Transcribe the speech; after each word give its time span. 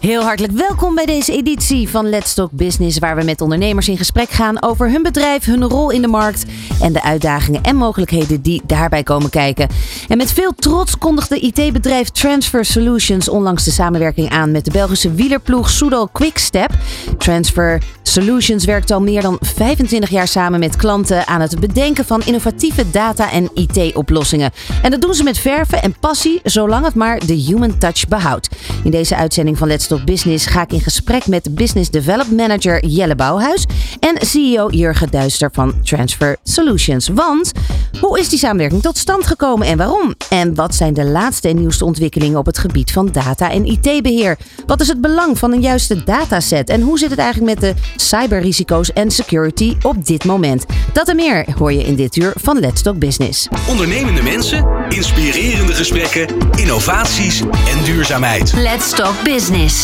Heel 0.00 0.22
hartelijk 0.22 0.52
welkom 0.52 0.94
bij 0.94 1.06
deze 1.06 1.32
editie 1.32 1.88
van 1.88 2.08
Let's 2.08 2.34
Talk 2.34 2.50
Business, 2.52 2.98
waar 2.98 3.16
we 3.16 3.24
met 3.24 3.40
ondernemers 3.40 3.88
in 3.88 3.96
gesprek 3.96 4.30
gaan 4.30 4.62
over 4.62 4.90
hun 4.90 5.02
bedrijf, 5.02 5.44
hun 5.44 5.64
rol 5.64 5.90
in 5.90 6.02
de 6.02 6.08
markt 6.08 6.44
en 6.80 6.92
de 6.92 7.02
uitdagingen 7.02 7.62
en 7.62 7.76
mogelijkheden 7.76 8.42
die 8.42 8.62
daarbij 8.66 9.02
komen 9.02 9.30
kijken. 9.30 9.68
En 10.08 10.16
met 10.16 10.32
veel 10.32 10.52
trots 10.56 10.98
kondigde 10.98 11.40
IT-bedrijf 11.40 12.08
Transfer 12.08 12.64
Solutions 12.64 13.28
onlangs 13.28 13.64
de 13.64 13.70
samenwerking 13.70 14.30
aan 14.30 14.50
met 14.50 14.64
de 14.64 14.70
Belgische 14.70 15.12
wielerploeg 15.12 15.70
Soudal 15.70 16.08
Quickstep. 16.08 16.70
Transfer 17.18 17.82
Solutions 18.02 18.64
werkt 18.64 18.90
al 18.90 19.00
meer 19.00 19.22
dan 19.22 19.38
25 19.40 20.10
jaar 20.10 20.28
samen 20.28 20.60
met 20.60 20.76
klanten 20.76 21.26
aan 21.26 21.40
het 21.40 21.60
bedenken 21.60 22.04
van 22.04 22.22
innovatieve 22.24 22.90
data- 22.90 23.30
en 23.30 23.50
IT-oplossingen. 23.54 24.50
En 24.82 24.90
dat 24.90 25.00
doen 25.00 25.14
ze 25.14 25.22
met 25.22 25.38
verven 25.38 25.82
en 25.82 25.94
passie, 26.00 26.40
zolang 26.44 26.84
het 26.84 26.94
maar 26.94 27.26
de 27.26 27.34
human 27.34 27.78
touch 27.78 28.08
behoudt. 28.08 28.48
In 28.84 28.90
deze 28.90 29.16
uitzending 29.16 29.58
van 29.58 29.68
Let's 29.68 29.87
Talk 29.88 30.04
Business 30.04 30.46
ga 30.46 30.62
ik 30.62 30.72
in 30.72 30.80
gesprek 30.80 31.26
met 31.26 31.54
Business 31.54 31.90
Development 31.90 32.36
Manager 32.36 32.86
Jelle 32.86 33.14
Bouwhuis 33.14 33.66
en 34.00 34.26
CEO 34.26 34.70
Jurgen 34.70 35.10
Duister 35.10 35.50
van 35.52 35.74
Transfer 35.82 36.36
Solutions. 36.42 37.08
Want 37.08 37.52
hoe 38.00 38.18
is 38.18 38.28
die 38.28 38.38
samenwerking 38.38 38.82
tot 38.82 38.98
stand 38.98 39.26
gekomen 39.26 39.66
en 39.66 39.76
waarom? 39.76 40.14
En 40.28 40.54
wat 40.54 40.74
zijn 40.74 40.94
de 40.94 41.04
laatste 41.04 41.48
en 41.48 41.56
nieuwste 41.56 41.84
ontwikkelingen 41.84 42.38
op 42.38 42.46
het 42.46 42.58
gebied 42.58 42.92
van 42.92 43.08
data 43.12 43.50
en 43.50 43.64
IT-beheer? 43.64 44.38
Wat 44.66 44.80
is 44.80 44.88
het 44.88 45.00
belang 45.00 45.38
van 45.38 45.52
een 45.52 45.60
juiste 45.60 46.04
dataset 46.04 46.68
en 46.68 46.80
hoe 46.80 46.98
zit 46.98 47.10
het 47.10 47.18
eigenlijk 47.18 47.60
met 47.60 47.60
de 47.60 47.80
cyberrisico's 47.96 48.92
en 48.92 49.10
security 49.10 49.76
op 49.82 50.06
dit 50.06 50.24
moment? 50.24 50.64
Dat 50.92 51.08
en 51.08 51.16
meer 51.16 51.46
hoor 51.58 51.72
je 51.72 51.84
in 51.84 51.94
dit 51.94 52.16
uur 52.16 52.32
van 52.40 52.58
Let's 52.60 52.82
Talk 52.82 52.98
Business. 52.98 53.48
Ondernemende 53.68 54.22
mensen, 54.22 54.66
inspirerende 54.88 55.72
gesprekken, 55.72 56.26
innovaties 56.56 57.40
en 57.40 57.84
duurzaamheid. 57.84 58.52
Let's 58.52 58.90
Talk 58.90 59.22
Business. 59.24 59.77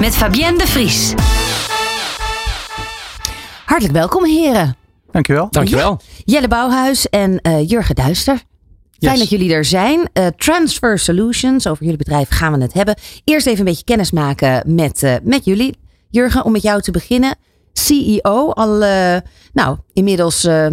Met 0.00 0.14
Fabienne 0.16 0.58
de 0.58 0.66
Vries. 0.66 1.14
Hartelijk 3.64 3.94
welkom 3.94 4.24
heren. 4.24 4.76
Dankjewel. 5.10 5.48
Dankjewel. 5.50 6.00
Jelle 6.24 6.48
Bouwhuis 6.48 7.08
en 7.08 7.40
eh, 7.40 7.68
Jurgen 7.68 7.94
Duister. 7.94 8.34
Fijn 8.98 9.12
Yes. 9.12 9.18
dat 9.18 9.28
jullie 9.30 9.52
er 9.52 9.64
zijn. 9.64 10.08
Eh, 10.12 10.26
Transfer 10.26 10.98
Solutions, 10.98 11.66
over 11.66 11.82
jullie 11.82 11.98
bedrijf 11.98 12.28
gaan 12.28 12.52
we 12.52 12.62
het 12.62 12.72
hebben. 12.72 12.94
Eerst 13.24 13.46
even 13.46 13.58
een 13.58 13.64
beetje 13.64 13.84
kennis 13.84 14.10
maken 14.10 14.74
met, 14.74 15.02
eh, 15.02 15.14
met 15.22 15.44
jullie. 15.44 15.76
Jurgen, 16.10 16.44
om 16.44 16.52
met 16.52 16.62
jou 16.62 16.80
te 16.82 16.90
beginnen. 16.90 17.36
CEO, 17.72 18.50
al 18.50 18.82
eh, 18.82 19.16
nou, 19.52 19.78
inmiddels, 19.92 20.44
eh, 20.44 20.66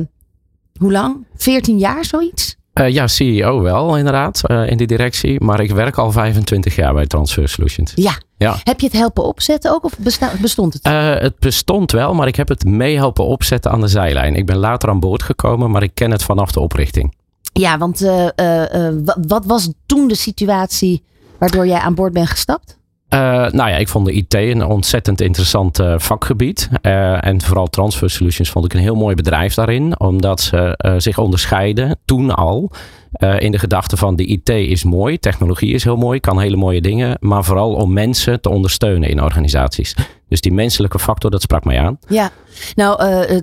hoe 0.79 0.91
lang? 0.91 1.25
14 1.35 1.77
jaar 1.77 2.05
zoiets? 2.05 2.55
Eh, 2.79 2.89
ja, 2.93 3.07
CEO 3.07 3.61
wel 3.61 3.97
inderdaad, 3.97 4.41
eh, 4.47 4.69
in 4.69 4.77
die 4.77 4.87
directie. 4.87 5.41
Maar 5.43 5.59
ik 5.59 5.71
werk 5.71 5.97
al 5.97 6.11
25 6.11 6.75
jaar 6.75 6.93
bij 6.93 7.07
Transfer 7.07 7.49
Solutions. 7.49 7.91
Ja. 7.95 8.17
Ja. 8.37 8.55
Heb 8.63 8.79
je 8.79 8.85
het 8.85 8.95
helpen 8.95 9.23
opzetten 9.23 9.71
ook 9.71 9.83
of 9.83 9.93
bestond 10.39 10.73
het? 10.73 10.81
Eh, 10.83 11.13
het 11.15 11.39
bestond 11.39 11.91
wel, 11.91 12.13
maar 12.13 12.27
ik 12.27 12.35
heb 12.35 12.47
het 12.47 12.63
mee 12.65 12.95
helpen 12.95 13.25
opzetten 13.25 13.71
aan 13.71 13.81
de 13.81 13.87
zijlijn. 13.87 14.35
Ik 14.35 14.45
ben 14.45 14.57
later 14.57 14.89
aan 14.89 14.99
boord 14.99 15.23
gekomen, 15.23 15.71
maar 15.71 15.83
ik 15.83 15.91
ken 15.93 16.11
het 16.11 16.23
vanaf 16.23 16.51
de 16.51 16.59
oprichting. 16.59 17.17
ja, 17.53 17.77
want 17.77 17.99
wa- 17.99 19.17
wat 19.27 19.45
was 19.45 19.69
toen 19.85 20.07
de 20.07 20.15
situatie 20.15 21.03
waardoor 21.39 21.67
jij 21.67 21.79
aan 21.79 21.95
boord 21.95 22.13
bent 22.13 22.27
gestapt? 22.29 22.77
Eh, 23.09 23.19
nou 23.51 23.69
ja, 23.69 23.77
ik 23.77 23.87
vond 23.87 24.05
de 24.05 24.11
IT 24.11 24.33
een 24.33 24.65
ontzettend 24.65 25.21
interessant 25.21 25.79
eh, 25.79 25.93
vakgebied. 25.97 26.69
Eh, 26.81 27.25
en 27.25 27.41
vooral 27.41 27.67
Transfer 27.67 28.09
Solutions 28.09 28.49
vond 28.49 28.65
ik 28.65 28.73
een 28.73 28.79
heel 28.79 28.95
mooi 28.95 29.15
bedrijf 29.15 29.53
daarin. 29.53 29.99
Omdat 29.99 30.41
ze 30.41 30.93
zich 30.97 31.17
onderscheiden, 31.17 31.97
toen 32.05 32.31
al, 32.35 32.71
eh, 33.11 33.39
in 33.39 33.51
de 33.51 33.59
gedachte 33.59 33.97
van 33.97 34.15
de 34.15 34.25
IT 34.25 34.49
is 34.49 34.83
mooi. 34.83 35.19
Technologie 35.19 35.73
is 35.73 35.83
heel 35.83 35.95
mooi, 35.95 36.19
kan 36.19 36.39
hele 36.39 36.55
mooie 36.55 36.81
dingen. 36.81 37.17
Maar 37.19 37.43
vooral 37.43 37.73
om 37.73 37.93
mensen 37.93 38.41
te 38.41 38.49
ondersteunen 38.49 39.09
in 39.09 39.23
organisaties. 39.23 39.95
Dus 40.27 40.41
die 40.41 40.53
menselijke 40.53 40.99
factor, 40.99 41.31
dat 41.31 41.41
sprak 41.41 41.63
mij 41.63 41.79
aan. 41.79 41.99
Ja, 42.07 42.31
nou, 42.75 43.03
eh, 43.03 43.37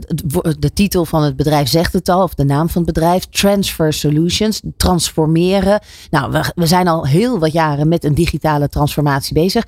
de 0.59 0.72
titel 0.72 1.04
van 1.04 1.22
het 1.22 1.37
bedrijf 1.37 1.69
zegt 1.69 1.93
het 1.93 2.09
al, 2.09 2.22
of 2.22 2.34
de 2.34 2.44
naam 2.44 2.69
van 2.69 2.82
het 2.82 2.93
bedrijf, 2.93 3.25
Transfer 3.25 3.93
Solutions, 3.93 4.62
transformeren. 4.77 5.81
Nou, 6.10 6.43
we 6.54 6.66
zijn 6.66 6.88
al 6.88 7.06
heel 7.06 7.38
wat 7.38 7.53
jaren 7.53 7.88
met 7.88 8.04
een 8.04 8.15
digitale 8.15 8.69
transformatie 8.69 9.34
bezig. 9.34 9.65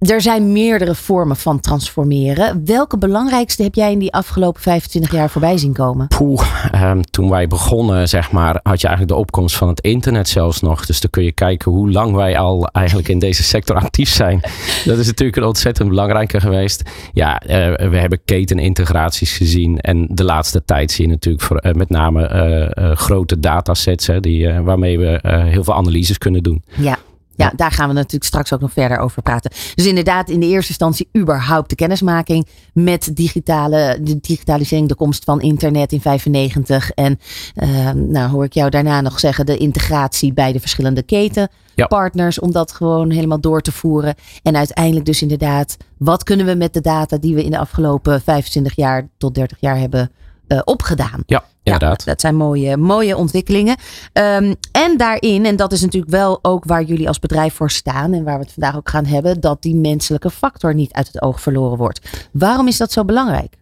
Er 0.00 0.20
zijn 0.20 0.52
meerdere 0.52 0.94
vormen 0.94 1.36
van 1.36 1.60
transformeren. 1.60 2.62
Welke 2.64 2.98
belangrijkste 2.98 3.62
heb 3.62 3.74
jij 3.74 3.92
in 3.92 3.98
die 3.98 4.12
afgelopen 4.12 4.62
25 4.62 5.12
jaar 5.12 5.30
voorbij 5.30 5.58
zien 5.58 5.72
komen? 5.72 6.08
Poeh, 6.08 6.46
ehm, 6.72 7.00
toen 7.00 7.30
wij 7.30 7.46
begonnen, 7.46 8.08
zeg 8.08 8.32
maar, 8.32 8.60
had 8.62 8.80
je 8.80 8.86
eigenlijk 8.86 9.16
de 9.16 9.22
opkomst 9.24 9.56
van 9.56 9.68
het 9.68 9.80
internet 9.80 10.28
zelfs 10.28 10.60
nog. 10.60 10.86
Dus 10.86 11.00
dan 11.00 11.10
kun 11.10 11.24
je 11.24 11.32
kijken 11.32 11.72
hoe 11.72 11.90
lang 11.90 12.14
wij 12.14 12.38
al 12.38 12.66
eigenlijk 12.66 13.08
in 13.08 13.18
deze 13.18 13.42
sector 13.42 13.76
actief 13.76 14.08
zijn. 14.08 14.40
Dat 14.84 14.98
is 14.98 15.06
natuurlijk 15.06 15.36
een 15.36 15.44
ontzettend 15.44 15.88
belangrijke 15.88 16.40
geweest. 16.40 16.82
Ja, 17.12 17.40
eh, 17.40 17.88
we 17.90 17.98
hebben 17.98 18.20
ketenintegraties 18.24 19.36
gezien. 19.36 19.78
En 19.78 20.06
de 20.10 20.24
laatste 20.24 20.64
tijd 20.64 20.90
zie 20.90 21.04
je 21.04 21.10
natuurlijk 21.10 21.44
voor, 21.44 21.56
eh, 21.56 21.72
met 21.72 21.90
name 21.90 22.26
eh, 22.26 22.96
grote 22.96 23.40
datasets, 23.40 24.06
hè, 24.06 24.20
die, 24.20 24.52
waarmee 24.52 24.98
we 24.98 25.18
heel 25.22 25.64
veel 25.64 25.74
analyses 25.74 26.18
kunnen 26.18 26.42
doen. 26.42 26.62
Ja. 26.76 26.98
Ja, 27.40 27.52
daar 27.56 27.72
gaan 27.72 27.88
we 27.88 27.94
natuurlijk 27.94 28.24
straks 28.24 28.52
ook 28.52 28.60
nog 28.60 28.72
verder 28.72 28.98
over 28.98 29.22
praten. 29.22 29.50
Dus 29.74 29.86
inderdaad, 29.86 30.28
in 30.28 30.40
de 30.40 30.46
eerste 30.46 30.68
instantie 30.68 31.08
überhaupt 31.16 31.68
de 31.70 31.76
kennismaking 31.76 32.46
met 32.72 33.16
digitale, 33.16 33.98
de 34.02 34.20
digitalisering, 34.20 34.88
de 34.88 34.94
komst 34.94 35.24
van 35.24 35.40
internet 35.40 35.92
in 35.92 36.00
95. 36.00 36.90
En 36.90 37.18
eh, 37.54 37.90
nou 37.90 38.30
hoor 38.30 38.44
ik 38.44 38.52
jou 38.52 38.70
daarna 38.70 39.00
nog 39.00 39.20
zeggen, 39.20 39.46
de 39.46 39.56
integratie 39.56 40.32
bij 40.32 40.52
de 40.52 40.60
verschillende 40.60 41.02
ketenpartners, 41.02 42.38
om 42.38 42.52
dat 42.52 42.72
gewoon 42.72 43.10
helemaal 43.10 43.40
door 43.40 43.60
te 43.60 43.72
voeren. 43.72 44.14
En 44.42 44.56
uiteindelijk 44.56 45.06
dus 45.06 45.22
inderdaad, 45.22 45.76
wat 45.96 46.24
kunnen 46.24 46.46
we 46.46 46.54
met 46.54 46.74
de 46.74 46.80
data 46.80 47.16
die 47.16 47.34
we 47.34 47.44
in 47.44 47.50
de 47.50 47.58
afgelopen 47.58 48.20
25 48.20 48.76
jaar 48.76 49.08
tot 49.18 49.34
30 49.34 49.60
jaar 49.60 49.78
hebben 49.78 50.10
eh, 50.46 50.60
opgedaan? 50.64 51.22
Ja, 51.26 51.44
inderdaad. 51.62 52.04
dat 52.04 52.20
zijn 52.20 52.36
mooie, 52.36 52.76
mooie 52.76 53.16
ontwikkelingen. 53.16 53.76
Ehm, 54.12 54.54
en 54.72 54.96
daarin, 54.96 55.46
en 55.46 55.56
dat 55.56 55.72
is 55.72 55.80
natuurlijk 55.80 56.12
wel 56.12 56.38
ook 56.42 56.64
waar 56.64 56.82
jullie 56.82 57.08
als 57.08 57.18
bedrijf 57.18 57.54
voor 57.54 57.70
staan 57.70 58.12
en 58.12 58.24
waar 58.24 58.38
we 58.38 58.44
het 58.44 58.52
vandaag 58.52 58.76
ook 58.76 58.88
gaan 58.88 59.04
hebben, 59.04 59.40
dat 59.40 59.62
die 59.62 59.74
menselijke 59.74 60.30
factor 60.30 60.74
niet 60.74 60.92
uit 60.92 61.06
het 61.06 61.22
oog 61.22 61.40
verloren 61.40 61.78
wordt. 61.78 62.28
Waarom 62.32 62.68
is 62.68 62.76
dat 62.76 62.92
zo 62.92 63.04
belangrijk? 63.04 63.54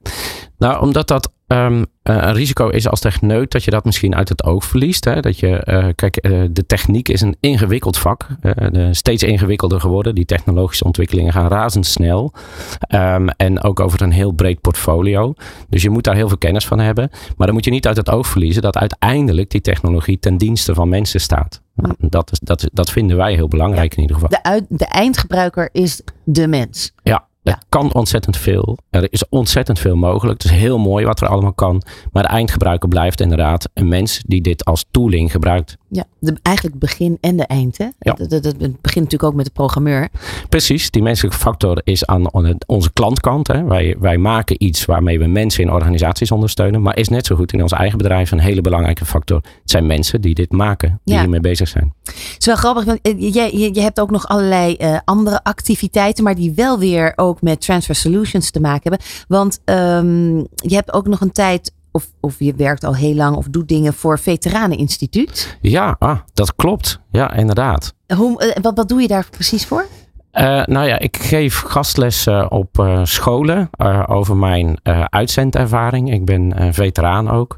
Nou, 0.58 0.82
omdat 0.82 1.08
dat 1.08 1.30
ehm, 1.48 1.84
eh, 2.02 2.16
een 2.16 2.34
risico 2.34 2.68
is 2.68 2.88
als 2.88 3.00
techneut 3.00 3.50
dat 3.50 3.64
je 3.64 3.70
dat 3.70 3.84
misschien 3.84 4.14
uit 4.14 4.28
het 4.28 4.44
oog 4.44 4.64
verliest. 4.64 5.04
Hè? 5.04 5.20
Dat 5.20 5.38
je, 5.38 5.56
eh, 5.56 5.86
kijk, 5.94 6.16
eh, 6.16 6.42
de 6.50 6.66
techniek 6.66 7.08
is 7.08 7.20
een 7.20 7.36
ingewikkeld 7.40 7.98
vak. 7.98 8.26
de, 8.72 8.88
steeds 8.90 9.22
ingewikkelder 9.22 9.80
geworden. 9.80 10.14
Die 10.14 10.24
technologische 10.24 10.84
ontwikkelingen 10.84 11.32
gaan 11.32 11.48
razendsnel. 11.48 12.32
Ehm, 12.80 13.28
en 13.28 13.62
ook 13.62 13.80
over 13.80 14.02
een 14.02 14.12
heel 14.12 14.32
breed 14.32 14.60
portfolio. 14.60 15.34
Dus 15.68 15.82
je 15.82 15.90
moet 15.90 16.04
daar 16.04 16.14
heel 16.14 16.28
veel 16.28 16.38
kennis 16.38 16.66
van 16.66 16.78
hebben. 16.78 17.10
Maar 17.36 17.46
dan 17.46 17.56
moet 17.56 17.64
je 17.64 17.70
niet 17.70 17.86
uit 17.86 17.96
het 17.96 18.10
oog 18.10 18.26
verliezen 18.26 18.62
dat 18.62 18.76
uiteindelijk 18.76 19.50
die 19.50 19.60
technologie 19.60 20.18
ten 20.18 20.36
dienste 20.36 20.74
van 20.74 20.88
mensen 20.88 21.20
staat. 21.20 21.62
Nou, 21.74 21.94
dat, 21.98 22.32
is, 22.32 22.38
dat, 22.38 22.68
dat 22.72 22.90
vinden 22.90 23.16
wij 23.16 23.34
heel 23.34 23.48
belangrijk 23.48 23.94
in 23.94 24.00
ieder 24.00 24.16
geval. 24.16 24.30
De, 24.30 24.42
uit, 24.42 24.64
de 24.68 24.86
eindgebruiker 24.86 25.68
is 25.72 26.02
de 26.24 26.46
mens. 26.46 26.92
Ja, 27.02 27.27
er 27.48 27.54
Ja. 27.54 27.62
kan 27.68 27.92
ontzettend 27.94 28.36
veel. 28.36 28.78
Er 28.90 29.06
is 29.12 29.28
ontzettend 29.28 29.78
veel 29.78 29.96
mogelijk. 29.96 30.42
Het 30.42 30.52
is 30.52 30.58
heel 30.58 30.78
mooi 30.78 31.04
wat 31.06 31.20
er 31.20 31.28
allemaal 31.28 31.52
kan. 31.52 31.82
Maar 32.12 32.22
de 32.22 32.28
eindgebruiker 32.28 32.88
blijft 32.88 33.20
inderdaad 33.20 33.68
een 33.74 33.88
mens 33.88 34.22
die 34.26 34.40
dit 34.40 34.64
als 34.64 34.84
tooling 34.90 35.30
gebruikt. 35.30 35.76
Ja, 35.88 36.04
de, 36.18 36.36
eigenlijk 36.42 36.76
het 36.80 36.84
begin 36.84 37.18
en 37.20 37.36
de 37.36 37.46
eind. 37.46 37.78
Hè? 37.78 37.84
Ja. 37.98 38.14
Het 38.18 38.42
begint 38.58 38.82
natuurlijk 38.94 39.22
ook 39.22 39.34
met 39.34 39.44
de 39.44 39.50
programmeur. 39.50 40.08
Precies, 40.48 40.90
die 40.90 41.02
menselijke 41.02 41.38
factor 41.38 41.80
is 41.84 42.06
aan 42.06 42.32
on- 42.32 42.58
onze 42.66 42.92
klantkant. 42.92 43.46
Hè. 43.46 43.64
Wij, 43.64 43.96
wij 43.98 44.18
maken 44.18 44.64
iets 44.64 44.84
waarmee 44.84 45.18
we 45.18 45.26
mensen 45.26 45.62
in 45.62 45.72
organisaties 45.72 46.30
ondersteunen. 46.30 46.82
Maar 46.82 46.96
is 46.96 47.08
net 47.08 47.26
zo 47.26 47.36
goed 47.36 47.52
in 47.52 47.62
ons 47.62 47.72
eigen 47.72 47.98
bedrijf 47.98 48.30
een 48.30 48.38
hele 48.40 48.60
belangrijke 48.60 49.04
factor. 49.04 49.36
Het 49.36 49.70
zijn 49.70 49.86
mensen 49.86 50.20
die 50.20 50.34
dit 50.34 50.52
maken, 50.52 51.00
die 51.04 51.14
Ja. 51.14 51.20
hiermee 51.20 51.40
bezig 51.40 51.68
zijn. 51.68 51.94
Het 52.04 52.36
is 52.38 52.46
wel 52.46 52.56
grappig, 52.56 52.84
want 52.84 52.98
eh, 53.02 53.32
je, 53.34 53.72
je 53.74 53.80
hebt 53.80 54.00
ook 54.00 54.10
nog 54.10 54.28
allerlei 54.28 54.74
eh, 54.74 54.98
andere 55.04 55.44
activiteiten, 55.44 56.24
maar 56.24 56.34
die 56.34 56.52
wel 56.54 56.78
weer 56.78 57.12
ook 57.16 57.37
met 57.42 57.60
Transfer 57.60 57.94
Solutions 57.94 58.50
te 58.50 58.60
maken 58.60 58.90
hebben. 58.90 59.08
Want 59.28 59.60
ehm, 59.64 60.36
je 60.54 60.74
hebt 60.74 60.92
ook 60.92 61.06
nog 61.06 61.20
een 61.20 61.32
tijd, 61.32 61.72
of, 61.92 62.06
of 62.20 62.34
je 62.38 62.54
werkt 62.54 62.84
al 62.84 62.94
heel 62.94 63.14
lang 63.14 63.36
of 63.36 63.46
doet 63.50 63.68
dingen 63.68 63.94
voor 63.94 64.18
Veteraneninstituut. 64.18 65.58
Ja, 65.60 65.96
ah, 65.98 66.18
dat 66.34 66.54
klopt. 66.54 67.00
Ja, 67.10 67.32
inderdaad. 67.32 67.94
Hoe, 68.16 68.40
eh, 68.40 68.62
wat, 68.62 68.76
wat 68.76 68.88
doe 68.88 69.00
je 69.00 69.08
daar 69.08 69.26
precies 69.30 69.66
voor? 69.66 69.86
Eh, 70.30 70.64
nou 70.64 70.86
ja, 70.86 70.98
ik 70.98 71.16
geef 71.16 71.60
gastlessen 71.60 72.50
op 72.50 72.78
eh, 72.78 73.00
scholen 73.04 73.68
eh, 73.70 74.04
over 74.06 74.36
mijn 74.36 74.78
uitzendervaring. 75.08 76.12
Ik 76.12 76.24
ben 76.24 76.74
veteraan 76.74 77.30
ook, 77.30 77.56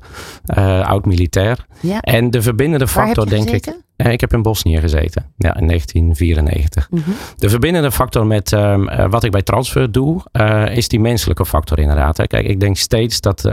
oud-militair. 0.82 1.66
Ja. 1.80 2.00
En 2.00 2.30
de 2.30 2.42
verbindende 2.42 2.88
factor, 2.88 3.28
denk 3.28 3.50
ik. 3.50 3.64
gezeten? 3.64 3.84
Eh, 4.00 4.12
ik 4.12 4.20
heb 4.20 4.32
in 4.32 4.42
Bosnië 4.42 4.80
gezeten, 4.80 5.32
ja, 5.36 5.56
in 5.56 5.66
1994. 5.66 6.88
De 7.36 7.48
verbindende 7.48 7.92
factor 7.92 8.26
met 8.26 8.52
ehm, 8.52 8.88
eh, 8.88 9.10
wat 9.10 9.24
ik 9.24 9.30
bij 9.30 9.42
transfer 9.42 9.92
doe, 9.92 10.22
is 10.74 10.88
die 10.88 11.00
menselijke 11.00 11.46
factor 11.46 11.78
inderdaad. 11.78 12.16
Hè. 12.16 12.26
Kijk, 12.26 12.46
ik 12.46 12.60
denk 12.60 12.76
steeds 12.76 13.20
dat 13.20 13.50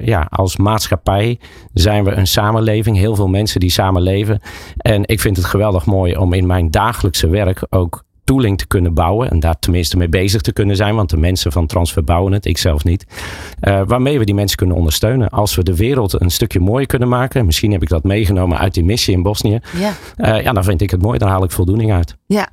ja, 0.00 0.26
als 0.30 0.56
maatschappij 0.56 1.38
zijn 1.72 2.04
we 2.04 2.10
een 2.10 2.26
samenleving. 2.26 2.96
Heel 2.96 3.14
veel 3.14 3.28
mensen 3.28 3.60
die 3.60 3.70
samenleven. 3.70 4.40
En 4.76 5.02
ik 5.06 5.20
vind 5.20 5.36
het 5.36 5.46
geweldig 5.46 5.86
mooi 5.86 6.16
om 6.16 6.32
in 6.32 6.46
mijn 6.46 6.70
dagelijkse 6.70 7.28
werk 7.28 7.66
ook 7.70 8.04
tooling 8.30 8.58
te 8.58 8.66
kunnen 8.66 8.94
bouwen. 8.94 9.30
En 9.30 9.40
daar 9.40 9.58
tenminste 9.58 9.96
mee 9.96 10.08
bezig 10.08 10.40
te 10.40 10.52
kunnen 10.52 10.76
zijn. 10.76 10.94
Want 10.94 11.10
de 11.10 11.16
mensen 11.16 11.52
van 11.52 11.66
Transfer 11.66 12.04
bouwen 12.04 12.32
het, 12.32 12.46
ik 12.46 12.58
zelf 12.58 12.84
niet. 12.84 13.06
Eh, 13.60 13.82
waarmee 13.86 14.18
we 14.18 14.24
die 14.24 14.34
mensen 14.34 14.56
kunnen 14.56 14.76
ondersteunen. 14.76 15.28
Als 15.28 15.54
we 15.54 15.62
de 15.62 15.76
wereld 15.76 16.20
een 16.20 16.30
stukje 16.30 16.60
mooier 16.60 16.86
kunnen 16.86 17.08
maken. 17.08 17.46
Misschien 17.46 17.72
heb 17.72 17.82
ik 17.82 17.88
dat 17.88 18.04
meegenomen 18.04 18.58
uit 18.58 18.74
die 18.74 18.84
missie 18.84 19.14
in 19.14 19.22
Bosnië. 19.22 19.60
Ja. 19.78 19.92
Eh, 20.16 20.42
ja, 20.42 20.52
dan 20.52 20.64
vind 20.64 20.80
ik 20.80 20.90
het 20.90 21.02
mooi. 21.02 21.18
Daar 21.18 21.28
haal 21.28 21.44
ik 21.44 21.50
voldoening 21.50 21.92
uit. 21.92 22.16
Ja. 22.26 22.48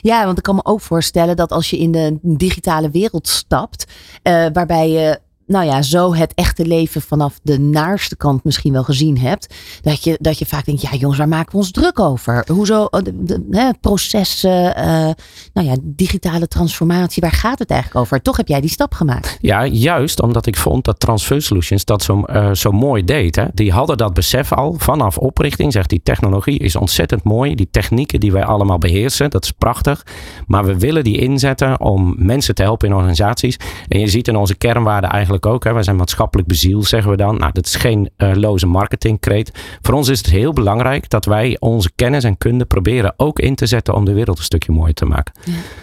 Ja, 0.00 0.24
want 0.24 0.38
ik 0.38 0.42
kan 0.42 0.54
me 0.54 0.64
ook 0.64 0.80
voorstellen 0.80 1.36
dat 1.36 1.52
als 1.52 1.70
je 1.70 1.78
in 1.78 1.92
de 1.92 2.18
digitale 2.22 2.90
wereld 2.90 3.28
stapt, 3.28 3.92
eh, 4.22 4.46
waarbij 4.52 4.90
je 4.90 5.20
nou 5.48 5.66
ja, 5.66 5.82
zo 5.82 6.14
het 6.14 6.34
echte 6.34 6.66
leven 6.66 7.02
vanaf 7.02 7.40
de 7.42 7.58
naarste 7.58 8.16
kant 8.16 8.44
misschien 8.44 8.72
wel 8.72 8.84
gezien 8.84 9.18
hebt. 9.18 9.54
Dat 9.82 10.04
je, 10.04 10.18
dat 10.20 10.38
je 10.38 10.46
vaak 10.46 10.64
denkt, 10.64 10.82
ja 10.82 10.94
jongens, 10.94 11.18
waar 11.18 11.28
maken 11.28 11.50
we 11.52 11.56
ons 11.56 11.70
druk 11.70 12.00
over? 12.00 12.44
Hoezo 12.52 12.84
eh, 12.84 13.02
de, 13.02 13.24
de, 13.24 13.46
hè, 13.50 13.66
het 13.66 13.80
proces, 13.80 14.44
eh, 14.44 15.08
eh, 15.08 15.14
nou 15.52 15.66
ja, 15.66 15.76
digitale 15.82 16.48
transformatie, 16.48 17.22
waar 17.22 17.32
gaat 17.32 17.58
het 17.58 17.70
eigenlijk 17.70 18.00
over? 18.00 18.22
Toch 18.22 18.36
heb 18.36 18.48
jij 18.48 18.60
die 18.60 18.70
stap 18.70 18.92
gemaakt. 18.94 19.38
Ja, 19.40 19.66
juist 19.66 20.22
omdat 20.22 20.46
ik 20.46 20.56
vond 20.56 20.84
dat 20.84 21.00
Transfer 21.00 21.42
Solutions 21.42 21.84
dat 21.84 22.02
zo, 22.02 22.22
eh, 22.22 22.52
zo 22.52 22.70
mooi 22.70 23.04
deed. 23.04 23.36
Hè. 23.36 23.44
Die 23.54 23.72
hadden 23.72 23.96
dat 23.96 24.14
besef 24.14 24.52
al 24.52 24.74
vanaf 24.78 25.18
oprichting. 25.18 25.72
Zegt 25.72 25.88
die 25.88 26.00
technologie 26.02 26.58
is 26.58 26.76
ontzettend 26.76 27.24
mooi. 27.24 27.54
Die 27.54 27.68
technieken 27.70 28.20
die 28.20 28.32
wij 28.32 28.44
allemaal 28.44 28.78
beheersen, 28.78 29.30
dat 29.30 29.44
is 29.44 29.50
prachtig. 29.50 30.06
Maar 30.46 30.64
we 30.64 30.78
willen 30.78 31.04
die 31.04 31.18
inzetten 31.18 31.80
om 31.80 32.14
mensen 32.16 32.54
te 32.54 32.62
helpen 32.62 32.88
in 32.88 32.94
organisaties. 32.94 33.56
En 33.88 34.00
je 34.00 34.08
ziet 34.08 34.28
in 34.28 34.36
onze 34.36 34.54
kernwaarden 34.54 35.10
eigenlijk 35.10 35.37
ook. 35.46 35.64
Hè. 35.64 35.72
Wij 35.72 35.82
zijn 35.82 35.96
maatschappelijk 35.96 36.48
bezield, 36.48 36.86
zeggen 36.86 37.10
we 37.10 37.16
dan. 37.16 37.38
Nou, 37.38 37.52
dat 37.52 37.66
is 37.66 37.74
geen 37.74 38.10
eh, 38.16 38.30
loze 38.34 38.66
marketingkreet. 38.66 39.50
Voor 39.82 39.94
ons 39.94 40.08
is 40.08 40.18
het 40.18 40.26
heel 40.26 40.52
belangrijk 40.52 41.10
dat 41.10 41.24
wij 41.24 41.56
onze 41.60 41.90
kennis 41.96 42.24
en 42.24 42.38
kunde 42.38 42.64
proberen 42.64 43.14
ook 43.16 43.38
in 43.38 43.54
te 43.54 43.66
zetten 43.66 43.94
om 43.94 44.04
de 44.04 44.12
wereld 44.12 44.38
een 44.38 44.44
stukje 44.44 44.72
mooier 44.72 44.94
te 44.94 45.04
maken. 45.04 45.34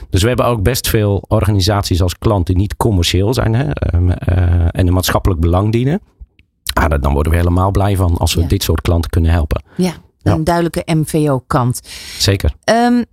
Dus 0.10 0.22
we 0.22 0.28
hebben 0.28 0.46
ook 0.46 0.64
best 0.64 0.88
veel 0.90 1.24
organisaties 1.28 2.02
als 2.02 2.18
klant 2.18 2.48
die 2.48 2.56
niet 2.56 2.76
commercieel 2.78 3.34
zijn 3.34 3.54
hè, 3.56 3.72
ehm, 3.72 4.10
eh, 4.10 4.38
en 4.72 4.88
een 4.88 4.94
maatschappelijk 4.94 5.40
belang 5.42 5.72
dienen. 5.72 6.02
Ah, 6.74 7.02
dan 7.02 7.14
worden 7.14 7.32
we 7.32 7.38
helemaal 7.38 7.72
blij 7.72 7.96
van 7.96 8.18
als 8.18 8.34
we 8.34 8.42
Ja. 8.42 8.48
dit 8.48 8.64
soort 8.64 8.82
klanten 8.82 9.10
kunnen 9.10 9.32
helpen. 9.32 9.64
Ja, 9.78 9.94
Ja. 10.18 10.34
een 10.34 10.44
duidelijke 10.44 10.84
MVO-kant. 10.86 11.82
Zeker. 12.18 12.54
Ehm, 12.64 13.04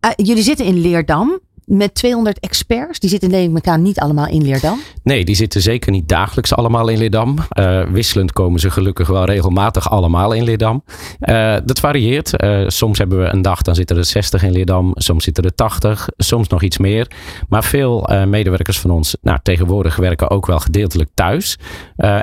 eh, 0.00 0.10
jullie 0.16 0.42
zitten 0.42 0.66
in 0.66 0.78
Leerdam 0.80 1.38
met 1.68 1.94
200 1.94 2.40
experts. 2.40 2.98
Die 2.98 3.10
zitten 3.10 3.30
neem 3.30 3.56
ik 3.56 3.66
aan 3.66 3.82
niet 3.82 3.98
allemaal 4.00 4.26
in 4.28 4.42
Leerdam. 4.42 4.80
Nee, 5.02 5.24
die 5.24 5.34
zitten 5.34 5.60
zeker 5.60 5.92
niet 5.92 6.08
dagelijks 6.08 6.54
allemaal 6.54 6.88
in 6.88 6.98
Leerdam. 6.98 7.36
Eh, 7.48 7.82
wisselend 7.82 8.32
komen 8.32 8.60
ze 8.60 8.70
gelukkig 8.70 9.08
wel 9.08 9.24
regelmatig 9.24 9.90
allemaal 9.90 10.32
in 10.32 10.42
Leerdam. 10.44 10.84
Eh, 11.20 11.56
dat 11.64 11.80
varieert. 11.80 12.36
Eh, 12.36 12.64
soms 12.66 12.98
hebben 12.98 13.18
we 13.18 13.24
een 13.24 13.42
dag, 13.42 13.62
dan 13.62 13.74
zitten 13.74 13.96
er 13.96 14.04
60 14.04 14.42
in 14.42 14.52
Leerdam. 14.52 14.90
Soms 14.94 15.24
zitten 15.24 15.44
er 15.44 15.54
80, 15.54 16.08
soms 16.16 16.48
nog 16.48 16.62
iets 16.62 16.78
meer. 16.78 17.10
Maar 17.48 17.64
veel 17.64 18.08
medewerkers 18.26 18.80
van 18.80 18.90
ons, 18.90 19.16
nou, 19.22 19.38
tegenwoordig 19.42 19.96
werken 19.96 20.30
ook 20.30 20.46
wel 20.46 20.58
gedeeltelijk 20.58 21.10
thuis. 21.14 21.58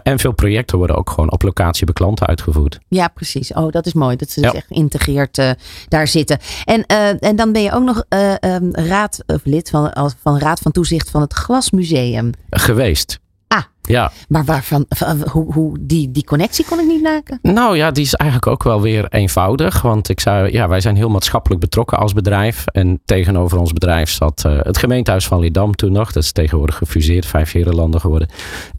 En 0.03 0.19
veel 0.19 0.31
projecten 0.33 0.77
worden 0.77 0.95
ook 0.95 1.09
gewoon 1.09 1.31
op 1.31 1.41
locatie 1.41 1.85
bij 1.85 1.93
klanten 1.93 2.27
uitgevoerd. 2.27 2.79
Ja, 2.87 3.07
precies. 3.07 3.53
Oh, 3.53 3.71
dat 3.71 3.85
is 3.85 3.93
mooi. 3.93 4.15
Dat 4.15 4.29
ze 4.29 4.41
Ja. 4.41 4.47
dus 4.49 4.59
echt 4.59 4.67
geïntegreerd 4.67 5.55
daar 5.87 6.07
zitten. 6.07 6.37
En, 6.65 6.85
en 7.19 7.35
dan 7.35 7.51
ben 7.51 7.61
je 7.61 7.71
ook 7.71 7.83
nog 7.83 8.03
eh, 8.09 8.43
ehm, 8.43 8.69
raad 8.71 9.23
of 9.35 9.41
lid 9.45 9.69
van, 9.69 9.93
als- 9.93 10.15
van 10.21 10.37
Raad 10.39 10.59
van 10.59 10.71
Toezicht 10.71 11.09
van 11.09 11.21
het 11.21 11.33
Glasmuseum. 11.33 12.31
Geweest. 12.49 13.19
Ah. 13.47 13.61
Ja, 13.81 14.11
Maar 14.27 14.45
waarvan, 14.45 14.85
van- 14.89 15.23
hoe, 15.31 15.53
hoe, 15.53 15.77
die, 15.81 16.11
die 16.11 16.23
connectie 16.23 16.65
kon 16.65 16.79
ik 16.79 16.87
niet 16.87 17.01
maken. 17.01 17.39
Nou 17.41 17.77
ja, 17.77 17.91
die 17.91 18.03
is 18.03 18.13
eigenlijk 18.13 18.51
ook 18.51 18.63
wel 18.63 18.81
weer 18.81 19.05
eenvoudig. 19.09 19.81
Want 19.81 20.09
ik 20.09 20.19
zou, 20.19 20.51
ja, 20.51 20.67
wij 20.67 20.81
zijn 20.81 20.95
heel 20.95 21.09
maatschappelijk 21.09 21.61
betrokken 21.61 21.97
als 21.97 22.13
bedrijf. 22.13 22.65
En 22.65 23.01
tegenover 23.05 23.57
ons 23.59 23.73
bedrijf 23.73 24.09
zat 24.09 24.45
eh, 24.45 24.57
het 24.61 24.77
gemeentehuis 24.77 25.27
van 25.27 25.39
Leerdam 25.39 25.75
toen 25.75 25.91
nog. 25.91 26.11
Dat 26.11 26.23
is 26.23 26.31
tegenwoordig 26.31 26.75
gefuseerd, 26.77 27.25
vijf 27.25 27.51
herenlanden 27.51 27.99
geworden. 28.01 28.29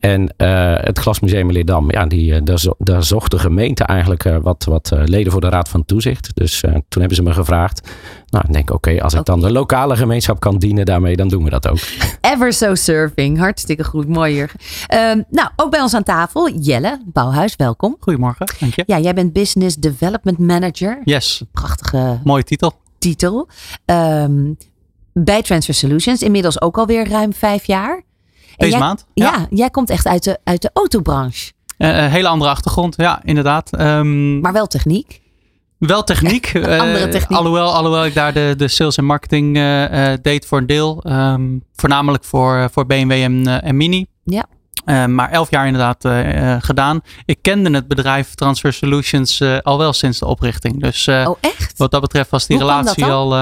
En 0.00 0.34
eh, 0.36 0.74
het 0.76 0.98
Glasmuseum 0.98 1.50
Leerdam, 1.52 1.90
ja, 1.90 2.06
die, 2.06 2.34
eh, 2.34 2.40
daar, 2.44 2.58
zo- 2.58 2.74
daar 2.78 3.04
zocht 3.04 3.30
de 3.30 3.38
gemeente 3.38 3.84
eigenlijk 3.84 4.24
eh, 4.24 4.36
wat, 4.42 4.64
wat 4.64 4.90
eh, 4.92 5.00
leden 5.04 5.32
voor 5.32 5.40
de 5.40 5.48
Raad 5.48 5.68
van 5.68 5.84
Toezicht. 5.84 6.30
Dus 6.34 6.62
eh, 6.62 6.70
toen 6.70 7.00
hebben 7.00 7.16
ze 7.16 7.22
me 7.22 7.32
gevraagd. 7.32 7.88
Nou, 8.36 8.48
ik 8.48 8.54
denk 8.54 8.70
oké, 8.70 9.02
als 9.02 9.14
ik 9.14 9.24
dan 9.24 9.40
de 9.40 9.52
lokale 9.52 9.96
gemeenschap 9.96 10.40
kan 10.40 10.58
dienen 10.58 10.84
daarmee, 10.84 11.16
dan 11.16 11.28
doen 11.28 11.44
we 11.44 11.50
dat 11.50 11.68
ook. 11.68 11.78
Ever 12.32 12.52
so 12.52 12.74
surfing. 12.74 13.38
Hartstikke 13.38 13.84
goed. 13.84 14.08
Mooi, 14.08 14.34
Jurgen. 14.34 14.60
Ehm, 14.86 15.22
nou, 15.30 15.48
ook 15.56 15.70
bij 15.70 15.80
ons 15.80 15.94
aan 15.94 16.02
tafel. 16.02 16.50
Jelle 16.58 17.00
Bouwhuis, 17.04 17.56
welkom. 17.56 17.96
Goedemorgen, 18.00 18.46
dank 18.60 18.74
je. 18.74 18.82
Ja, 18.86 18.98
jij 18.98 19.14
bent 19.14 19.32
Business 19.32 19.76
Development 19.76 20.38
Manager. 20.38 21.00
Yes, 21.04 21.42
Prachtige 21.52 22.20
mooie 22.24 22.44
titel. 22.44 22.72
titel. 22.98 23.48
Ehm, 23.84 24.52
bij 25.12 25.42
Transfer 25.42 25.74
Solutions. 25.74 26.22
Inmiddels 26.22 26.60
ook 26.60 26.78
alweer 26.78 27.08
ruim 27.08 27.32
vijf 27.34 27.64
jaar. 27.64 28.02
Deze 28.56 28.70
jij- 28.70 28.80
maand? 28.80 29.06
Ja. 29.14 29.46
jij 29.50 29.70
komt 29.70 29.90
echt 29.90 30.06
uit 30.06 30.24
de, 30.24 30.38
uit 30.44 30.62
de 30.62 30.70
autobranche. 30.72 31.52
Eh, 31.76 31.88
een 31.88 32.10
hele 32.10 32.28
andere 32.28 32.50
achtergrond, 32.50 32.94
ja, 32.96 33.20
inderdaad. 33.24 33.72
Ehm, 33.76 34.40
Maar 34.40 34.52
wel 34.52 34.66
techniek. 34.66 35.20
Wel 35.78 36.04
techniek. 36.04 36.46
eh, 36.54 36.80
Andere 36.80 37.08
techniek. 37.08 37.38
Alhoewel, 37.38 37.74
alhoewel 37.74 38.04
ik 38.04 38.14
daar 38.14 38.32
de, 38.32 38.54
de 38.56 38.68
sales 38.68 38.96
en 38.96 39.04
marketing 39.04 39.56
eh, 39.56 40.12
eh, 40.12 40.18
deed 40.22 40.46
voor 40.46 40.58
een 40.58 40.66
deel. 40.66 41.02
Ehm, 41.02 41.58
voornamelijk 41.74 42.24
voor, 42.24 42.68
voor 42.72 42.86
BMW 42.86 43.12
en, 43.12 43.62
en 43.62 43.76
Mini. 43.76 44.06
Ja. 44.24 44.46
Maar 45.06 45.30
elf 45.30 45.50
jaar 45.50 45.66
inderdaad 45.66 46.08
gedaan. 46.64 47.00
Ik 47.24 47.38
kende 47.42 47.70
het 47.70 47.88
bedrijf 47.88 48.34
Transfer 48.34 48.72
Solutions 48.72 49.42
al 49.62 49.78
wel 49.78 49.92
sinds 49.92 50.18
de 50.18 50.26
oprichting. 50.26 50.80
Dus 50.80 51.08
Oh, 51.08 51.36
echt? 51.40 51.72
wat 51.78 51.90
dat 51.90 52.00
betreft 52.00 52.30
was 52.30 52.46
die 52.46 52.56
Hoe 52.56 52.66
relatie 52.66 53.04
al... 53.04 53.40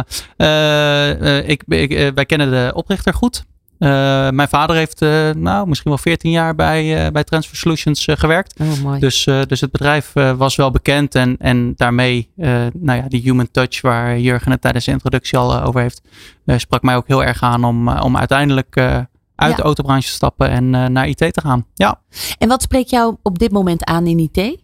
ik, 1.46 1.62
ik, 1.66 2.12
wij 2.14 2.26
kennen 2.26 2.50
de 2.50 2.72
oprichter 2.74 3.14
goed. 3.14 3.44
Eh, 3.84 3.90
mijn 4.30 4.48
vader 4.48 4.76
heeft 4.76 5.02
eh, 5.02 5.30
nou, 5.30 5.68
misschien 5.68 5.90
wel 5.90 6.00
14 6.00 6.30
jaar 6.30 6.54
bij, 6.54 7.04
eh, 7.06 7.12
bij 7.12 7.24
Transfer 7.24 7.56
Solutions 7.56 8.06
gewerkt. 8.10 8.60
Oh, 8.60 8.82
mooi. 8.82 9.00
Dus, 9.00 9.24
dus 9.24 9.60
het 9.60 9.70
bedrijf 9.70 10.12
was 10.36 10.56
wel 10.56 10.70
bekend 10.70 11.14
en, 11.14 11.36
en 11.38 11.72
daarmee, 11.76 12.30
nou 12.72 12.72
ja, 12.98 13.04
die 13.08 13.20
human 13.22 13.50
touch 13.50 13.80
waar 13.80 14.18
Jurgen 14.18 14.50
het 14.50 14.60
tijdens 14.60 14.84
de 14.84 14.90
introductie 14.90 15.38
al 15.38 15.62
over 15.62 15.80
heeft, 15.80 16.02
sprak 16.46 16.82
mij 16.82 16.96
ook 16.96 17.06
heel 17.06 17.24
erg 17.24 17.42
aan 17.42 17.64
om, 17.64 17.88
om 17.88 18.16
uiteindelijk 18.16 18.76
uit 18.76 19.50
Ja. 19.50 19.54
de 19.56 19.62
autobranche 19.62 20.08
te 20.08 20.14
stappen 20.14 20.48
en 20.48 20.70
naar 20.92 21.08
IT 21.08 21.16
te 21.16 21.40
gaan. 21.40 21.66
Ja, 21.74 22.00
En 22.38 22.48
wat 22.48 22.62
spreekt 22.62 22.90
jou 22.90 23.16
op 23.22 23.38
dit 23.38 23.52
moment 23.52 23.84
aan 23.84 24.06
in 24.06 24.18
IT? 24.18 24.62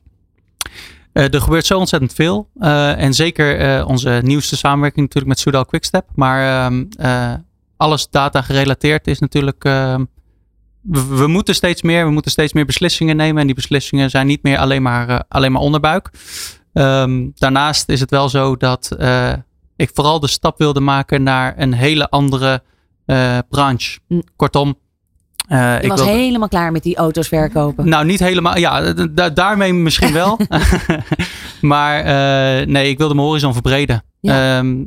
er 1.13 1.41
gebeurt 1.41 1.67
zo 1.67 1.79
ontzettend 1.79 2.12
veel. 2.12 2.49
En 2.97 3.15
zeker 3.15 3.87
onze 3.87 4.21
nieuwste 4.25 4.57
samenwerking 4.57 5.00
natuurlijk 5.07 5.33
met 5.35 5.39
Soudal 5.39 5.65
Quickstep. 5.65 6.05
Maar 6.15 6.67
ehm, 6.67 6.85
eh, 6.99 7.33
alles 7.81 8.11
data 8.11 8.43
gerelateerd 8.43 9.07
is 9.07 9.19
natuurlijk... 9.19 9.65
ehm, 9.65 10.05
we, 10.81 11.07
we 11.07 11.27
moeten 11.27 11.55
steeds 11.55 11.83
meer, 11.83 12.05
we 12.05 12.11
moeten 12.11 12.31
steeds 12.31 12.53
meer 12.53 12.65
beslissingen 12.67 13.17
nemen. 13.17 13.41
En 13.41 13.47
die 13.47 13.55
beslissingen 13.55 14.11
zijn 14.11 14.27
niet 14.27 14.43
meer 14.43 14.59
alleen 14.59 14.83
maar, 14.83 15.09
eh, 15.09 15.19
alleen 15.29 15.53
maar 15.53 15.63
onderbuik. 15.63 16.11
Ehm, 16.73 17.29
daarnaast 17.35 17.89
is 17.89 18.01
het 18.01 18.11
wel 18.11 18.29
zo 18.29 18.57
dat 18.57 18.91
eh, 18.99 19.33
ik 19.77 19.91
vooral 19.95 20.21
de 20.21 20.29
stap 20.29 20.59
wilde 20.59 20.81
maken 20.81 21.23
naar 21.23 21.55
een 21.59 21.73
hele 21.73 22.09
andere 22.09 22.63
eh, 23.07 23.39
branche. 23.49 23.99
Hm. 24.09 24.21
Kortom, 24.37 24.79
Je 25.49 25.79
ik 25.83 25.89
was 25.89 26.01
wilde- 26.03 26.17
helemaal 26.19 26.49
klaar 26.49 26.73
met 26.73 26.83
die 26.83 26.97
auto's 26.97 27.29
verkopen. 27.29 27.89
nou, 27.89 28.05
niet 28.05 28.21
helemaal. 28.21 28.59
Ja, 28.59 28.93
da- 28.93 29.07
da- 29.11 29.31
daarmee 29.31 29.73
misschien 29.73 30.13
wel. 30.13 30.39
maar 31.61 32.05
nee, 32.67 32.89
ik 32.89 32.99
wilde 32.99 33.15
mijn 33.15 33.27
horizon 33.27 33.53
verbreden. 33.53 34.03
Ja. 34.21 34.59
Ehm, 34.59 34.85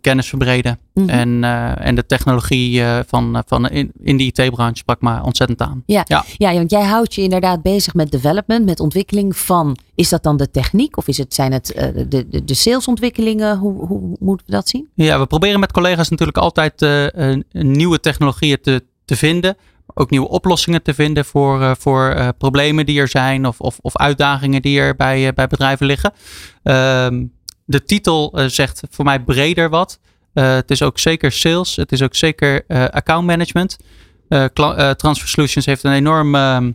kennis 0.00 0.28
verbreden. 0.28 0.78
Mhm. 0.94 1.08
En, 1.08 1.44
eh, 1.44 1.86
en 1.86 1.94
de 1.94 2.06
technologie 2.06 2.82
eh, 2.82 2.98
van, 3.06 3.36
eh, 3.36 3.42
van 3.46 3.68
in, 3.68 3.92
in 4.02 4.16
de 4.16 4.24
IT-branche 4.24 4.76
sprak 4.76 5.00
me 5.00 5.22
ontzettend 5.22 5.60
aan. 5.60 5.82
Ja. 5.86 6.04
Ja. 6.06 6.24
Ja, 6.36 6.52
want 6.52 6.70
jij 6.70 6.84
houdt 6.84 7.14
je 7.14 7.22
inderdaad 7.22 7.62
bezig 7.62 7.94
met 7.94 8.10
development, 8.10 8.64
met 8.64 8.80
ontwikkeling 8.80 9.36
van. 9.36 9.76
Is 9.94 10.08
dat 10.08 10.22
dan 10.22 10.36
de 10.36 10.50
techniek 10.50 10.96
of 10.96 11.08
is 11.08 11.18
het, 11.18 11.34
zijn 11.34 11.52
het 11.52 11.66
de, 12.08 12.28
de, 12.28 12.44
de 12.44 12.54
salesontwikkelingen? 12.54 13.58
Hoe, 13.58 13.86
hoe 13.86 14.16
moeten 14.20 14.46
we 14.46 14.52
dat 14.52 14.68
zien? 14.68 14.88
Ja, 14.94 15.18
we 15.18 15.26
proberen 15.26 15.60
met 15.60 15.72
collega's 15.72 16.08
natuurlijk 16.08 16.38
altijd 16.38 16.86
nieuwe 17.50 18.00
technologieën 18.00 18.58
te, 18.62 18.84
te 19.04 19.16
vinden. 19.16 19.56
Ook 19.94 20.10
nieuwe 20.10 20.28
oplossingen 20.28 20.82
te 20.82 20.94
vinden 20.94 21.24
voor, 21.24 21.76
voor 21.78 22.32
problemen 22.38 22.86
die 22.86 23.00
er 23.00 23.08
zijn 23.08 23.46
of, 23.46 23.60
of, 23.60 23.78
of 23.80 23.96
uitdagingen 23.96 24.62
die 24.62 24.80
er 24.80 24.96
bij, 24.96 25.32
bij 25.32 25.46
bedrijven 25.46 25.86
liggen. 25.86 26.12
Ehm, 26.62 27.24
de 27.70 27.84
titel 27.84 28.32
eh, 28.32 28.46
zegt 28.46 28.82
voor 28.90 29.04
mij 29.04 29.20
breder 29.20 29.68
wat. 29.68 30.00
Eh, 30.32 30.54
het 30.54 30.70
is 30.70 30.82
ook 30.82 30.98
zeker 30.98 31.32
sales. 31.32 31.76
Het 31.76 31.92
is 31.92 32.02
ook 32.02 32.14
zeker 32.14 32.64
eh 32.66 32.84
account 32.84 33.26
management. 33.26 33.76
Transfer 34.96 35.28
Solutions 35.28 35.66
heeft 35.66 35.84
een 35.84 35.92
enorm 35.92 36.34
ehm, 36.34 36.72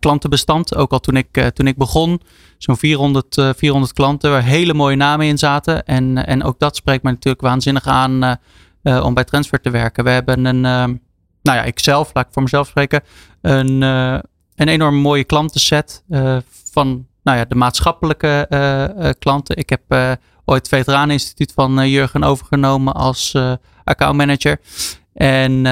klantenbestand. 0.00 0.74
Ook 0.74 0.92
al 0.92 1.00
toen 1.00 1.16
ik, 1.16 1.50
toen 1.54 1.66
ik 1.66 1.76
begon, 1.76 2.20
zo'n 2.58 2.76
400, 2.76 3.36
uh, 3.36 3.50
400 3.56 3.92
klanten 3.92 4.30
waar 4.30 4.42
hele 4.42 4.74
mooie 4.74 4.96
namen 4.96 5.26
in 5.26 5.38
zaten. 5.38 5.84
En, 5.84 6.26
en 6.26 6.42
ook 6.42 6.58
dat 6.58 6.76
spreekt 6.76 7.02
me 7.02 7.10
natuurlijk 7.10 7.42
waanzinnig 7.42 7.86
aan 7.86 8.38
om 8.82 9.14
bij 9.14 9.24
Transfer 9.24 9.60
te 9.60 9.70
werken. 9.70 10.04
We 10.04 10.10
hebben 10.10 10.44
een, 10.44 10.60
nou 10.60 10.98
ja, 11.42 11.62
ik 11.62 11.78
zelf, 11.78 12.10
laat 12.12 12.26
ik 12.26 12.32
voor 12.32 12.42
mezelf 12.42 12.66
spreken, 12.66 13.02
een, 13.40 13.82
een 13.82 14.68
enorm 14.68 14.96
mooie 14.96 15.24
klantenset 15.24 16.04
van 16.72 17.06
nou 17.28 17.40
ja, 17.40 17.44
de 17.44 17.54
maatschappelijke 17.54 18.46
klanten. 19.18 19.56
Ik 19.56 19.70
heb 19.70 19.82
ooit 20.44 20.60
het 20.60 20.68
Veteraneninstituut 20.68 21.52
van 21.54 21.88
Jurgen 21.88 22.24
overgenomen 22.24 22.94
als 22.94 23.36
accountmanager. 23.84 24.60
En, 25.14 25.66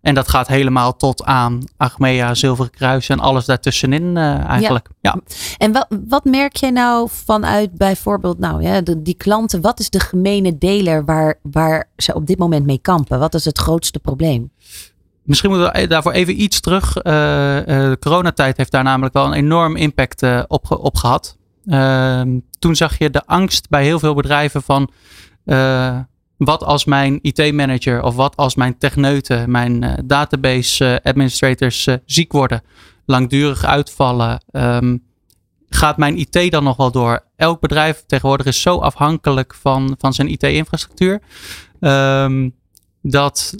en 0.00 0.14
dat 0.14 0.28
gaat 0.28 0.48
helemaal 0.48 0.96
tot 0.96 1.24
aan 1.24 1.64
Achmea, 1.76 2.34
Zilveren 2.34 2.70
Kruis 2.70 3.08
en 3.08 3.20
alles 3.20 3.44
daartussenin 3.44 4.16
eigenlijk. 4.16 4.88
Ja. 5.00 5.14
ja. 5.14 5.36
En 5.58 5.72
wat, 5.72 5.86
wat 6.08 6.24
merk 6.24 6.56
jij 6.56 6.70
nou 6.70 7.08
vanuit 7.10 7.72
bijvoorbeeld 7.72 8.38
nou, 8.38 8.62
ja, 8.62 8.80
de, 8.80 9.02
die 9.02 9.14
klanten? 9.14 9.60
Wat 9.60 9.80
is 9.80 9.90
de 9.90 10.00
gemene 10.00 10.58
deler 10.58 11.04
waar, 11.04 11.38
waar 11.42 11.88
ze 11.96 12.14
op 12.14 12.26
dit 12.26 12.38
moment 12.38 12.66
mee 12.66 12.78
kampen? 12.78 13.18
Wat 13.18 13.34
is 13.34 13.44
het 13.44 13.58
grootste 13.58 13.98
probleem? 13.98 14.50
Misschien 15.26 15.50
moeten 15.50 15.72
we 15.72 15.86
daarvoor 15.86 16.12
even 16.12 16.42
iets 16.42 16.60
terug. 16.60 16.96
Uh, 16.96 17.02
de 17.02 17.96
coronatijd 18.00 18.56
heeft 18.56 18.70
daar 18.70 18.84
namelijk 18.84 19.14
wel 19.14 19.26
een 19.26 19.32
enorm 19.32 19.76
impact 19.76 20.22
op, 20.46 20.70
op 20.70 20.96
gehad. 20.96 21.36
Ehm, 21.66 22.38
toen 22.58 22.76
zag 22.76 22.98
je 22.98 23.10
de 23.10 23.26
angst 23.26 23.68
bij 23.68 23.84
heel 23.84 23.98
veel 23.98 24.14
bedrijven 24.14 24.62
van 24.62 24.90
wat 26.36 26.64
als 26.64 26.84
mijn 26.84 27.18
IT-manager 27.22 28.02
of 28.02 28.14
wat 28.14 28.36
als 28.36 28.54
mijn 28.54 28.78
techneuten, 28.78 29.50
mijn 29.50 30.02
database 30.04 31.00
administrators 31.02 31.88
ziek 32.04 32.32
worden, 32.32 32.62
langdurig 33.06 33.64
uitvallen? 33.64 34.40
Um, 34.50 35.02
gaat 35.68 35.96
mijn 35.96 36.18
IT 36.18 36.50
dan 36.50 36.64
nog 36.64 36.76
wel 36.76 36.90
door? 36.90 37.24
Elk 37.36 37.60
bedrijf 37.60 38.04
tegenwoordig 38.06 38.46
is 38.46 38.60
zo 38.60 38.78
afhankelijk 38.78 39.54
van, 39.54 39.94
van 39.98 40.12
zijn 40.12 40.28
IT-infrastructuur. 40.28 41.20
Um, 41.80 42.54
dat, 43.02 43.54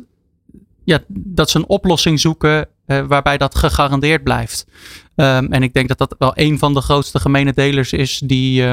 ja, 0.87 0.99
dat 1.09 1.51
ze 1.51 1.59
een 1.59 1.69
oplossing 1.69 2.21
zoeken 2.21 2.69
waarbij 2.87 3.39
dat 3.39 3.55
gegarandeerd 3.55 4.23
blijft. 4.23 4.67
Um, 5.15 5.53
en 5.53 5.63
ik 5.63 5.73
denk 5.73 5.89
dat 5.89 5.99
dat 5.99 6.15
wel 6.19 6.33
een 6.35 6.59
van 6.59 6.75
de 6.75 6.81
grootste 6.81 7.21
gemene 7.21 7.53
delers 7.53 7.93
is 7.93 8.19
die, 8.25 8.65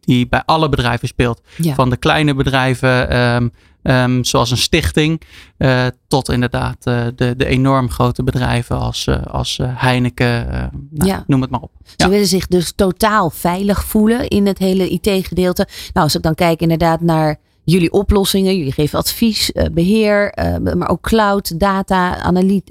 die 0.00 0.28
bij 0.28 0.42
alle 0.44 0.68
bedrijven 0.68 1.08
speelt. 1.08 1.42
Van 1.58 1.90
de 1.90 1.96
kleine 1.96 2.34
bedrijven, 2.34 3.16
um, 3.16 3.52
um, 3.82 4.24
zoals 4.24 4.50
een 4.50 4.56
stichting, 4.56 5.22
uh, 5.58 5.86
tot 6.08 6.28
inderdaad 6.28 6.86
uh, 6.86 7.06
de, 7.16 7.34
de 7.36 7.46
enorm 7.46 7.90
grote 7.90 8.22
bedrijven 8.22 8.78
als, 8.78 9.08
als 9.30 9.58
Heineken, 9.62 10.46
nou, 10.90 11.10
ja. 11.10 11.24
noem 11.26 11.40
het 11.40 11.50
maar 11.50 11.60
op. 11.60 11.70
Ze 11.84 11.94
ja. 11.96 12.08
willen 12.08 12.26
zich 12.26 12.46
dus 12.46 12.72
totaal 12.72 13.30
veilig 13.30 13.84
voelen 13.84 14.28
in 14.28 14.46
het 14.46 14.58
hele 14.58 14.88
IT-gedeelte. 14.88 15.66
Nou, 15.92 16.06
als 16.06 16.14
ik 16.14 16.22
dan 16.22 16.34
kijk 16.34 16.60
inderdaad 16.60 17.00
naar 17.00 17.38
jullie 17.70 17.92
oplossingen. 17.92 18.56
Jullie 18.56 18.72
geven 18.72 18.98
advies, 18.98 19.52
beheer, 19.72 20.32
maar 20.74 20.88
ook 20.88 21.00
cloud, 21.02 21.60
data, 21.60 22.16
analy 22.16 22.62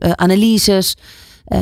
analyses, 0.00 0.96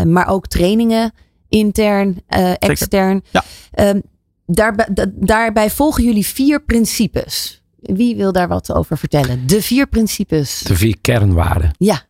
maar 0.06 0.28
ook 0.28 0.46
trainingen, 0.46 1.12
intern, 1.48 2.22
extern. 2.58 3.22
Ja. 3.30 3.44
Um, 3.90 4.02
daarbij, 4.46 4.88
daarbij 5.14 5.70
volgen 5.70 6.04
jullie 6.04 6.26
vier 6.26 6.62
principes. 6.62 7.62
Wie 7.80 8.16
wil 8.16 8.32
daar 8.32 8.48
wat 8.48 8.72
over 8.72 8.98
vertellen? 8.98 9.46
De 9.46 9.62
vier 9.62 9.86
principes. 9.86 10.58
De 10.58 10.76
vier 10.76 10.96
kernwaarden. 11.00 11.70
Ja. 11.78 12.02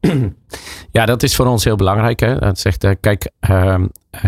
Ja, 0.92 1.06
dat 1.06 1.22
is 1.22 1.36
voor 1.36 1.46
ons 1.46 1.64
heel 1.64 1.76
belangrijk. 1.76 2.20
Hè? 2.20 2.38
Dat 2.38 2.58
zegt, 2.58 2.84
uh, 2.84 2.90
kijk, 3.00 3.30
uh, 3.50 3.74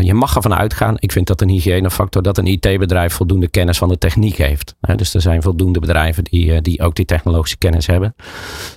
je 0.01 0.15
mag 0.15 0.37
ervan 0.37 0.55
uitgaan. 0.55 0.95
Ik 0.99 1.13
vind 1.13 1.27
dat 1.27 1.41
een 1.41 1.49
hygiënefactor 1.49 2.23
dat 2.23 2.39
een 2.39 2.47
IT-bedrijf 2.47 3.15
voldoende 3.15 3.49
kennis 3.49 3.79
van 3.79 3.89
de 3.89 3.99
techniek 3.99 4.37
heeft. 4.37 4.75
Dus 4.97 5.15
er 5.15 5.21
zijn 5.21 5.43
voldoende 5.43 5.81
bedrijven 5.81 6.25
die, 6.25 6.47
uh, 6.47 6.59
die 6.61 6.83
ook 6.83 6.95
die 6.95 7.05
technologische 7.05 7.59
kennis 7.59 7.87
hebben. 7.87 8.15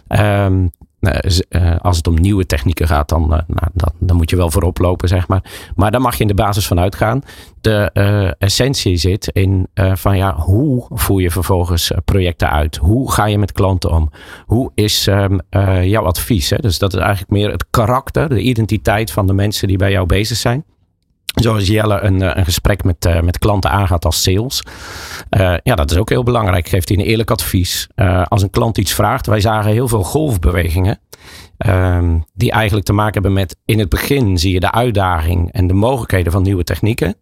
Um, 0.08 0.72
als 1.82 1.98
het 1.98 2.08
om 2.08 2.14
nieuwe 2.14 2.46
technieken 2.46 2.88
gaat, 2.88 3.10
dan, 3.10 3.24
uh, 3.24 3.40
nou, 3.48 3.92
dan, 4.00 4.16
moet 4.16 4.30
je 4.30 4.36
wel 4.36 4.52
voorop 4.52 4.78
lopen, 4.78 5.08
zeg 5.08 5.28
maar. 5.28 5.44
Maar 5.76 5.92
daar 5.92 6.02
mag 6.02 6.16
je 6.16 6.22
in 6.22 6.28
de 6.28 6.34
basis 6.34 6.68
van 6.68 6.80
uitgaan. 6.80 7.22
De 7.62 7.92
essentie 8.40 8.98
zit 8.98 9.28
in 9.28 9.68
van 9.74 10.18
ja, 10.18 10.36
hoe 10.36 10.86
voer 10.90 11.22
je 11.22 11.32
vervolgens 11.32 11.92
projecten 12.06 12.50
uit? 12.50 12.76
Hoe 12.76 13.12
ga 13.12 13.26
je 13.26 13.38
met 13.38 13.52
klanten 13.52 13.92
om? 13.92 14.12
Hoe 14.46 14.72
is 14.76 15.08
um, 15.08 15.40
jouw 15.82 16.04
advies? 16.04 16.50
Hè? 16.50 16.58
Dus 16.58 16.80
dat 16.80 16.94
is 16.94 17.00
eigenlijk 17.00 17.32
meer 17.32 17.52
het 17.52 17.66
karakter, 17.70 18.30
de 18.30 18.42
identiteit 18.42 19.12
van 19.12 19.28
de 19.28 19.34
mensen 19.34 19.68
die 19.68 19.78
bij 19.78 19.92
jou 19.92 20.06
bezig 20.06 20.38
zijn. 20.38 20.64
Zoals 21.36 21.68
Jelle 21.68 22.00
een, 22.00 22.38
een 22.38 22.46
gesprek 22.46 22.84
met, 22.84 23.06
uh, 23.06 23.20
met 23.20 23.40
klanten 23.40 23.72
aangaat 23.72 24.06
als 24.06 24.22
sales. 24.22 24.64
Uh, 25.30 25.56
ja, 25.64 25.76
dat 25.76 25.92
is 25.92 25.98
ook 25.98 26.10
heel 26.10 26.24
belangrijk. 26.24 26.70
Geeft 26.70 26.90
hij 26.90 26.98
een 26.98 27.06
eerlijk 27.06 27.32
advies. 27.32 27.88
Als 28.24 28.42
een 28.42 28.50
klant 28.50 28.78
iets 28.78 28.94
vraagt. 28.94 29.26
Wij 29.26 29.40
zagen 29.40 29.72
heel 29.72 29.88
veel 29.88 30.04
golfbewegingen. 30.04 31.00
Um, 31.66 32.26
die 32.34 32.52
eigenlijk 32.52 32.86
te 32.86 32.94
maken 32.94 33.14
hebben 33.14 33.34
met 33.34 33.58
in 33.66 33.80
het 33.80 33.90
begin 33.90 34.38
zie 34.38 34.54
je 34.54 34.60
de 34.60 34.72
uitdaging 34.72 35.52
en 35.52 35.68
de 35.68 35.74
mogelijkheden 35.74 36.32
van 36.32 36.42
nieuwe 36.42 36.64
technieken. 36.64 37.16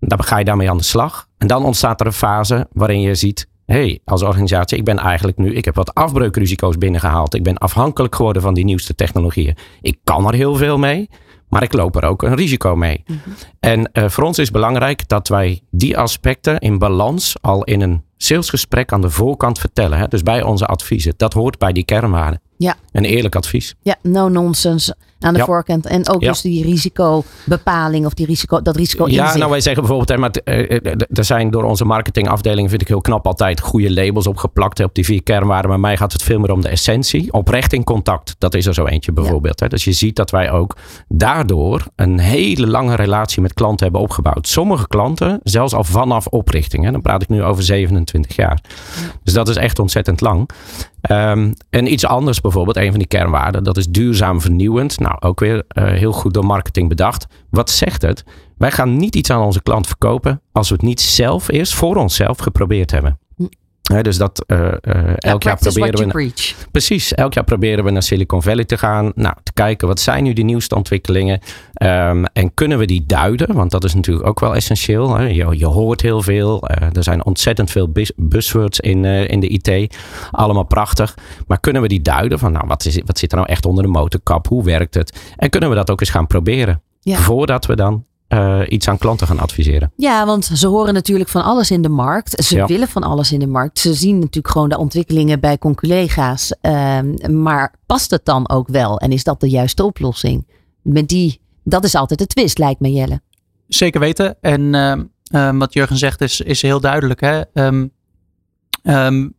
Dan 0.00 0.24
ga 0.24 0.38
je 0.38 0.44
daarmee 0.44 0.70
aan 0.70 0.76
de 0.76 0.82
slag. 0.82 1.26
En 1.38 1.46
dan 1.46 1.64
ontstaat 1.64 2.00
er 2.00 2.06
een 2.06 2.12
fase 2.12 2.68
waarin 2.72 3.00
je 3.00 3.14
ziet. 3.14 3.48
hey, 3.66 4.00
als 4.04 4.22
organisatie, 4.22 4.78
ik 4.78 4.84
ben 4.84 4.98
eigenlijk 4.98 5.38
nu, 5.38 5.54
ik 5.54 5.64
heb 5.64 5.74
wat 5.74 5.94
afbreukrisico's 5.94 6.78
binnengehaald. 6.78 7.34
Ik 7.34 7.42
ben 7.42 7.58
afhankelijk 7.58 8.14
geworden 8.14 8.42
van 8.42 8.54
die 8.54 8.64
nieuwste 8.64 8.94
technologieën. 8.94 9.56
Ik 9.80 9.98
kan 10.04 10.26
er 10.26 10.34
heel 10.34 10.54
veel 10.54 10.78
mee. 10.78 11.08
Maar 11.50 11.62
ik 11.62 11.72
loop 11.72 11.96
er 11.96 12.04
ook 12.04 12.22
een 12.22 12.34
risico 12.34 12.76
mee. 12.76 13.02
Mm 13.06 13.20
-hmm. 13.24 13.34
En 13.60 13.90
uh, 13.92 14.08
voor 14.08 14.24
ons 14.24 14.38
is 14.38 14.50
belangrijk 14.50 15.08
dat 15.08 15.28
wij 15.28 15.60
die 15.70 15.98
aspecten 15.98 16.58
in 16.58 16.78
balans 16.78 17.36
al 17.40 17.64
in 17.64 17.80
een 17.80 18.04
salesgesprek 18.22 18.92
aan 18.92 19.00
de 19.00 19.10
voorkant 19.10 19.58
vertellen. 19.58 19.98
Hè? 19.98 20.08
Dus 20.08 20.22
bij 20.22 20.42
onze 20.42 20.66
adviezen. 20.66 21.14
Dat 21.16 21.32
hoort 21.32 21.58
bij 21.58 21.72
die 21.72 21.84
kernwaarden. 21.84 22.40
Ja. 22.56 22.76
Een 22.92 23.04
eerlijk 23.04 23.36
advies. 23.36 23.74
Ja, 23.82 23.96
no 24.02 24.28
nonsense 24.28 24.96
aan 25.20 25.32
de 25.32 25.38
ja. 25.38 25.44
voorkant. 25.44 25.86
En 25.86 26.08
ook 26.08 26.22
ja. 26.22 26.28
dus 26.28 26.40
die 26.40 26.64
risicobepaling 26.64 28.06
of 28.06 28.14
die 28.14 28.26
risico, 28.26 28.62
dat 28.62 28.76
risico 28.76 29.08
Ja, 29.08 29.36
nou 29.36 29.50
wij 29.50 29.60
zeggen 29.60 29.82
bijvoorbeeld, 29.82 30.08
hè, 30.08 30.16
maar 30.16 30.30
er 31.08 31.24
zijn 31.24 31.50
door 31.50 31.62
onze 31.62 31.84
marketingafdeling, 31.84 32.68
vind 32.68 32.80
ik 32.80 32.88
heel 32.88 33.00
knap, 33.00 33.26
altijd 33.26 33.60
goede 33.60 33.92
labels 33.92 34.26
opgeplakt 34.26 34.78
hè, 34.78 34.84
op 34.84 34.94
die 34.94 35.04
vier 35.04 35.22
kernwaarden. 35.22 35.70
Maar 35.70 35.80
mij 35.80 35.96
gaat 35.96 36.12
het 36.12 36.22
veel 36.22 36.38
meer 36.38 36.52
om 36.52 36.60
de 36.60 36.68
essentie. 36.68 37.32
Oprecht 37.32 37.72
in 37.72 37.84
contact, 37.84 38.34
dat 38.38 38.54
is 38.54 38.66
er 38.66 38.74
zo 38.74 38.86
eentje 38.86 39.12
bijvoorbeeld. 39.12 39.58
Ja. 39.58 39.64
Hè. 39.64 39.70
Dus 39.70 39.84
je 39.84 39.92
ziet 39.92 40.16
dat 40.16 40.30
wij 40.30 40.50
ook 40.50 40.76
daardoor 41.08 41.86
een 41.96 42.18
hele 42.18 42.66
lange 42.66 42.96
relatie 42.96 43.42
met 43.42 43.54
klanten 43.54 43.84
hebben 43.84 44.02
opgebouwd. 44.02 44.48
Sommige 44.48 44.88
klanten 44.88 45.40
zelfs 45.42 45.74
al 45.74 45.84
vanaf 45.84 46.26
oprichting. 46.26 46.84
Hè. 46.84 46.90
Dan 46.90 47.02
praat 47.02 47.22
ik 47.22 47.28
nu 47.28 47.42
over 47.42 47.62
27 47.62 48.09
jaar. 48.12 48.60
Dus 49.22 49.34
dat 49.34 49.48
is 49.48 49.56
echt 49.56 49.78
ontzettend 49.78 50.20
lang. 50.20 50.50
En 51.70 51.92
iets 51.92 52.06
anders 52.06 52.40
bijvoorbeeld, 52.40 52.76
een 52.76 52.90
van 52.90 52.98
die 52.98 53.08
kernwaarden, 53.08 53.64
dat 53.64 53.76
is 53.76 53.88
duurzaam 53.88 54.40
vernieuwend. 54.40 54.98
Nou, 54.98 55.16
ook 55.20 55.40
weer 55.40 55.64
heel 55.74 56.12
goed 56.12 56.34
door 56.34 56.46
marketing 56.46 56.88
bedacht. 56.88 57.26
Wat 57.50 57.70
zegt 57.70 58.02
het? 58.02 58.24
Wij 58.56 58.70
gaan 58.70 58.96
niet 58.96 59.16
iets 59.16 59.30
aan 59.30 59.42
onze 59.42 59.62
klant 59.62 59.86
verkopen 59.86 60.42
als 60.52 60.68
we 60.68 60.74
het 60.74 60.84
niet 60.84 61.00
zelf 61.00 61.48
eerst 61.48 61.74
voor 61.74 61.96
onszelf 61.96 62.38
geprobeerd 62.38 62.90
hebben. 62.90 63.18
He, 63.92 64.02
dus 64.02 64.16
dat 64.16 64.44
uh, 64.46 64.58
uh, 64.58 64.72
elk 65.16 65.42
jaar 65.42 65.56
proberen 65.56 65.98
we. 65.98 66.06
Preach. 66.06 66.54
Precies, 66.70 67.14
elk 67.14 67.34
jaar 67.34 67.44
proberen 67.44 67.84
we 67.84 67.90
naar 67.90 68.02
Silicon 68.02 68.42
Valley 68.42 68.64
te 68.64 68.78
gaan. 68.78 69.12
Nou, 69.14 69.34
te 69.42 69.52
kijken 69.52 69.88
wat 69.88 70.00
zijn 70.00 70.24
nu 70.24 70.32
die 70.32 70.44
nieuwste 70.44 70.74
ontwikkelingen. 70.74 71.40
Um, 71.82 72.24
en 72.24 72.54
kunnen 72.54 72.78
we 72.78 72.86
die 72.86 73.06
duiden? 73.06 73.54
Want 73.54 73.70
dat 73.70 73.84
is 73.84 73.94
natuurlijk 73.94 74.26
ook 74.26 74.40
wel 74.40 74.54
essentieel. 74.54 75.16
Hè? 75.16 75.24
Je, 75.24 75.58
je, 75.58 75.66
hoort 75.66 76.00
heel 76.00 76.22
veel. 76.22 76.70
Uh, 76.70 76.96
er 76.96 77.02
zijn 77.02 77.24
ontzettend 77.24 77.70
veel 77.70 77.92
buzzwords 78.16 78.80
in, 78.80 79.04
in 79.04 79.40
de 79.40 79.48
IT. 79.48 79.96
Allemaal 80.30 80.64
prachtig. 80.64 81.16
Maar 81.46 81.60
kunnen 81.60 81.82
we 81.82 81.88
die 81.88 82.02
duiden? 82.02 82.38
Van 82.38 82.52
nou, 82.52 82.66
wat, 82.66 82.84
is, 82.84 83.00
wat 83.06 83.18
zit 83.18 83.30
er 83.30 83.36
nou 83.36 83.48
echt 83.48 83.66
onder 83.66 83.84
de 83.84 83.90
motorkap? 83.90 84.48
Hoe 84.48 84.64
werkt 84.64 84.94
het? 84.94 85.20
En 85.36 85.50
kunnen 85.50 85.68
we 85.68 85.74
dat 85.74 85.90
ook 85.90 86.00
eens 86.00 86.10
gaan 86.10 86.26
proberen? 86.26 86.82
Ja. 87.00 87.16
Voordat 87.16 87.66
we 87.66 87.76
dan 87.76 88.04
uh, 88.34 88.60
iets 88.68 88.88
aan 88.88 88.98
klanten 88.98 89.26
gaan 89.26 89.38
adviseren. 89.38 89.92
Ja, 89.96 90.26
want 90.26 90.44
ze 90.44 90.66
horen 90.66 90.94
natuurlijk 90.94 91.30
van 91.30 91.44
alles 91.44 91.70
in 91.70 91.82
de 91.82 91.88
markt. 91.88 92.44
Ze 92.44 92.56
ja. 92.56 92.66
willen 92.66 92.88
van 92.88 93.02
alles 93.02 93.32
in 93.32 93.38
de 93.38 93.46
markt. 93.46 93.78
Ze 93.78 93.94
zien 93.94 94.18
natuurlijk 94.18 94.48
gewoon 94.48 94.68
de 94.68 94.78
ontwikkelingen 94.78 95.40
bij 95.40 95.58
conculega's. 95.58 96.54
Uh, 96.62 96.98
maar 97.28 97.74
past 97.86 98.10
het 98.10 98.24
dan 98.24 98.48
ook 98.48 98.68
wel? 98.68 98.98
En 98.98 99.12
is 99.12 99.24
dat 99.24 99.40
de 99.40 99.48
juiste 99.48 99.84
oplossing? 99.84 100.46
Met 100.82 101.08
die, 101.08 101.40
dat 101.64 101.84
is 101.84 101.94
altijd 101.94 102.18
de 102.18 102.26
twist, 102.26 102.58
lijkt 102.58 102.80
me 102.80 102.92
Jelle. 102.92 103.20
Zeker 103.68 104.00
weten. 104.00 104.36
En 104.40 104.60
uh, 105.32 105.58
wat 105.58 105.72
Jurgen 105.72 105.96
zegt 105.96 106.20
is, 106.20 106.40
is 106.40 106.62
heel 106.62 106.80
duidelijk. 106.80 107.20
Hè? 107.20 107.40
Um, 107.52 107.92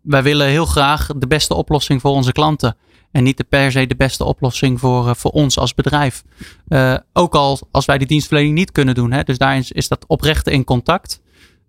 wij 0.02 0.24
willen 0.24 0.48
heel 0.48 0.66
graag 0.66 1.08
de 1.18 1.28
beste 1.28 1.54
oplossing 1.54 2.02
voor 2.02 2.12
onze 2.12 2.32
klanten. 2.32 2.76
En 3.12 3.24
niet 3.24 3.38
de 3.38 3.44
per 3.44 3.72
se 3.72 3.88
de 3.88 3.96
beste 3.96 4.24
oplossing 4.24 4.80
voor, 4.80 5.08
uh, 5.08 5.14
voor 5.14 5.32
ons 5.32 5.58
als 5.58 5.74
bedrijf. 5.74 6.24
Uh, 6.68 6.96
ook 7.14 7.36
al 7.36 7.60
als 7.72 7.86
wij 7.86 7.98
die 7.98 8.08
dienstverlening 8.08 8.56
niet 8.56 8.72
kunnen 8.72 8.96
doen. 8.96 9.12
Hè, 9.12 9.24
dus 9.24 9.38
daarin 9.38 9.64
is, 9.68 9.88
dat 9.88 10.06
oprechte 10.08 10.52
in 10.52 10.64
contact. 10.64 11.22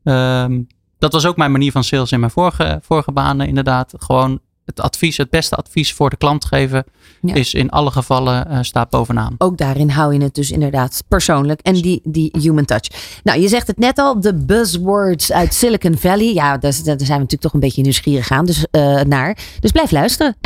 Um, 0.05 0.67
dat 0.99 1.13
was 1.13 1.27
ook 1.27 1.37
mijn 1.37 1.53
manier 1.53 1.73
van 1.73 1.85
sales 1.85 2.13
in 2.13 2.21
mijn 2.21 2.33
vorige, 2.33 2.79
vorige 2.83 3.13
banen 3.13 3.47
inderdaad. 3.47 3.95
Gewoon 3.97 4.41
het 4.65 4.81
advies, 4.81 5.17
het 5.17 5.31
beste 5.31 5.57
advies 5.57 5.93
voor 5.93 6.11
de 6.11 6.17
klant 6.17 6.45
geven, 6.45 6.85
Ja. 7.21 7.35
is 7.35 7.55
in 7.55 7.71
alle 7.71 7.91
gevallen 7.91 8.49
eh, 8.49 8.59
staat 8.61 8.91
bovenaan. 8.91 9.35
Ook 9.39 9.59
daarin 9.59 9.91
hou 9.91 10.15
je 10.15 10.23
het 10.23 10.35
dus 10.35 10.51
inderdaad 10.51 11.05
persoonlijk. 11.09 11.61
En 11.61 11.75
die, 11.75 12.01
die 12.05 12.31
human 12.41 12.65
touch. 12.65 12.89
Nou, 13.23 13.41
je 13.41 13.49
zegt 13.49 13.67
het 13.67 13.79
net 13.79 13.99
al, 13.99 14.21
de 14.21 14.35
buzzwords 14.35 15.33
uit 15.33 15.55
Silicon 15.55 15.97
Valley. 15.99 16.33
Ja, 16.35 16.59
daar, 16.59 16.61
daar 16.61 16.83
zijn 16.83 16.99
we 16.99 17.05
natuurlijk 17.07 17.41
toch 17.43 17.53
een 17.53 17.61
beetje 17.61 17.83
nieuwsgierig 17.83 18.31
aan 18.31 18.45
dus, 18.45 18.67
eh, 18.71 19.01
naar. 19.01 19.39
Dus 19.61 19.71
blijf 19.71 19.91
luisteren. 19.91 20.37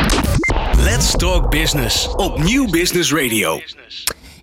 Let's 0.87 1.17
Talk 1.17 1.51
Business 1.51 2.15
op 2.15 2.43
Nieuw 2.43 2.71
Business 2.71 3.13
Radio. 3.13 3.61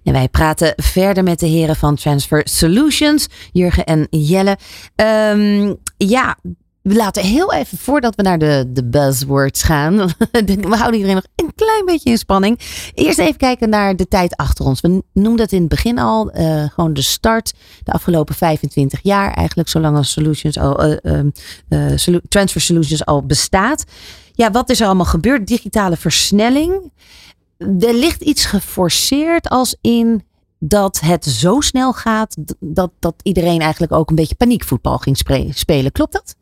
En 0.03 0.13
wij 0.13 0.29
praten 0.29 0.73
verder 0.75 1.23
met 1.23 1.39
de 1.39 1.45
heren 1.45 1.75
van 1.75 1.95
Transfer 1.95 2.41
Solutions, 2.43 3.27
Jurgen 3.51 3.85
en 3.85 4.07
Jelle. 4.09 4.57
Ehm, 4.95 5.73
ja, 5.97 6.37
we 6.81 6.95
laten 6.95 7.23
heel 7.23 7.53
even, 7.53 7.77
voordat 7.77 8.15
we 8.15 8.21
naar 8.21 8.37
de, 8.37 8.65
de 8.67 8.83
buzzwords 8.85 9.63
gaan, 9.63 9.97
we 10.31 10.75
houden 10.75 10.93
iedereen 10.93 11.15
nog 11.15 11.27
een 11.35 11.53
klein 11.55 11.85
beetje 11.85 12.09
in 12.09 12.17
spanning. 12.17 12.59
Eerst 12.93 13.19
even 13.19 13.37
kijken 13.37 13.69
naar 13.69 13.95
de 13.95 14.07
tijd 14.07 14.35
achter 14.35 14.65
ons. 14.65 14.81
We 14.81 15.03
noemden 15.13 15.41
het 15.41 15.51
in 15.51 15.59
het 15.59 15.69
begin 15.69 15.99
al, 15.99 16.31
eh, 16.31 16.63
gewoon 16.73 16.93
de 16.93 17.01
start, 17.01 17.53
de 17.83 17.91
afgelopen 17.91 18.35
25 18.35 18.99
jaar 19.03 19.33
eigenlijk, 19.33 19.69
zolang 19.69 19.97
als 19.97 20.11
Solutions 20.11 20.55
eh, 20.55 20.95
ehm, 21.01 21.29
eh, 21.69 22.17
Transfer 22.27 22.61
Solutions 22.61 23.05
al 23.05 23.25
bestaat. 23.25 23.83
Ja, 24.35 24.51
wat 24.51 24.69
is 24.69 24.79
er 24.79 24.85
allemaal 24.85 25.05
gebeurd? 25.05 25.47
Digitale 25.47 25.97
versnelling. 25.97 26.91
Er 27.57 27.93
ligt 27.93 28.21
iets 28.21 28.45
geforceerd 28.45 29.49
als 29.49 29.77
in 29.81 30.23
dat 30.59 30.99
het 30.99 31.25
zo 31.25 31.59
snel 31.59 31.93
gaat 31.93 32.35
dat, 32.59 32.91
dat 32.99 33.13
iedereen 33.23 33.61
eigenlijk 33.61 33.91
ook 33.91 34.09
een 34.09 34.15
beetje 34.15 34.35
paniekvoetbal 34.35 34.97
ging 34.97 35.17
spelen. 35.53 35.91
Klopt 35.91 36.13
dat? 36.13 36.35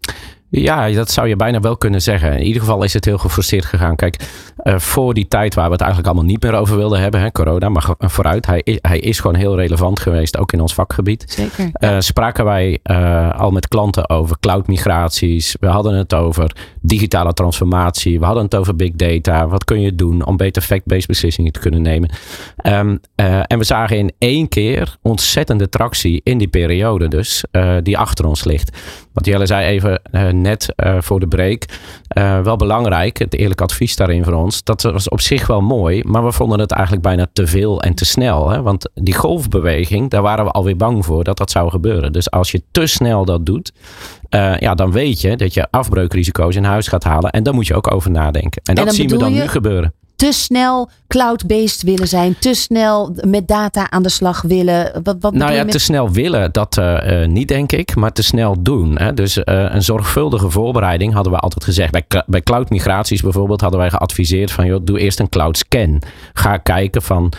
Ja, 0.51 0.89
dat 0.89 1.11
zou 1.11 1.27
je 1.27 1.35
bijna 1.35 1.59
wel 1.59 1.77
kunnen 1.77 2.01
zeggen. 2.01 2.33
In 2.37 2.45
ieder 2.45 2.61
geval 2.61 2.83
is 2.83 2.93
het 2.93 3.05
heel 3.05 3.17
geforceerd 3.17 3.65
gegaan. 3.65 3.95
Kijk, 3.95 4.29
eh, 4.57 4.77
voor 4.77 5.13
die 5.13 5.27
tijd 5.27 5.53
waar 5.55 5.65
we 5.65 5.71
het 5.71 5.81
eigenlijk 5.81 6.11
allemaal 6.11 6.31
niet 6.31 6.43
meer 6.43 6.53
over 6.53 6.77
wilden 6.77 6.99
hebben, 6.99 7.21
hè, 7.21 7.31
corona, 7.31 7.69
maar 7.69 7.95
vooruit, 7.97 8.45
hij, 8.45 8.79
hij 8.81 8.99
is 8.99 9.19
gewoon 9.19 9.35
heel 9.35 9.55
relevant 9.55 9.99
geweest, 9.99 10.37
ook 10.37 10.51
in 10.51 10.61
ons 10.61 10.73
vakgebied. 10.73 11.23
Zeker. 11.27 11.69
Eh, 11.73 11.95
spraken 11.99 12.45
wij 12.45 12.79
eh, 12.83 13.39
al 13.39 13.51
met 13.51 13.67
klanten 13.67 14.09
over 14.09 14.39
cloud-migraties. 14.39 15.55
We 15.59 15.67
hadden 15.67 15.93
het 15.93 16.13
over 16.13 16.55
digitale 16.81 17.33
transformatie. 17.33 18.19
We 18.19 18.25
hadden 18.25 18.43
het 18.43 18.55
over 18.55 18.75
big 18.75 18.91
data. 18.91 19.47
Wat 19.47 19.63
kun 19.63 19.81
je 19.81 19.95
doen 19.95 20.25
om 20.25 20.37
beter 20.37 20.61
fact-based 20.61 21.07
beslissingen 21.07 21.51
te 21.51 21.59
kunnen 21.59 21.81
nemen? 21.81 22.09
Ehm, 22.55 22.97
eh, 23.15 23.39
en 23.47 23.57
we 23.57 23.63
zagen 23.63 23.97
in 23.97 24.11
één 24.17 24.47
keer 24.47 24.97
ontzettende 25.01 25.69
tractie 25.69 26.21
in 26.23 26.37
die 26.37 26.47
periode, 26.47 27.07
dus 27.07 27.43
eh, 27.51 27.75
die 27.83 27.97
achter 27.97 28.25
ons 28.25 28.43
ligt. 28.43 28.77
Wat 29.13 29.25
Jelle 29.25 29.45
zei 29.45 29.67
even 29.67 30.01
eh, 30.03 30.29
net 30.29 30.73
voor 30.99 31.19
de 31.19 31.27
break. 31.27 31.65
wel 32.43 32.55
belangrijk, 32.55 33.17
het 33.17 33.35
eerlijk 33.35 33.61
advies 33.61 33.95
daarin 33.95 34.23
voor 34.23 34.33
ons. 34.33 34.63
Dat 34.63 34.81
was 34.81 35.09
op 35.09 35.21
zich 35.21 35.47
wel 35.47 35.61
mooi, 35.61 36.03
maar 36.05 36.25
we 36.25 36.31
vonden 36.31 36.59
het 36.59 36.71
eigenlijk 36.71 37.03
bijna 37.03 37.27
te 37.33 37.47
veel 37.47 37.81
en 37.81 37.93
te 37.93 38.05
snel. 38.05 38.49
Hè? 38.49 38.61
Want 38.61 38.89
die 38.93 39.13
golfbeweging, 39.13 40.09
daar 40.09 40.21
waren 40.21 40.45
we 40.45 40.51
alweer 40.51 40.77
bang 40.77 41.05
voor 41.05 41.23
dat 41.23 41.37
dat 41.37 41.51
zou 41.51 41.69
gebeuren. 41.69 42.13
Dus 42.13 42.31
als 42.31 42.51
je 42.51 42.63
te 42.71 42.85
snel 42.87 43.25
dat 43.25 43.45
doet, 43.45 43.71
eh, 44.31 44.57
ja, 44.59 44.75
dan 44.75 44.91
weet 44.91 45.21
je 45.21 45.35
dat 45.35 45.53
je 45.53 45.67
afbreukrisico's 45.71 46.55
in 46.55 46.63
huis 46.63 46.87
gaat 46.87 47.03
halen. 47.03 47.31
En 47.31 47.43
daar 47.43 47.53
moet 47.53 47.67
je 47.67 47.75
ook 47.75 47.91
over 47.93 48.11
nadenken. 48.11 48.61
En 48.63 48.75
dat 48.75 48.93
zien 48.93 49.07
we 49.09 49.17
dan 49.17 49.33
je- 49.33 49.41
nu 49.41 49.47
gebeuren. 49.47 49.93
Te 50.21 50.31
snel 50.31 50.89
cloud-based 51.11 51.81
willen 51.83 52.07
zijn. 52.07 52.35
Te 52.39 52.53
snel 52.53 53.15
met 53.27 53.47
data 53.47 53.89
aan 53.89 54.03
de 54.03 54.09
slag 54.09 54.41
willen. 54.41 55.01
Wat, 55.03 55.15
wat 55.19 55.33
Nou 55.33 55.53
ja, 55.53 55.63
met... 55.63 55.71
te 55.71 55.79
snel 55.79 56.11
willen, 56.11 56.51
dat 56.51 56.77
eh, 56.77 57.23
eh, 57.23 57.29
niet 57.29 57.47
denk 57.47 57.71
ik, 57.71 57.95
maar 57.95 58.11
te 58.11 58.23
snel 58.23 58.61
doen. 58.63 58.97
Hè? 58.97 59.13
Dus 59.13 59.43
eh, 59.43 59.65
een 59.69 59.83
zorgvuldige 59.83 60.49
voorbereiding 60.49 61.13
hadden 61.13 61.33
we 61.33 61.39
altijd 61.39 61.63
gezegd. 61.63 61.91
Bij, 61.91 62.23
bij 62.25 62.41
cloud 62.41 62.69
migraties 62.69 63.21
bijvoorbeeld 63.21 63.61
hadden 63.61 63.79
wij 63.79 63.89
geadviseerd 63.89 64.51
van, 64.51 64.65
joh, 64.65 64.79
doe 64.83 64.99
eerst 64.99 65.19
een 65.19 65.29
cloud 65.29 65.57
scan. 65.57 66.01
Ga 66.33 66.57
kijken 66.57 67.01
van, 67.01 67.33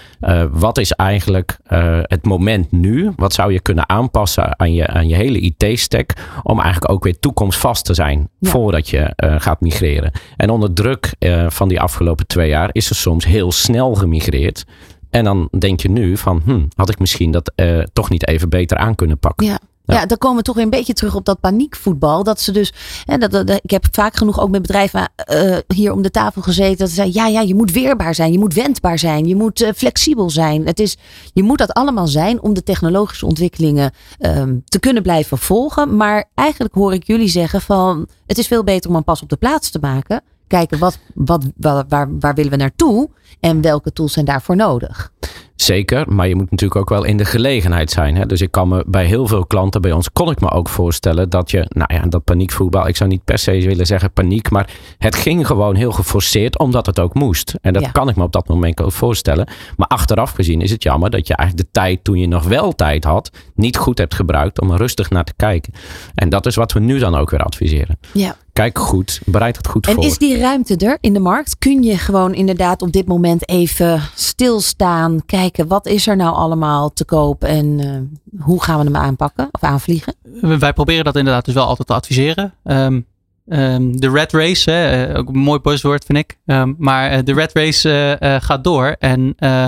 wat 0.50 0.78
is 0.78 0.92
eigenlijk 0.92 1.58
het 2.06 2.24
moment 2.24 2.72
nu? 2.72 3.12
Wat 3.16 3.32
zou 3.32 3.52
je 3.52 3.60
kunnen 3.60 3.88
aanpassen 3.88 4.58
aan 4.58 4.74
je, 4.74 4.86
aan 4.86 5.08
je 5.08 5.14
hele 5.14 5.40
IT-stack 5.40 6.12
om 6.42 6.60
eigenlijk 6.60 6.92
ook 6.92 7.04
weer 7.04 7.18
toekomstvast 7.18 7.84
te 7.84 7.94
zijn 7.94 8.28
Ja. 8.38 8.50
voordat 8.50 8.88
je 8.88 9.12
gaat 9.16 9.60
migreren. 9.60 10.12
En 10.36 10.50
onder 10.50 10.72
druk 10.72 11.14
van 11.48 11.68
die 11.68 11.80
afgelopen 11.80 12.26
twee 12.26 12.48
jaar 12.48 12.70
is 12.72 12.90
er 12.90 12.96
soms 12.96 13.24
heel 13.24 13.52
snel 13.52 13.94
gemigreerd. 13.94 14.64
En 15.10 15.24
dan 15.24 15.48
denk 15.58 15.80
je 15.80 15.90
nu 15.90 16.16
van, 16.16 16.42
hm, 16.44 16.64
had 16.74 16.88
ik 16.88 16.98
misschien 16.98 17.30
dat 17.30 17.52
eh, 17.54 17.78
toch 17.92 18.10
niet 18.10 18.26
even 18.26 18.48
beter 18.48 18.76
aan 18.76 18.94
kunnen 18.94 19.18
pakken. 19.18 19.46
Ja. 19.46 19.58
Ja. 19.84 20.06
dan 20.06 20.18
komen 20.18 20.36
we 20.36 20.42
toch 20.42 20.54
weer 20.54 20.64
een 20.64 20.70
beetje 20.70 20.92
terug 20.92 21.14
op 21.14 21.24
dat 21.24 21.40
paniekvoetbal. 21.40 22.24
Dat 22.24 22.40
ze 22.40 22.52
dus, 22.52 22.72
hè, 23.04 23.18
dat, 23.18 23.30
dat- 23.30 23.50
ik 23.62 23.70
heb 23.70 23.84
vaak 23.90 24.16
genoeg 24.16 24.40
ook 24.40 24.50
met 24.50 24.62
bedrijven 24.62 25.08
eh, 25.16 25.56
hier 25.74 25.92
om 25.92 26.02
de 26.02 26.10
tafel 26.10 26.42
gezeten. 26.42 26.78
Dat 26.78 26.88
ze 26.88 26.94
zeiden, 26.94 27.22
ja, 27.22 27.28
ja, 27.28 27.40
je 27.40 27.54
moet 27.54 27.72
weerbaar 27.72 28.14
zijn, 28.14 28.32
je 28.32 28.38
moet 28.38 28.54
wendbaar 28.54 28.98
zijn, 28.98 29.26
je 29.26 29.36
moet 29.36 29.60
eh, 29.60 29.70
flexibel 29.76 30.30
zijn. 30.30 30.66
Het 30.66 30.80
is, 30.80 30.96
je 31.32 31.42
moet 31.42 31.58
dat 31.58 31.72
allemaal 31.72 32.06
zijn 32.06 32.42
om 32.42 32.54
de 32.54 32.62
technologische 32.62 33.26
ontwikkelingen 33.26 33.92
ehm, 34.18 34.56
te 34.64 34.78
kunnen 34.80 35.02
blijven 35.02 35.38
volgen. 35.38 35.96
Maar 35.96 36.24
eigenlijk 36.34 36.74
hoor 36.74 36.92
ik 36.94 37.06
jullie 37.06 37.28
zeggen 37.28 37.60
van, 37.60 38.08
het 38.26 38.38
is 38.38 38.46
veel 38.46 38.64
beter 38.64 38.90
om 38.90 38.96
een 38.96 39.04
pas 39.04 39.22
op 39.22 39.28
de 39.28 39.36
plaats 39.36 39.70
te 39.70 39.78
maken. 39.80 40.22
Kijken, 40.52 40.78
wat, 40.78 40.98
wat, 41.14 41.44
waar, 41.56 41.84
waar, 41.88 42.18
waar 42.18 42.34
willen 42.34 42.50
we 42.50 42.56
naartoe 42.56 43.10
en 43.40 43.60
welke 43.60 43.92
tools 43.92 44.12
zijn 44.12 44.24
daarvoor 44.24 44.56
nodig? 44.56 45.12
Zeker, 45.56 46.12
maar 46.12 46.28
je 46.28 46.34
moet 46.34 46.50
natuurlijk 46.50 46.80
ook 46.80 46.88
wel 46.88 47.04
in 47.04 47.16
de 47.16 47.24
gelegenheid 47.24 47.90
zijn. 47.90 48.16
Hè? 48.16 48.26
Dus 48.26 48.40
ik 48.40 48.50
kan 48.50 48.68
me 48.68 48.84
bij 48.86 49.04
heel 49.04 49.26
veel 49.26 49.46
klanten 49.46 49.80
bij 49.80 49.92
ons, 49.92 50.12
kon 50.12 50.30
ik 50.30 50.40
me 50.40 50.50
ook 50.50 50.68
voorstellen 50.68 51.28
dat 51.30 51.50
je, 51.50 51.66
nou 51.68 51.94
ja, 51.94 52.00
dat 52.02 52.24
paniekvoetbal, 52.24 52.88
ik 52.88 52.96
zou 52.96 53.10
niet 53.10 53.24
per 53.24 53.38
se 53.38 53.50
willen 53.60 53.86
zeggen 53.86 54.12
paniek, 54.12 54.50
maar 54.50 54.70
het 54.98 55.14
ging 55.14 55.46
gewoon 55.46 55.74
heel 55.74 55.92
geforceerd 55.92 56.58
omdat 56.58 56.86
het 56.86 57.00
ook 57.00 57.14
moest. 57.14 57.54
En 57.60 57.72
dat 57.72 57.82
Ja. 57.82 57.90
kan 57.90 58.08
ik 58.08 58.16
me 58.16 58.22
op 58.22 58.32
dat 58.32 58.48
moment 58.48 58.80
ook 58.80 58.92
voorstellen. 58.92 59.48
Maar 59.76 59.86
achteraf 59.88 60.30
gezien 60.30 60.60
is 60.60 60.70
het 60.70 60.82
jammer 60.82 61.10
dat 61.10 61.26
je 61.26 61.36
eigenlijk 61.36 61.68
de 61.68 61.80
tijd 61.80 62.04
toen 62.04 62.18
je 62.18 62.26
nog 62.28 62.44
wel 62.44 62.72
tijd 62.72 63.04
had, 63.04 63.30
niet 63.54 63.76
goed 63.76 63.98
hebt 63.98 64.14
gebruikt 64.14 64.60
om 64.60 64.70
er 64.70 64.78
rustig 64.78 65.10
naar 65.10 65.24
te 65.24 65.34
kijken. 65.36 65.72
En 66.14 66.28
dat 66.28 66.46
is 66.46 66.54
wat 66.54 66.72
we 66.72 66.80
nu 66.80 66.98
dan 66.98 67.14
ook 67.14 67.30
weer 67.30 67.42
adviseren. 67.42 67.98
Ja. 68.12 68.36
Kijk 68.52 68.78
goed, 68.78 69.20
bereid 69.24 69.56
het 69.56 69.66
goed 69.66 69.86
En 69.86 69.94
voor. 69.94 70.04
is 70.04 70.18
die 70.18 70.38
ruimte 70.38 70.76
er 70.76 70.98
in 71.00 71.12
de 71.12 71.20
markt? 71.20 71.58
Kun 71.58 71.82
je 71.82 71.98
gewoon 71.98 72.34
inderdaad 72.34 72.82
op 72.82 72.92
dit 72.92 73.06
moment 73.06 73.48
even 73.48 74.02
stilstaan, 74.14 75.22
kijken 75.26 75.66
wat 75.66 75.86
is 75.86 76.06
er 76.06 76.16
nou 76.16 76.34
allemaal 76.34 76.92
te 76.92 77.04
koop 77.04 77.44
en 77.44 77.80
eh, 77.80 78.40
hoe 78.44 78.62
gaan 78.62 78.78
we 78.78 78.84
hem 78.84 78.96
aanpakken 78.96 79.48
of 79.52 79.62
aanvliegen? 79.62 80.14
Wij 80.40 80.72
proberen 80.72 81.04
dat 81.04 81.16
inderdaad 81.16 81.44
dus 81.44 81.54
wel 81.54 81.66
altijd 81.66 81.88
te 81.88 81.94
adviseren. 81.94 82.54
Ehm, 82.64 83.00
ehm, 83.48 83.92
de 83.92 84.10
red 84.10 84.32
race, 84.32 84.70
hè, 84.70 85.04
eh, 85.04 85.18
ook 85.18 85.28
een 85.28 85.38
mooi 85.38 85.60
buzzword 85.60 86.04
vind 86.04 86.18
ik. 86.18 86.38
Ehm, 86.46 86.72
maar 86.78 87.10
eh, 87.10 87.24
de 87.24 87.34
red 87.34 87.52
race 87.52 88.38
gaat 88.42 88.64
door. 88.64 88.96
En 88.98 89.34
eh, 89.36 89.66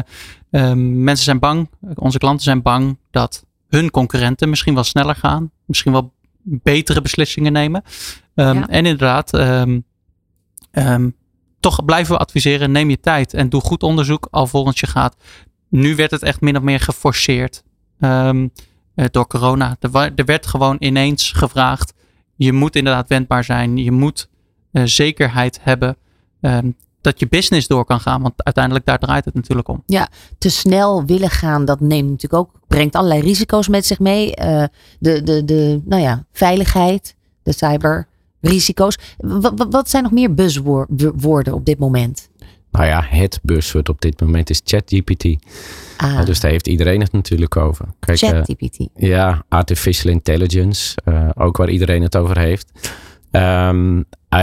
ehm, 0.50 1.02
mensen 1.04 1.24
zijn 1.24 1.38
bang, 1.38 1.68
onze 1.94 2.18
klanten 2.18 2.44
zijn 2.44 2.62
bang 2.62 2.98
dat 3.10 3.44
hun 3.68 3.90
concurrenten 3.90 4.48
misschien 4.48 4.74
wel 4.74 4.84
sneller 4.84 5.14
gaan. 5.14 5.50
Misschien 5.66 5.92
wel 5.92 6.12
betere 6.44 7.00
beslissingen 7.02 7.52
nemen. 7.52 7.82
Ehm, 8.34 8.56
Ja. 8.56 8.68
En 8.68 8.86
inderdaad, 8.86 9.34
ehm, 9.34 9.80
ehm, 10.70 11.10
toch 11.60 11.84
blijven 11.84 12.14
we 12.14 12.20
adviseren, 12.20 12.72
neem 12.72 12.90
je 12.90 13.00
tijd 13.00 13.34
en 13.34 13.48
doe 13.48 13.60
goed 13.60 13.82
onderzoek 13.82 14.28
alvorens 14.30 14.80
je 14.80 14.86
gaat. 14.86 15.16
Nu 15.68 15.96
werd 15.96 16.10
het 16.10 16.22
echt 16.22 16.40
min 16.40 16.56
of 16.56 16.62
meer 16.62 16.80
geforceerd. 16.80 17.62
Eh, 18.94 19.04
door 19.10 19.26
corona. 19.26 19.76
Er, 19.80 20.12
er 20.14 20.24
werd 20.24 20.46
gewoon 20.46 20.76
ineens 20.78 21.32
gevraagd. 21.32 21.94
Je 22.36 22.52
moet 22.52 22.76
inderdaad 22.76 23.08
wendbaar 23.08 23.44
zijn. 23.44 23.76
Je 23.76 23.90
moet 23.90 24.28
eh, 24.72 24.82
zekerheid 24.84 25.58
hebben 25.62 25.96
dat 27.04 27.20
je 27.20 27.28
business 27.28 27.66
door 27.66 27.84
kan 27.84 28.00
gaan. 28.00 28.22
Want 28.22 28.34
uiteindelijk 28.36 28.84
daar 28.84 28.98
draait 28.98 29.24
het 29.24 29.34
natuurlijk 29.34 29.68
om. 29.68 29.82
Te 30.38 30.50
snel 30.50 31.04
willen 31.04 31.30
gaan, 31.30 31.64
dat 31.64 31.80
neemt 31.80 32.10
natuurlijk 32.10 32.42
ook, 32.42 32.50
brengt 32.66 32.94
allerlei 32.94 33.20
risico's 33.20 33.68
met 33.68 33.86
zich 33.86 33.98
mee. 33.98 34.34
Eh, 34.34 34.64
de, 34.98 35.22
de, 35.22 35.44
de, 35.44 35.80
nou 35.84 36.02
ja, 36.02 36.24
veiligheid, 36.32 37.14
de 37.42 37.52
cyberrisico's. 37.52 38.98
Wat, 39.16 39.52
wat, 39.56 39.66
wat 39.70 39.90
zijn 39.90 40.02
nog 40.02 40.12
meer 40.12 40.34
buzzwoorden 40.34 41.54
op 41.54 41.64
dit 41.64 41.78
moment? 41.78 42.28
Nou 42.70 42.86
ja, 42.86 43.04
het 43.08 43.40
buzzword 43.42 43.88
op 43.88 44.00
dit 44.00 44.20
moment 44.20 44.50
is 44.50 44.60
ChatGPT. 44.64 45.24
Ah, 45.96 46.24
Dus 46.24 46.40
daar 46.40 46.50
heeft 46.50 46.66
iedereen 46.66 47.00
het 47.00 47.12
natuurlijk 47.12 47.56
over. 47.56 47.86
Kijk, 47.98 48.20
eh, 48.20 48.28
ChatGPT. 48.28 48.88
Ja, 48.94 49.44
artificial 49.48 50.12
intelligence, 50.12 50.96
eh, 51.04 51.28
ook 51.34 51.56
waar 51.56 51.70
iedereen 51.70 52.02
het 52.02 52.16
over 52.16 52.38
heeft. 52.38 52.70
Ehm, 53.30 54.02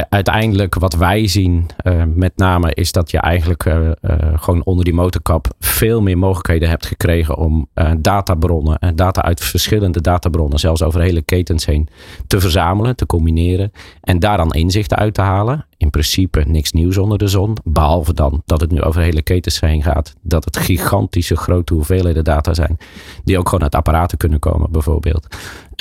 uiteindelijk 0.09 0.75
wat 0.75 0.93
wij 0.93 1.27
zien 1.27 1.65
eh, 1.77 2.03
met 2.15 2.37
name 2.37 2.73
is 2.73 2.91
dat 2.91 3.11
je 3.11 3.17
eigenlijk 3.17 3.65
eh, 3.65 3.87
eh, 3.87 3.93
gewoon 4.35 4.63
onder 4.63 4.85
die 4.85 4.93
motorkap 4.93 5.47
veel 5.59 6.01
meer 6.01 6.17
mogelijkheden 6.17 6.69
hebt 6.69 6.85
gekregen 6.85 7.37
om 7.37 7.69
databronnen 7.97 8.79
en 8.79 8.95
data 8.95 9.21
uit 9.21 9.43
verschillende 9.43 10.01
databronnen, 10.01 10.59
zelfs 10.59 10.83
over 10.83 11.01
hele 11.01 11.21
ketens 11.21 11.65
heen, 11.65 11.89
te 12.27 12.39
verzamelen, 12.39 12.95
te 12.95 13.05
combineren 13.05 13.71
en 14.01 14.19
daar 14.19 14.37
dan 14.37 14.51
inzichten 14.51 14.97
uit 14.97 15.13
te 15.13 15.21
halen. 15.21 15.65
In 15.77 15.89
principe 15.89 16.43
niks 16.47 16.71
nieuws 16.71 16.97
onder 16.97 17.17
de 17.17 17.27
zon, 17.27 17.57
behalve 17.63 18.13
dan 18.13 18.41
dat 18.45 18.61
het 18.61 18.71
nu 18.71 18.81
over 18.81 19.01
hele 19.01 19.21
ketens 19.21 19.59
heen 19.59 19.83
gaat, 19.83 20.15
dat 20.21 20.45
het 20.45 20.57
gigantische 20.57 21.35
grote 21.35 21.73
hoeveelheden 21.73 22.23
data 22.23 22.53
zijn 22.53 22.77
die 23.23 23.37
ook 23.37 23.49
gewoon 23.49 23.63
uit 23.63 23.75
apparaten 23.75 24.17
kunnen 24.17 24.39
komen, 24.39 24.71
bijvoorbeeld. 24.71 25.27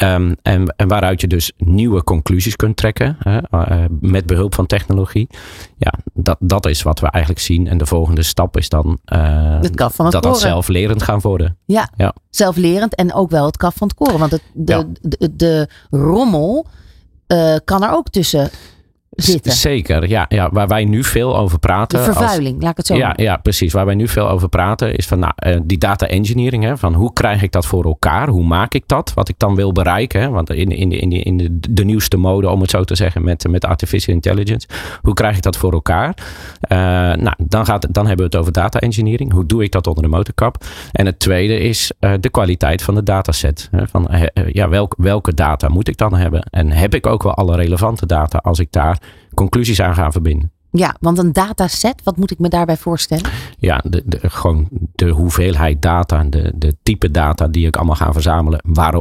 Ehm, 0.01 0.35
en, 0.43 0.75
en 0.77 0.89
waaruit 0.89 1.21
je 1.21 1.27
dus 1.27 1.53
nieuwe 1.57 2.05
conclusies 2.05 2.57
kunt 2.57 2.77
trekken 2.77 3.17
hè, 3.19 3.39
uh, 3.51 3.85
met 4.01 4.27
behulp 4.27 4.55
van 4.55 4.67
technologie. 4.67 5.29
Ja, 5.77 5.93
dat, 6.13 6.37
dat 6.41 6.67
is 6.67 6.83
wat 6.83 7.01
we 7.01 7.07
eigenlijk 7.11 7.45
zien. 7.45 7.67
En 7.69 7.79
de 7.79 7.87
volgende 7.87 8.23
stap 8.23 8.57
is 8.57 8.69
dan 8.69 8.99
uh, 9.13 9.61
het 9.61 9.75
kaf 9.75 9.95
van 9.95 10.05
het 10.05 10.15
dat 10.15 10.23
koren. 10.23 10.39
dat 10.41 10.49
zelflerend 10.49 11.03
gaan 11.03 11.21
worden. 11.21 11.57
Ja, 11.65 11.89
Ja. 11.97 12.15
zelflerend 12.31 12.95
en 12.95 13.15
ook 13.15 13.31
wel 13.31 13.47
het 13.47 13.57
kaf 13.57 13.75
van 13.75 13.89
het 13.89 13.97
koren. 13.97 14.19
Want 14.19 14.31
het, 14.31 14.43
de, 14.55 14.73
Ja. 14.73 14.85
de, 15.01 15.37
de 15.37 15.69
rommel 15.91 16.67
eh, 17.27 17.57
kan 17.65 17.83
er 17.83 17.91
ook 17.93 18.09
tussen 18.09 18.51
zitten. 19.23 19.53
Zeker, 19.53 20.09
ja, 20.09 20.27
ja. 20.29 20.49
Waar 20.53 20.69
wij 20.69 20.85
nu 20.85 21.05
veel 21.05 21.37
over 21.37 21.55
De 21.61 21.67
praten. 21.67 21.99
als- 21.99 22.07
vervuiling, 22.09 22.63
laat 22.63 22.71
ik 22.71 22.77
het 22.77 22.87
zo 22.87 22.95
Ja, 22.97 23.13
ja, 23.17 23.37
precies. 23.37 23.73
Waar 23.73 23.87
wij 23.87 23.95
nu 23.95 24.09
veel 24.09 24.29
over 24.29 24.49
praten 24.49 24.97
is 24.97 25.07
van 25.07 25.19
nou, 25.19 25.33
eh, 25.37 25.57
die 25.63 25.79
data 25.79 26.07
engineering. 26.07 26.65
Hè, 26.65 26.77
van 26.79 26.95
hoe 26.95 27.13
krijg 27.13 27.43
ik 27.43 27.53
dat 27.53 27.67
voor 27.67 27.85
elkaar? 27.85 28.29
Hoe 28.29 28.45
maak 28.45 28.75
ik 28.75 28.83
dat? 28.87 29.13
Wat 29.15 29.29
ik 29.29 29.35
dan 29.39 29.55
wil 29.55 29.73
bereiken. 29.73 30.21
Hè, 30.21 30.29
want 30.29 30.51
in, 30.51 30.69
in, 30.69 30.93
in, 30.93 31.11
in 31.13 31.37
de, 31.37 31.59
de 31.71 31.85
nieuwste 31.85 32.17
mode, 32.17 32.49
om 32.49 32.61
het 32.61 32.71
zo 32.71 32.85
te 32.85 32.95
zeggen, 32.97 33.25
met, 33.25 33.49
met 33.49 33.65
artificial 33.65 34.15
intelligence. 34.15 34.69
Hoe 35.03 35.15
krijg 35.15 35.37
ik 35.37 35.43
dat 35.43 35.57
voor 35.57 35.73
elkaar? 35.73 36.15
Eh, 36.61 36.79
nou, 37.13 37.35
dan, 37.39 37.65
gaat, 37.65 37.87
dan 37.95 38.07
hebben 38.07 38.27
we 38.31 38.31
het 38.33 38.41
over 38.41 38.53
data 38.53 38.79
engineering. 38.79 39.33
Hoe 39.33 39.47
doe 39.47 39.63
ik 39.63 39.73
dat 39.73 39.87
onder 39.87 40.03
de 40.03 40.09
motorkap? 40.09 40.65
En 40.93 41.07
het 41.07 41.19
tweede 41.19 41.59
is 41.59 41.93
eh, 41.99 42.13
de 42.21 42.31
kwaliteit 42.31 42.83
van 42.83 42.95
de 42.95 43.03
dataset. 43.03 43.69
Hè, 43.71 43.87
van, 43.89 44.09
ja, 44.53 44.69
welk, 44.69 44.95
welke 44.99 45.35
data 45.35 45.69
moet 45.69 45.89
ik 45.89 45.97
dan 45.97 46.15
hebben? 46.15 46.43
En 46.51 46.71
heb 46.71 46.95
ik 46.95 47.07
ook 47.07 47.23
wel 47.23 47.35
alle 47.35 47.57
relevante 47.57 48.07
data 48.07 48.39
als 48.39 48.59
ik 48.59 48.73
daar 48.73 48.99
conclusies 49.35 49.81
aan 49.81 49.95
ga 49.95 50.13
verbinden? 50.13 50.51
Ja, 50.73 50.97
want 51.01 51.19
een 51.19 51.33
dataset, 51.33 52.01
wat 52.05 52.17
moet 52.17 52.31
ik 52.31 52.39
me 52.39 52.49
daarbij 52.49 52.77
voorstellen? 52.77 53.31
ja, 53.59 53.83
de, 53.85 54.03
de, 54.07 54.19
gewoon 54.23 54.69
de 54.95 55.09
hoeveelheid 55.09 55.83
data, 55.83 56.25
de, 56.25 56.53
de 56.55 56.77
type 56.83 57.11
data 57.11 57.49
die 57.49 57.67
ik 57.67 57.77
allemaal 57.77 57.95
ga 57.95 58.13
verzamelen, 58.13 58.61
waar, 58.65 58.95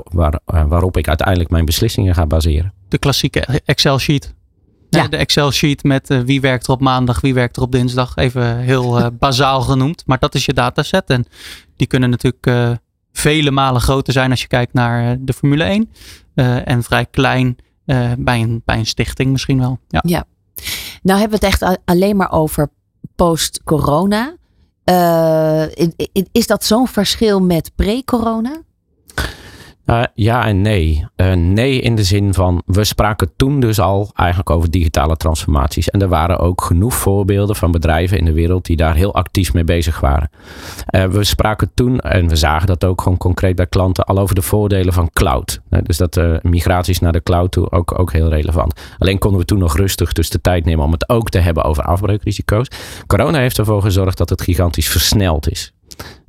eh, 0.45 0.65
waarop 0.67 0.98
ik 0.98 1.08
uiteindelijk 1.08 1.50
mijn 1.50 1.65
beslissingen 1.65 2.15
ga 2.15 2.26
baseren. 2.26 2.74
De 2.88 2.98
klassieke 2.98 3.62
Excel-sheet. 3.65 4.34
Ja. 4.89 5.08
De 5.08 5.17
Excel-sheet 5.17 5.84
met 5.84 6.10
eh, 6.10 6.19
wie 6.19 6.41
werkt 6.41 6.67
er 6.67 6.74
op 6.74 6.82
maandag, 6.82 7.22
wie 7.22 7.34
werkt 7.34 7.56
er 7.56 7.62
op 7.62 7.72
dinsdag. 7.72 8.15
Even 8.15 8.58
heel 8.58 9.00
eh, 9.00 9.08
bazaal 9.19 9.62
genoemd. 9.62 10.04
Maar 10.06 10.19
dat 10.19 10.36
is 10.36 10.45
je 10.45 10.54
dataset. 10.54 11.10
En 11.10 11.26
die 11.76 11.88
kunnen 11.88 12.10
natuurlijk 12.10 12.45
eh, 12.45 12.72
vele 13.12 13.52
malen 13.52 13.82
groter 13.82 14.13
zijn 14.13 14.32
als 14.32 14.41
je 14.41 14.48
kijkt 14.48 14.74
naar 14.74 15.17
de 15.19 15.34
Formule 15.34 15.63
1. 15.63 15.89
Eh, 16.36 16.67
en 16.67 16.84
vrij 16.84 17.06
klein 17.06 17.58
bij, 18.17 18.41
een, 18.41 18.62
bij 18.65 18.78
een 18.78 18.86
stichting 18.86 19.32
misschien 19.32 19.60
wel. 19.60 19.80
Ja. 19.88 20.25
Nou 21.02 21.19
hebben 21.19 21.39
we 21.39 21.45
het 21.45 21.62
echt 21.62 21.80
alleen 21.86 22.17
maar 22.17 22.32
over 22.32 22.69
post-corona. 23.15 24.36
Eh, 24.84 25.63
is 26.32 26.47
dat 26.47 26.63
zo'n 26.63 26.88
verschil 26.88 27.41
met 27.41 27.71
pre-corona? 27.75 28.62
Eh, 29.89 30.04
ja 30.13 30.45
en 30.45 30.62
nee. 30.62 31.06
Eh, 31.15 31.34
nee 31.34 31.82
in 31.82 31.95
de 31.95 32.04
zin 32.04 32.34
van, 32.34 32.62
we 32.65 32.84
spraken 32.84 33.30
toen 33.36 33.60
dus 33.60 33.80
al 33.80 34.12
eigenlijk 34.15 34.49
over 34.49 34.71
digitale 34.71 35.15
transformaties. 35.15 35.89
En 35.89 36.02
er 36.02 36.08
waren 36.08 36.39
ook 36.39 36.62
genoeg 36.62 36.93
voorbeelden 36.93 37.56
van 37.56 37.71
bedrijven 37.71 38.17
in 38.17 38.25
de 38.25 38.34
wereld 38.34 38.65
die 38.65 38.75
daar 38.75 38.95
heel 38.95 39.13
actief 39.13 39.54
mee 39.54 39.63
bezig 39.63 39.99
waren. 39.99 40.30
Eh, 40.86 41.06
we 41.06 41.23
spraken 41.23 41.71
toen, 41.73 41.99
en 41.99 42.28
we 42.28 42.36
zagen 42.36 42.67
dat 42.67 42.86
ook 42.86 43.02
gewoon 43.02 43.17
concreet 43.17 43.56
bij 43.56 43.67
klanten, 43.67 44.06
al 44.06 44.19
over 44.19 44.36
de 44.36 44.41
voordelen 44.41 44.93
van 44.93 45.10
cloud. 45.13 45.62
Dus 45.84 45.97
dat 45.97 46.19
migraties 46.41 46.99
naar 46.99 47.12
de 47.12 47.23
cloud 47.23 47.52
toe 47.52 47.71
ook, 47.71 47.99
ook 47.99 48.12
heel 48.12 48.30
relevant. 48.30 48.82
Alleen 48.97 49.17
konden 49.17 49.39
we 49.39 49.45
toen 49.45 49.60
nog 49.60 49.78
rustig 49.78 50.13
dus 50.13 50.30
de 50.30 50.41
tijd 50.41 50.65
nemen 50.65 50.86
om 50.86 50.91
het 50.91 51.10
ook 51.10 51.30
te 51.30 51.39
hebben 51.39 51.63
over 51.63 51.84
afbreukrisico's. 51.84 52.67
Corona 53.08 53.39
heeft 53.39 53.58
ervoor 53.58 53.82
gezorgd 53.82 54.17
dat 54.17 54.30
het 54.30 54.41
gigantisch 54.41 54.89
versneld 54.89 55.49
is. 55.49 55.73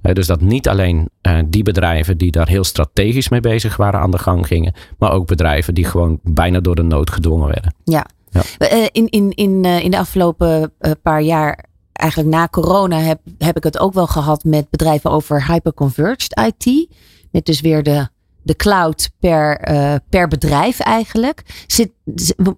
Dus 0.03 0.27
dat 0.27 0.41
niet 0.41 0.69
alleen 0.69 1.09
eh, 1.21 1.39
die 1.47 1.63
bedrijven 1.63 2.19
die 2.19 2.31
daar 2.31 2.49
heel 2.49 2.65
strategisch 2.65 3.29
mee 3.29 3.41
bezig 3.41 3.77
waren 3.77 4.01
aan 4.01 4.11
de 4.11 4.19
gang 4.19 4.47
gingen, 4.47 4.75
maar 4.99 5.13
ook 5.13 5.27
bedrijven 5.27 5.75
die 5.75 5.85
gewoon 5.85 6.19
bijna 6.23 6.61
door 6.61 6.75
de 6.75 6.83
nood 6.83 7.11
gedwongen 7.11 7.49
werden. 7.49 7.75
Ja. 7.85 8.07
Ja. 8.31 8.43
Eh, 8.59 8.87
in, 8.93 9.09
in, 9.09 9.31
in, 9.31 9.65
eh, 9.65 9.85
in 9.85 9.91
de 9.91 9.99
afgelopen 9.99 10.73
paar 11.03 11.23
jaar, 11.23 11.65
eigenlijk 11.93 12.35
na 12.35 12.49
corona, 12.49 12.99
heb, 12.99 13.21
heb 13.39 13.57
ik 13.57 13.65
het 13.65 13.79
ook 13.79 13.93
wel 13.93 14.07
gehad 14.07 14.45
met 14.45 14.71
bedrijven 14.71 15.11
over 15.11 15.47
hyperconverged 15.47 16.41
IT. 16.57 16.89
Met 17.31 17.45
dus 17.45 17.61
weer 17.61 17.83
de, 17.83 18.09
de 18.43 18.57
cloud 18.57 19.11
per, 19.21 19.57
eh, 19.59 19.95
per 20.09 20.29
bedrijf 20.29 20.81
eigenlijk. 20.81 21.43
Zit, 21.67 21.91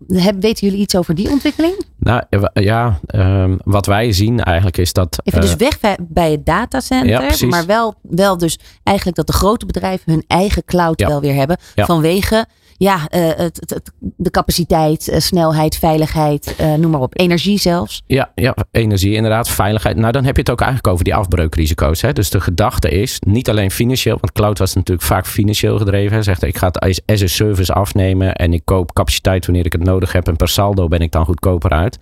heb, 0.08 0.34
weten 0.40 0.66
jullie 0.66 0.82
iets 0.82 0.96
over 0.96 1.14
die 1.14 1.30
ontwikkeling? 1.30 1.84
Nou 1.98 2.22
ja, 2.54 3.00
ehm, 3.06 3.56
wat 3.64 3.86
wij 3.86 4.12
zien 4.12 4.40
eigenlijk 4.40 4.76
is 4.78 4.92
dat. 4.92 5.18
Even 5.24 5.40
eh, 5.40 5.46
dus 5.46 5.56
weg 5.56 5.80
bij- 5.80 5.98
bij 6.00 6.30
het 6.30 6.46
datacenter. 6.46 7.40
Ja, 7.40 7.46
maar 7.48 7.66
wel, 7.66 7.94
wel 8.02 8.38
dus 8.38 8.58
eigenlijk 8.82 9.16
dat 9.16 9.26
de 9.26 9.32
grote 9.32 9.66
bedrijven 9.66 10.12
hun 10.12 10.24
eigen 10.26 10.64
cloud 10.64 11.00
Ja. 11.00 11.08
wel 11.08 11.20
weer 11.20 11.34
hebben. 11.34 11.56
Ja. 11.74 11.84
Vanwege 11.84 12.46
ja, 12.82 13.08
eh, 13.08 13.28
het, 13.36 13.60
het, 13.66 13.92
de 13.98 14.30
capaciteit, 14.30 15.08
eh, 15.08 15.20
snelheid, 15.20 15.76
veiligheid, 15.76 16.54
eh, 16.58 16.74
noem 16.74 16.90
maar 16.90 17.00
op. 17.00 17.18
Energie 17.18 17.58
zelfs. 17.58 18.02
Ja, 18.06 18.32
ja, 18.34 18.54
energie 18.70 19.14
inderdaad, 19.14 19.48
veiligheid. 19.48 19.96
Nou, 19.96 20.12
dan 20.12 20.24
heb 20.24 20.34
je 20.34 20.40
het 20.40 20.50
ook 20.50 20.60
eigenlijk 20.60 20.92
over 20.92 21.04
die 21.04 21.14
afbreukrisico's. 21.14 22.00
Hè? 22.00 22.12
Dus 22.12 22.30
de 22.30 22.40
gedachte 22.40 22.88
is 22.88 23.20
niet 23.26 23.50
alleen 23.50 23.70
financieel, 23.70 24.16
want 24.20 24.32
cloud 24.32 24.58
was 24.58 24.74
natuurlijk 24.74 25.06
vaak 25.06 25.26
financieel 25.26 25.78
gedreven. 25.78 26.16
Hè? 26.16 26.22
Zegt 26.22 26.42
ik 26.42 26.56
ga 26.56 26.66
het 26.66 27.02
as 27.06 27.22
a 27.22 27.26
service 27.26 27.72
afnemen 27.72 28.34
en 28.34 28.52
ik 28.52 28.62
koop 28.64 28.92
capaciteit 28.92 29.46
wanneer 29.46 29.66
ik 29.66 29.72
het 29.72 29.84
nodig 29.84 30.12
heb 30.12 30.28
en 30.28 30.36
per 30.36 30.48
saldo 30.48 30.88
ben 30.88 31.00
ik 31.00 31.12
dan 31.12 31.24
goedkoper 31.24 31.70
uit. 31.70 31.98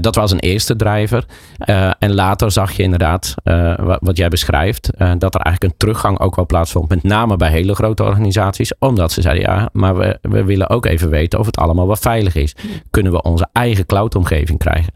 Dat 0.00 0.14
was 0.14 0.30
een 0.30 0.38
eerste 0.38 0.76
drijver. 0.76 1.24
En 1.98 2.14
later 2.14 2.50
zag 2.50 2.72
je 2.72 2.82
inderdaad, 2.82 3.34
wat, 3.76 3.98
wat 4.00 4.16
jij 4.16 4.28
beschrijft, 4.28 4.90
dat 4.96 5.34
er 5.34 5.40
eigenlijk 5.40 5.62
een 5.62 5.78
teruggang 5.78 6.18
ook 6.18 6.36
wel 6.36 6.46
plaatsvond. 6.46 6.88
Met 6.88 7.02
name 7.02 7.36
bij 7.36 7.50
hele 7.50 7.74
grote 7.74 8.02
organisaties, 8.02 8.72
omdat 8.78 9.12
ze 9.12 9.20
zeiden 9.20 9.42
ja, 9.42 9.68
maar 9.72 9.85
we, 9.94 10.18
we 10.22 10.44
willen 10.44 10.68
ook 10.68 10.86
even 10.86 11.10
weten 11.10 11.38
of 11.38 11.46
het 11.46 11.56
allemaal 11.56 11.86
wel 11.86 11.96
veilig 11.96 12.34
is. 12.34 12.54
Kunnen 12.90 13.12
we 13.12 13.22
onze 13.22 13.48
eigen 13.52 13.86
cloudomgeving 13.86 14.58
krijgen? 14.58 14.92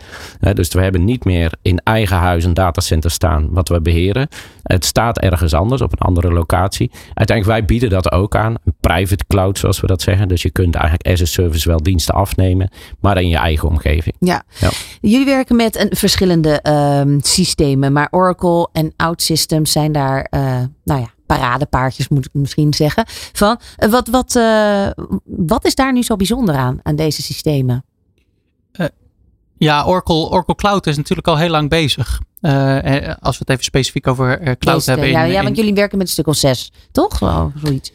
Dus 0.54 0.68
we 0.68 0.80
hebben 0.80 1.04
niet 1.04 1.24
meer 1.24 1.52
in 1.62 1.80
eigen 1.84 2.16
huis 2.16 2.44
een 2.44 2.54
datacenter 2.54 3.10
staan 3.10 3.48
wat 3.50 3.68
we 3.68 3.80
beheren. 3.80 4.28
Het 4.62 4.84
staat 4.84 5.18
ergens 5.18 5.54
anders 5.54 5.80
op 5.80 5.92
een 5.92 6.06
andere 6.06 6.32
locatie. 6.32 6.90
Uiteindelijk 7.14 7.58
wij 7.58 7.64
bieden 7.64 7.90
dat 7.90 8.12
ook 8.12 8.36
aan. 8.36 8.54
Een 8.64 8.74
private 8.80 9.24
cloud 9.28 9.58
zoals 9.58 9.80
we 9.80 9.86
dat 9.86 10.02
zeggen. 10.02 10.28
Dus 10.28 10.42
je 10.42 10.50
kunt 10.50 10.74
eigenlijk 10.74 11.08
as 11.08 11.20
a 11.20 11.24
service 11.24 11.68
wel 11.68 11.82
diensten 11.82 12.14
afnemen. 12.14 12.70
Maar 13.00 13.20
in 13.20 13.28
je 13.28 13.36
eigen 13.36 13.68
omgeving. 13.68 14.16
Ja. 14.18 14.42
Ja. 14.58 14.70
Jullie 15.00 15.26
werken 15.26 15.56
met 15.56 15.76
een, 15.76 15.96
verschillende 15.96 16.60
ehm, 16.60 17.18
systemen, 17.20 17.92
maar 17.92 18.08
Oracle 18.10 18.68
en 18.72 18.92
OutSystems 18.96 19.72
zijn 19.72 19.92
daar, 19.92 20.26
eh, 20.30 20.40
nou 20.84 21.00
ja, 21.00 21.08
paradepaardjes 21.36 22.08
moet 22.08 22.24
ik 22.24 22.30
misschien 22.32 22.74
zeggen. 22.74 23.04
Van, 23.32 23.60
Eh, 23.76 23.90
wat, 23.90 24.08
wat, 24.08 24.36
eh, 24.36 24.86
wat 25.24 25.64
is 25.64 25.74
daar 25.74 25.92
nu 25.92 26.02
zo 26.02 26.16
bijzonder 26.16 26.54
aan, 26.54 26.78
aan 26.82 26.96
deze 26.96 27.22
systemen? 27.22 27.84
Ja, 29.58 29.84
Oracle, 29.84 30.14
Oracle 30.30 30.54
Cloud 30.54 30.86
is 30.86 30.96
natuurlijk 30.96 31.28
al 31.28 31.38
heel 31.38 31.48
lang 31.50 31.68
bezig. 31.68 32.20
Eh, 32.40 32.96
eh, 33.08 33.16
als 33.20 33.34
we 33.38 33.40
het 33.40 33.50
even 33.50 33.64
specifiek 33.64 34.06
over 34.06 34.40
eh, 34.40 34.52
cloud 34.58 34.84
hebben. 34.86 35.06
in- 35.06 35.12
ja, 35.12 35.22
ja, 35.22 35.38
in- 35.38 35.44
want 35.44 35.56
jullie 35.56 35.74
werken 35.74 35.98
met 35.98 36.06
een 36.06 36.12
stuk 36.12 36.26
of 36.26 36.36
zes, 36.36 36.72
toch? 36.92 37.16
Zo, 37.18 37.52
zoiets. 37.64 37.92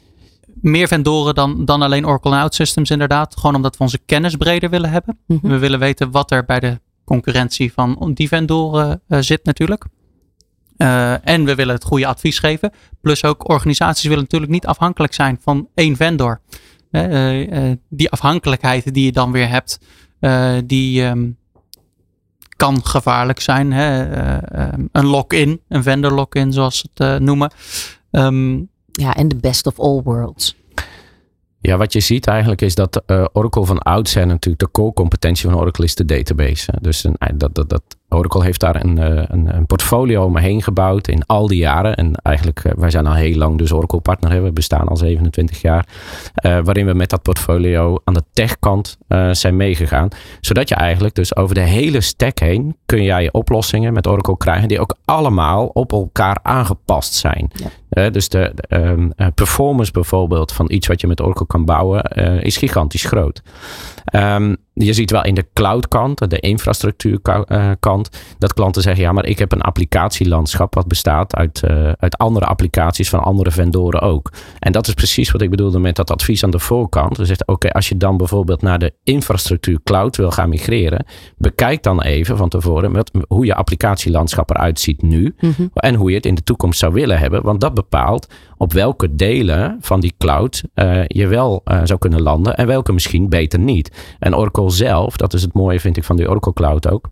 meer 0.61 0.87
vendoren 0.87 1.35
dan, 1.35 1.65
dan 1.65 1.81
alleen 1.81 2.05
Oracle 2.07 2.31
en 2.31 2.37
OutSystems 2.39 2.89
inderdaad. 2.89 3.37
Gewoon 3.37 3.55
omdat 3.55 3.77
we 3.77 3.83
onze 3.83 3.99
kennis 4.05 4.35
breder 4.35 4.69
willen 4.69 4.89
hebben. 4.89 5.17
Mhm. 5.27 5.47
We 5.47 5.57
willen 5.57 5.79
weten 5.79 6.11
wat 6.11 6.31
er 6.31 6.45
bij 6.45 6.59
de 6.59 6.79
concurrentie 7.05 7.73
van 7.73 8.11
die 8.13 8.27
vendoren 8.27 9.01
eh, 9.07 9.19
zit 9.21 9.43
natuurlijk. 9.45 9.85
Eh, 10.77 11.27
en 11.27 11.45
we 11.45 11.55
willen 11.55 11.75
het 11.75 11.83
goede 11.83 12.07
advies 12.07 12.39
geven. 12.39 12.71
Plus 13.01 13.23
ook 13.23 13.49
organisaties 13.49 14.03
willen 14.07 14.23
natuurlijk 14.23 14.51
niet 14.51 14.65
afhankelijk 14.65 15.13
zijn 15.13 15.37
van 15.41 15.67
één 15.73 15.95
vendor. 15.95 16.41
Eh, 16.91 17.03
eh, 17.05 17.69
eh, 17.71 17.77
die 17.89 18.09
afhankelijkheid 18.11 18.93
die 18.93 19.05
je 19.05 19.11
dan 19.11 19.31
weer 19.31 19.49
hebt, 19.49 19.79
eh, 20.19 20.53
die 20.65 21.03
ehm, 21.03 21.29
kan 22.57 22.85
gevaarlijk 22.85 23.39
zijn. 23.39 23.71
Hè? 23.73 24.03
Eh, 24.13 24.61
ehm, 24.67 24.85
een 24.91 25.05
lock-in, 25.05 25.61
een 25.67 25.83
vendor 25.83 26.11
lock-in 26.11 26.53
zoals 26.53 26.77
ze 26.77 26.87
het 26.93 27.07
eh, 27.07 27.19
noemen. 27.19 27.51
Ehm, 28.11 28.53
Ja, 28.91 29.15
en 29.15 29.27
de 29.27 29.35
best 29.35 29.67
of 29.67 29.79
all 29.79 30.01
worlds. 30.03 30.55
Ja, 31.59 31.77
wat 31.77 31.93
je 31.93 31.99
ziet 31.99 32.27
eigenlijk 32.27 32.61
is 32.61 32.75
dat 32.75 33.03
eh, 33.05 33.25
Oracle 33.33 33.65
van 33.65 33.79
oudsher 33.79 34.27
natuurlijk 34.27 34.63
de 34.63 34.71
core 34.71 34.93
competentie 34.93 35.49
van 35.49 35.59
Oracle 35.59 35.85
is 35.85 35.95
de 35.95 36.05
database. 36.05 36.71
hè. 36.71 36.77
Dus 36.81 37.03
een, 37.03 37.17
dat, 37.37 37.55
dat, 37.55 37.69
dat 37.69 37.83
Oracle 38.15 38.43
heeft 38.43 38.59
daar 38.59 38.83
een, 38.83 38.97
eh, 38.97 39.23
een, 39.27 39.55
een 39.55 39.65
portfolio 39.65 40.23
omheen 40.23 40.61
gebouwd 40.63 41.07
in 41.07 41.25
al 41.25 41.47
die 41.47 41.57
jaren. 41.57 41.95
En 41.95 42.15
eigenlijk, 42.15 42.59
eh, 42.59 42.71
wij 42.75 42.89
zijn 42.89 43.07
al 43.07 43.13
heel 43.13 43.37
lang 43.37 43.57
dus 43.57 43.71
Oracle 43.73 43.99
partner. 43.99 44.31
Hè. 44.31 44.41
We 44.41 44.51
bestaan 44.51 44.87
al 44.87 44.97
27 44.97 45.61
jaar. 45.61 45.85
eh, 46.35 46.59
waarin 46.63 46.85
we 46.85 46.93
met 46.93 47.09
dat 47.09 47.21
portfolio 47.21 47.97
aan 48.03 48.13
de 48.13 48.23
techkant 48.33 48.97
eh 49.07 49.29
zijn 49.31 49.55
meegegaan. 49.55 50.07
Zodat 50.41 50.69
je 50.69 50.75
eigenlijk 50.75 51.15
dus 51.15 51.35
over 51.35 51.55
de 51.55 51.61
hele 51.61 52.01
stack 52.01 52.39
heen 52.39 52.75
kun 52.85 53.03
jij 53.03 53.23
je 53.23 53.31
oplossingen 53.31 53.93
met 53.93 54.07
Oracle 54.07 54.37
krijgen. 54.37 54.67
Die 54.67 54.79
ook 54.79 54.95
allemaal 55.05 55.65
op 55.65 55.91
elkaar 55.91 56.39
aangepast 56.41 57.13
zijn. 57.13 57.51
Ja. 57.89 58.09
Dus 58.09 58.29
de, 58.29 58.51
de, 58.55 58.61
ehm, 58.67 59.09
eh, 59.15 59.27
performance 59.35 59.91
bijvoorbeeld 59.91 60.51
van 60.51 60.65
iets 60.71 60.87
wat 60.87 61.01
je 61.01 61.07
met 61.07 61.21
Oracle 61.21 61.45
kan 61.45 61.65
bouwen 61.65 62.01
is 62.41 62.57
gigantisch 62.57 63.03
groot. 63.05 63.41
Ehm, 64.05 64.55
je 64.83 64.93
ziet 64.93 65.11
wel 65.11 65.23
in 65.23 65.35
de 65.35 65.45
cloud 65.53 65.87
kant, 65.87 66.29
de 66.29 66.39
infrastructuurkant, 66.39 68.09
dat 68.37 68.53
klanten 68.53 68.81
zeggen, 68.81 69.03
ja, 69.03 69.11
maar 69.11 69.25
ik 69.25 69.39
heb 69.39 69.51
een 69.51 69.61
applicatielandschap 69.61 70.75
wat 70.75 70.87
bestaat 70.87 71.35
uit, 71.35 71.63
uit 71.99 72.17
andere 72.17 72.45
applicaties 72.45 73.09
van 73.09 73.19
andere 73.19 73.51
vendoren 73.51 74.01
ook. 74.01 74.31
En 74.59 74.71
dat 74.71 74.87
is 74.87 74.93
precies 74.93 75.31
wat 75.31 75.41
ik 75.41 75.49
bedoelde 75.49 75.79
met 75.79 75.95
dat 75.95 76.11
advies 76.11 76.43
aan 76.43 76.49
de 76.49 76.59
voorkant. 76.59 77.17
We 77.17 77.25
zeggen, 77.25 77.47
oké, 77.47 77.69
als 77.71 77.89
je 77.89 77.97
dan 77.97 78.17
bijvoorbeeld 78.17 78.61
naar 78.61 78.79
de 78.79 78.93
infrastructuur 79.03 79.79
cloud 79.83 80.17
wil 80.17 80.31
gaan 80.31 80.49
migreren, 80.49 81.05
bekijk 81.37 81.83
dan 81.83 82.01
even 82.01 82.37
van 82.37 82.49
tevoren 82.49 82.91
met, 82.91 83.11
hoe 83.27 83.45
je 83.45 83.55
applicatielandschap 83.55 84.49
eruit 84.49 84.79
ziet 84.79 85.01
nu 85.01 85.35
Mhm. 85.39 85.67
en 85.73 85.95
hoe 85.95 86.09
je 86.09 86.15
het 86.15 86.25
in 86.25 86.35
de 86.35 86.43
toekomst 86.43 86.79
zou 86.79 86.93
willen 86.93 87.19
hebben. 87.19 87.43
Want 87.43 87.61
dat 87.61 87.73
bepaalt 87.73 88.27
op 88.57 88.73
welke 88.73 89.15
delen 89.15 89.77
van 89.81 89.99
die 89.99 90.13
cloud 90.17 90.63
eh, 90.73 91.01
je 91.07 91.27
wel 91.27 91.61
eh, 91.63 91.81
zou 91.83 91.99
kunnen 91.99 92.21
landen 92.21 92.55
en 92.55 92.67
welke 92.67 92.93
misschien 92.93 93.29
beter 93.29 93.59
niet. 93.59 93.91
En 94.19 94.35
Oracle 94.35 94.69
zelf, 94.69 95.17
dat 95.17 95.33
is 95.33 95.41
het 95.41 95.53
mooie 95.53 95.79
vind 95.79 95.97
ik 95.97 96.03
van 96.03 96.15
die 96.15 96.29
Oracle 96.29 96.53
Cloud 96.53 96.89
ook. 96.89 97.09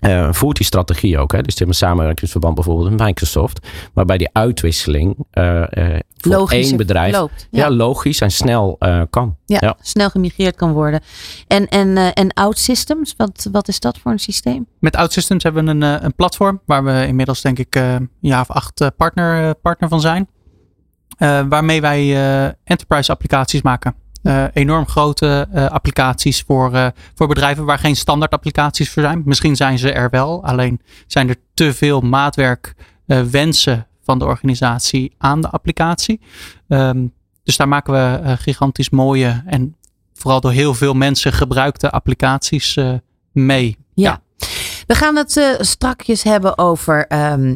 eh, 0.00 0.32
voert 0.32 0.56
die 0.56 0.66
strategie 0.66 1.18
ook. 1.18 1.32
Hè? 1.32 1.42
Dus 1.42 1.54
is 1.54 1.66
een 1.66 1.74
samenwerkingsverband 1.74 2.54
bijvoorbeeld 2.54 2.90
met 2.90 3.00
Microsoft. 3.06 3.66
Waarbij 3.94 4.18
die 4.18 4.28
uitwisseling 4.32 5.16
eh, 5.30 5.62
eh, 5.62 6.00
voor 6.16 6.32
Logisch 6.32 6.68
één 6.68 6.76
bedrijf 6.76 7.12
loopt. 7.12 7.48
ja. 7.50 7.70
logisch 7.70 8.20
en 8.20 8.30
snel 8.30 8.76
eh, 8.78 9.02
kan. 9.10 9.36
Ja, 9.46 9.58
Ja. 9.60 9.76
snel 9.80 10.10
gemigreerd 10.10 10.56
kan 10.56 10.72
worden. 10.72 11.00
En, 11.46 11.68
en, 11.68 11.96
eh, 11.96 12.06
en 12.14 12.32
OutSystems, 12.34 13.14
wat, 13.16 13.48
wat 13.52 13.68
is 13.68 13.80
dat 13.80 13.98
voor 13.98 14.12
een 14.12 14.18
systeem? 14.18 14.66
Met 14.78 14.96
OutSystems 14.96 15.42
hebben 15.42 15.64
we 15.64 15.70
een, 15.70 16.04
een 16.04 16.14
platform 16.14 16.60
waar 16.66 16.84
we 16.84 17.06
inmiddels 17.06 17.40
denk 17.40 17.58
ik 17.58 17.76
eh, 17.76 17.92
een 17.92 18.10
jaar 18.20 18.40
of 18.40 18.50
acht 18.50 18.90
partner, 18.96 19.54
partner 19.54 19.88
van 19.88 20.00
zijn. 20.00 20.28
Eh, 21.20 21.40
waarmee 21.48 21.80
wij 21.80 22.00
eh, 22.00 22.52
enterprise 22.64 23.12
applicaties 23.12 23.62
maken. 23.62 23.94
Eh, 24.22 24.44
enorm 24.52 24.86
grote 24.86 25.48
applicaties 25.70 26.42
voor, 26.42 26.92
voor 27.14 27.28
bedrijven 27.28 27.64
waar 27.64 27.78
geen 27.78 27.96
standaard 27.96 28.32
applicaties 28.32 28.90
voor 28.90 29.02
zijn. 29.02 29.22
Misschien 29.24 29.56
zijn 29.56 29.78
ze 29.78 29.92
er 29.92 30.10
wel, 30.10 30.44
alleen 30.44 30.80
zijn 31.06 31.28
er 31.28 31.36
te 31.54 31.74
veel 31.74 32.00
maatwerk 32.00 32.74
wensen 33.30 33.86
van 34.02 34.18
de 34.18 34.24
organisatie 34.24 35.14
aan 35.18 35.40
de 35.40 35.48
applicatie. 35.48 36.20
Ehm, 36.68 37.06
dus 37.44 37.56
daar 37.56 37.68
maken 37.68 37.92
we 37.92 38.36
gigantisch 38.36 38.90
mooie 38.90 39.42
en 39.46 39.76
vooral 40.14 40.40
door 40.40 40.52
heel 40.52 40.74
veel 40.74 40.94
mensen 40.94 41.32
gebruikte 41.32 41.90
applicaties 41.90 42.78
mee. 43.32 43.76
Ja. 43.94 44.20
We 44.86 44.94
gaan 44.94 45.16
het 45.16 45.56
strakjes 45.58 46.22
hebben 46.22 46.58
over, 46.58 47.06
ehm, 47.06 47.54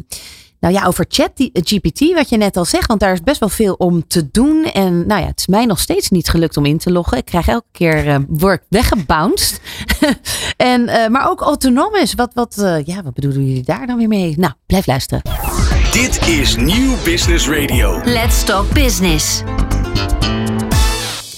nou 0.65 0.77
ja, 0.77 0.85
over 0.85 1.05
ChatGPT, 1.09 2.13
wat 2.13 2.29
je 2.29 2.37
net 2.37 2.57
al 2.57 2.65
zegt. 2.65 2.87
Want 2.87 2.99
daar 2.99 3.13
is 3.13 3.21
best 3.21 3.39
wel 3.39 3.49
veel 3.49 3.73
om 3.73 4.07
te 4.07 4.31
doen. 4.31 4.63
En 4.63 5.07
nou 5.07 5.21
ja, 5.21 5.27
het 5.27 5.39
is 5.39 5.47
mij 5.47 5.65
nog 5.65 5.79
steeds 5.79 6.09
niet 6.09 6.29
gelukt 6.29 6.57
om 6.57 6.65
in 6.65 6.77
te 6.77 6.91
loggen. 6.91 7.17
Ik 7.17 7.25
krijg 7.25 7.47
elke 7.47 7.67
keer 7.71 8.07
eh 8.07 8.17
word 8.27 8.61
ik 8.61 8.65
weggebounced. 8.69 9.61
en, 10.57 10.87
eh, 10.87 11.09
maar 11.09 11.29
ook 11.29 11.41
autonomous. 11.41 12.13
Wat, 12.13 12.33
wat, 12.33 12.57
eh, 12.57 12.85
ja, 12.85 13.03
wat 13.03 13.13
bedoelen 13.13 13.45
jullie 13.45 13.63
daar 13.63 13.87
dan 13.87 13.97
weer 13.97 14.07
mee? 14.07 14.33
Nou, 14.37 14.53
blijf 14.65 14.87
luisteren. 14.87 15.21
Dit 15.91 16.27
is 16.27 16.55
Nieuw 16.55 16.95
Business 17.03 17.49
Radio. 17.49 18.01
Let's 18.03 18.43
Talk 18.43 18.73
Business. 18.73 19.41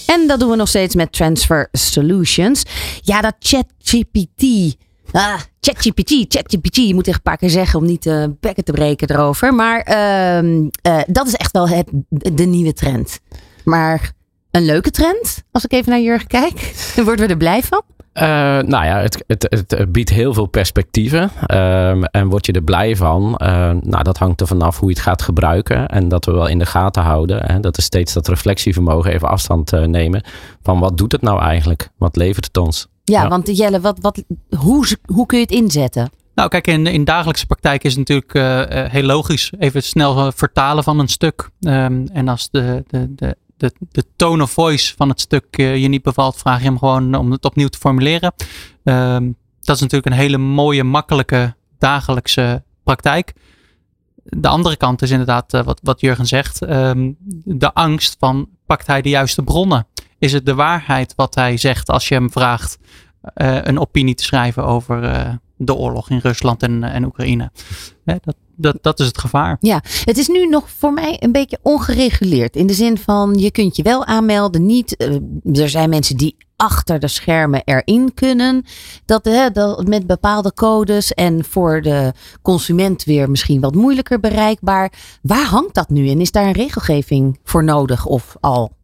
En 0.05 0.27
dat 0.27 0.39
doen 0.39 0.49
we 0.49 0.55
nog 0.55 0.67
steeds 0.67 0.95
met 0.95 1.11
Transfer 1.11 1.67
Solutions. 1.71 2.63
Ja, 3.01 3.21
dat 3.21 3.35
ChatGPT. 3.39 4.75
Ah, 5.11 5.39
ChatGPT, 5.67 6.25
ChatGPT. 6.27 6.75
Je 6.75 6.93
moet 6.93 7.07
echt 7.07 7.15
een 7.15 7.21
paar 7.21 7.37
keer 7.37 7.49
zeggen 7.49 7.79
om 7.79 7.85
niet 7.85 8.03
de 8.03 8.35
bekken 8.39 8.63
te 8.63 8.71
breken 8.71 9.09
erover. 9.09 9.53
Maar 9.53 9.79
ehm, 9.79 10.67
eh, 10.81 10.99
dat 11.07 11.27
is 11.27 11.33
echt 11.33 11.51
wel 11.51 11.69
het, 11.69 11.89
de 12.09 12.45
nieuwe 12.45 12.73
trend. 12.73 13.19
Maar 13.63 14.11
een 14.51 14.65
leuke 14.65 14.91
trend, 14.91 15.43
als 15.51 15.65
ik 15.65 15.71
even 15.71 15.91
naar 15.91 16.01
Jurgen 16.01 16.27
kijk. 16.27 16.73
Dan 16.95 17.05
worden 17.05 17.25
we 17.25 17.31
er 17.31 17.37
blij 17.37 17.63
van. 17.63 17.81
Eh, 18.13 18.27
nou 18.59 18.85
ja, 18.85 18.99
het, 18.99 19.23
het, 19.27 19.47
het 19.67 19.91
biedt 19.91 20.09
heel 20.09 20.33
veel 20.33 20.45
perspectieven. 20.45 21.31
Ehm, 21.45 22.03
en 22.03 22.27
word 22.27 22.45
je 22.45 22.51
er 22.51 22.63
blij 22.63 22.95
van? 22.95 23.35
Eh, 23.35 23.71
nou, 23.81 24.03
dat 24.03 24.17
hangt 24.17 24.41
er 24.41 24.47
vanaf 24.47 24.79
hoe 24.79 24.89
je 24.89 24.95
het 24.95 25.03
gaat 25.03 25.21
gebruiken. 25.21 25.87
En 25.87 26.07
dat 26.07 26.25
we 26.25 26.31
wel 26.31 26.47
in 26.47 26.59
de 26.59 26.65
gaten 26.65 27.03
houden. 27.03 27.45
Hè, 27.45 27.59
dat 27.59 27.77
is 27.77 27.83
steeds 27.83 28.13
dat 28.13 28.27
reflectievermogen 28.27 29.11
even 29.11 29.29
afstand 29.29 29.73
eh, 29.73 29.83
nemen. 29.83 30.23
Van 30.61 30.79
wat 30.79 30.97
doet 30.97 31.11
het 31.11 31.21
nou 31.21 31.41
eigenlijk? 31.41 31.89
Wat 31.97 32.15
levert 32.15 32.45
het 32.45 32.57
ons? 32.57 32.87
Ja, 33.11 33.21
Ja. 33.21 33.27
want 33.27 33.57
Jelle, 33.57 33.79
wat, 33.81 33.99
wat, 34.01 34.23
hoe, 34.57 34.87
hoe 35.05 35.25
kun 35.25 35.37
je 35.37 35.43
het 35.43 35.53
inzetten? 35.53 36.09
Nou, 36.35 36.49
kijk, 36.49 36.67
in, 36.67 36.87
in 36.87 37.03
dagelijkse 37.03 37.45
praktijk 37.45 37.83
is 37.83 37.89
het 37.95 37.99
natuurlijk 37.99 38.33
eh, 38.33 38.83
eh, 38.85 38.91
heel 38.91 39.03
logisch. 39.03 39.51
Even 39.59 39.83
snel 39.83 40.17
eh, 40.17 40.31
vertalen 40.35 40.83
van 40.83 40.99
een 40.99 41.07
stuk. 41.07 41.49
Ehm, 41.59 42.05
en 42.13 42.27
als 42.27 42.49
de, 42.49 42.83
de, 42.87 43.15
de, 43.15 43.37
de, 43.57 43.71
de 43.91 44.03
tone 44.15 44.43
of 44.43 44.51
voice 44.51 44.93
van 44.95 45.09
het 45.09 45.19
stuk 45.21 45.45
je 45.57 45.87
niet 45.87 46.01
bevalt, 46.01 46.37
vraag 46.37 46.59
je 46.59 46.65
hem 46.65 46.77
gewoon 46.77 47.15
om 47.15 47.31
het 47.31 47.45
opnieuw 47.45 47.67
te 47.67 47.77
formuleren. 47.77 48.33
Ehm, 48.83 49.31
dat 49.61 49.75
is 49.75 49.81
natuurlijk 49.81 50.11
een 50.11 50.21
hele 50.21 50.37
mooie, 50.37 50.83
makkelijke 50.83 51.55
dagelijkse 51.77 52.63
praktijk. 52.83 53.33
De 54.23 54.47
andere 54.47 54.75
kant 54.75 55.01
is 55.01 55.11
inderdaad 55.11 55.51
wat, 55.51 55.79
wat 55.83 56.01
Jurgen 56.01 56.25
zegt. 56.25 56.61
ehm, 56.61 57.11
de 57.43 57.73
angst 57.73 58.15
van, 58.19 58.49
pakt 58.65 58.87
hij 58.87 59.01
de 59.01 59.09
juiste 59.09 59.43
bronnen? 59.43 59.87
Is 60.19 60.33
het 60.33 60.45
de 60.45 60.55
waarheid 60.55 61.13
wat 61.15 61.35
hij 61.35 61.57
zegt 61.57 61.89
als 61.89 62.07
je 62.07 62.15
hem 62.15 62.31
vraagt 62.31 62.77
eh, 63.33 63.57
een 63.61 63.79
opinie 63.79 64.15
te 64.15 64.23
schrijven 64.23 64.65
over 64.65 65.03
eh, 65.03 65.33
de 65.57 65.75
oorlog 65.75 66.09
in 66.09 66.19
Rusland 66.19 66.63
en, 66.63 66.83
en 66.83 67.05
Oekraïne? 67.05 67.51
Dat, 68.05 68.35
dat, 68.55 68.77
dat 68.81 68.99
is 68.99 69.05
het 69.05 69.17
gevaar. 69.17 69.57
Ja, 69.59 69.81
het 70.03 70.17
is 70.17 70.27
nu 70.27 70.47
nog 70.47 70.69
voor 70.69 70.93
mij 70.93 71.17
een 71.19 71.31
beetje 71.31 71.59
ongereguleerd. 71.61 72.55
In 72.55 72.67
de 72.67 72.73
zin 72.73 72.97
van 72.97 73.33
je 73.33 73.51
kunt 73.51 73.75
je 73.75 73.83
wel 73.83 74.05
aanmelden, 74.05 74.65
niet. 74.65 74.95
Eh, 74.95 75.61
er 75.61 75.69
zijn 75.69 75.89
mensen 75.89 76.17
die 76.17 76.35
achter 76.55 76.99
de 76.99 77.07
schermen 77.07 77.61
erin 77.65 78.13
kunnen. 78.13 78.65
Dat, 79.05 79.23
dat 79.53 79.87
met 79.87 80.07
bepaalde 80.07 80.53
codes 80.53 81.13
en 81.13 81.45
voor 81.45 81.81
de 81.81 82.13
consument 82.41 83.03
weer 83.03 83.29
misschien 83.29 83.61
wat 83.61 83.75
moeilijker 83.75 84.19
bereikbaar. 84.19 84.91
Waar 85.21 85.45
hangt 85.45 85.73
dat 85.73 85.89
nu 85.89 86.07
in? 86.07 86.21
Is 86.21 86.31
daar 86.31 86.45
een 86.45 86.51
regelgeving 86.51 87.39
voor 87.43 87.63
nodig 87.63 88.05
of 88.05 88.35
al? 88.39 88.76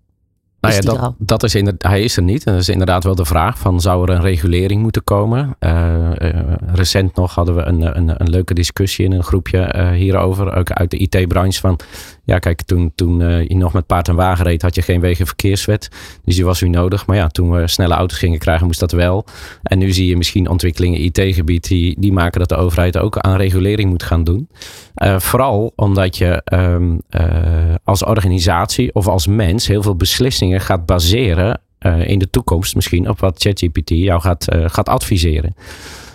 Nou 0.63 0.75
ja, 0.75 0.81
er 0.81 0.85
dat, 0.85 0.99
al? 0.99 1.15
dat 1.17 1.43
is 1.43 1.53
hij 1.77 2.01
is 2.01 2.17
er 2.17 2.23
niet. 2.23 2.43
En 2.43 2.51
dat 2.51 2.61
is 2.61 2.69
inderdaad 2.69 3.03
wel 3.03 3.15
de 3.15 3.25
vraag 3.25 3.57
van 3.57 3.81
zou 3.81 4.03
er 4.03 4.15
een 4.15 4.21
regulering 4.21 4.81
moeten 4.81 5.03
komen? 5.03 5.55
Eh, 5.59 6.29
eh, 6.29 6.53
recent 6.73 7.15
nog 7.15 7.35
hadden 7.35 7.55
we 7.55 7.61
een, 7.61 7.97
een, 7.97 8.21
een 8.21 8.29
leuke 8.29 8.53
discussie 8.53 9.05
in 9.05 9.11
een 9.11 9.23
groepje 9.23 9.59
eh, 9.59 9.91
hierover. 9.91 10.55
Ook 10.55 10.71
uit 10.71 10.91
de 10.91 10.97
IT-branche 10.97 11.59
van, 11.59 11.79
ja 12.25 12.39
kijk, 12.39 12.61
toen, 12.61 12.91
toen 12.95 13.21
eh, 13.21 13.47
je 13.47 13.55
nog 13.55 13.73
met 13.73 13.85
paard 13.85 14.07
en 14.07 14.15
wagen 14.15 14.45
reed 14.45 14.61
had 14.61 14.75
je 14.75 14.81
geen 14.81 15.01
wegenverkeerswet. 15.01 15.89
Dus 16.23 16.35
die 16.35 16.45
was 16.45 16.61
nu 16.61 16.69
nodig. 16.69 17.05
Maar 17.05 17.15
ja, 17.15 17.27
toen 17.27 17.51
we 17.51 17.67
snelle 17.67 17.93
auto's 17.93 18.17
gingen 18.17 18.39
krijgen 18.39 18.65
moest 18.65 18.79
dat 18.79 18.91
wel. 18.91 19.25
En 19.63 19.77
nu 19.77 19.91
zie 19.91 20.07
je 20.07 20.17
misschien 20.17 20.49
ontwikkelingen 20.49 20.99
in 20.99 21.11
IT-gebied 21.13 21.67
die, 21.67 21.95
die 21.99 22.13
maken 22.13 22.39
dat 22.39 22.49
de 22.49 22.55
overheid 22.55 22.97
ook 22.97 23.17
aan 23.17 23.37
regulering 23.37 23.89
moet 23.89 24.03
gaan 24.03 24.23
doen. 24.23 24.49
Eh, 24.95 25.19
vooral 25.19 25.73
omdat 25.75 26.17
je 26.17 26.41
ehm, 26.43 26.97
eh, 27.09 27.75
als 27.83 28.03
organisatie 28.03 28.93
of 28.95 29.07
als 29.07 29.27
mens 29.27 29.67
heel 29.67 29.81
veel 29.81 29.95
beslissingen 29.95 30.61
gaat 30.61 30.85
baseren 30.85 31.61
in 32.03 32.19
de 32.19 32.29
toekomst 32.29 32.75
misschien 32.75 33.09
op 33.09 33.19
wat 33.19 33.41
ChatGPT 33.41 33.89
jou 33.89 34.21
gaat, 34.21 34.47
gaat 34.65 34.89
adviseren. 34.89 35.55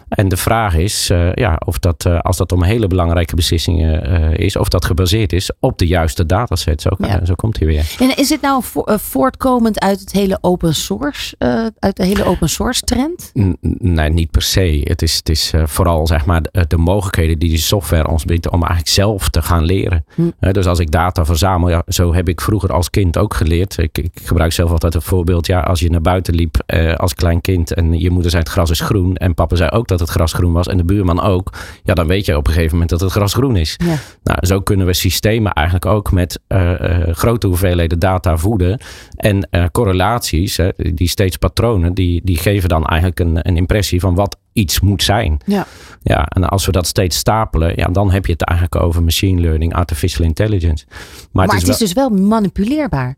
En 0.09 0.29
de 0.29 0.37
vraag 0.37 0.75
is 0.75 1.11
eh, 1.11 1.33
ja, 1.35 1.61
of 1.65 1.79
dat, 1.79 2.05
eh, 2.05 2.19
als 2.19 2.37
dat 2.37 2.53
om 2.53 2.63
hele 2.63 2.87
belangrijke 2.87 3.35
beslissingen 3.35 4.03
eh, 4.05 4.45
is, 4.47 4.57
of 4.57 4.69
dat 4.69 4.85
gebaseerd 4.85 5.33
is 5.33 5.51
op 5.61 5.79
de 5.79 5.87
juiste 5.87 6.27
dataset. 6.27 6.83
Zo, 6.83 6.91
Ja. 6.99 7.25
zo 7.25 7.35
komt 7.35 7.59
hij 7.59 7.67
weer. 7.67 7.95
En 7.99 8.17
is 8.17 8.29
dit 8.29 8.41
nou 8.41 8.63
vo- 8.63 8.85
voortkomend 8.87 9.81
uit 9.81 10.01
het 10.01 10.13
hele 10.13 10.39
open 10.41 10.75
source, 10.75 11.35
uit 11.79 11.97
de 11.97 12.05
hele 12.05 12.25
open 12.25 12.49
source 12.49 12.81
trend? 12.83 13.31
N- 13.41 13.57
Nee, 13.81 14.11
niet 14.11 14.31
per 14.31 14.43
se. 14.43 14.81
Het 14.85 15.03
is, 15.03 15.17
het 15.17 15.29
is 15.29 15.53
vooral 15.65 16.07
zeg 16.07 16.25
maar, 16.27 16.43
de, 16.43 16.65
de 16.69 16.77
mogelijkheden 16.77 17.39
die 17.39 17.49
die 17.49 17.59
software 17.59 18.09
ons 18.09 18.25
biedt 18.25 18.47
om 18.51 18.61
eigenlijk 18.61 18.89
zelf 18.91 19.29
te 19.29 19.43
gaan 19.43 19.65
leren. 19.65 20.05
Hm. 20.15 20.53
Dus 20.53 20.67
als 20.67 20.79
ik 20.79 20.91
data 20.91 21.25
verzamel, 21.25 21.69
ja, 21.69 21.83
zo 21.87 22.15
heb 22.15 22.29
ik 22.29 22.41
vroeger 22.41 22.73
als 22.73 22.91
kind 22.91 23.19
ook 23.19 23.35
geleerd. 23.35 23.79
Ik, 23.79 23.99
ik 23.99 24.11
gebruik 24.23 24.53
zelf 24.53 24.71
altijd 24.71 24.95
een 24.95 25.03
voorbeeld. 25.03 25.47
Ja, 25.47 25.61
als 25.61 25.81
je 25.81 25.91
naar 25.91 26.01
buiten 26.01 26.35
liep 26.35 26.57
als 26.97 27.15
klein 27.15 27.41
kind 27.41 27.75
en 27.75 27.99
je 27.99 28.11
moeder 28.11 28.31
zei 28.31 28.43
het 28.43 28.53
gras 28.53 28.71
is 28.71 28.81
groen 28.81 29.17
en 29.17 29.35
papa 29.35 29.57
zei 29.57 29.71
ook 29.71 29.89
dat 29.89 29.98
het 30.01 30.09
gras 30.09 30.33
groen 30.33 30.53
was 30.53 30.67
en 30.67 30.77
de 30.77 30.85
buurman 30.85 31.21
ook. 31.21 31.53
Ja, 31.83 31.95
dan 31.95 32.07
weet 32.07 32.27
je 32.27 32.37
op 32.37 32.47
een 32.47 32.53
gegeven 32.53 32.73
moment 32.73 32.91
dat 32.91 33.01
het 33.01 33.11
gras 33.11 33.35
groen 33.35 33.57
is. 33.57 33.75
Ja. 33.85 33.97
Nou, 34.23 34.47
zo 34.47 34.61
kunnen 34.61 34.87
we 34.87 34.93
systemen 34.93 35.53
eigenlijk 35.53 35.87
ook 35.87 36.13
met 36.13 36.41
eh, 36.47 37.09
eh, 37.09 37.15
grote 37.17 37.47
hoeveelheden 37.47 37.99
data 37.99 38.37
voeden. 38.37 38.81
En 39.17 39.49
eh, 39.51 39.65
correlaties, 39.73 40.57
hè, 40.57 40.69
die 40.77 41.09
steeds 41.09 41.37
patronen, 41.37 41.95
die, 41.95 42.21
die 42.25 42.39
geven 42.39 42.69
dan 42.69 42.85
eigenlijk 42.85 43.21
een, 43.21 43.49
een 43.49 43.57
impressie 43.57 44.01
van 44.01 44.15
wat 44.15 44.37
iets 44.53 44.81
moet 44.81 45.03
zijn. 45.03 45.41
Ja. 45.45 45.67
Ja, 46.03 46.27
en 46.27 46.49
als 46.49 46.67
we 46.67 46.73
dat 46.73 46.87
steeds 46.87 47.17
stapelen, 47.17 47.73
ja, 47.77 47.87
dan 47.87 48.11
heb 48.11 48.27
je 48.27 48.33
het 48.33 48.43
eigenlijk 48.43 48.83
over 48.83 49.03
machine 49.03 49.41
learning, 49.41 49.75
artificial 49.75 50.27
intelligence. 50.27 50.85
Maar, 50.87 51.47
Maar, 51.47 51.55
het 51.55 51.63
is 51.63 51.69
wel, 51.69 51.79
dus 51.79 51.93
wel 51.93 52.11
manipuleerbaar. 52.11 53.17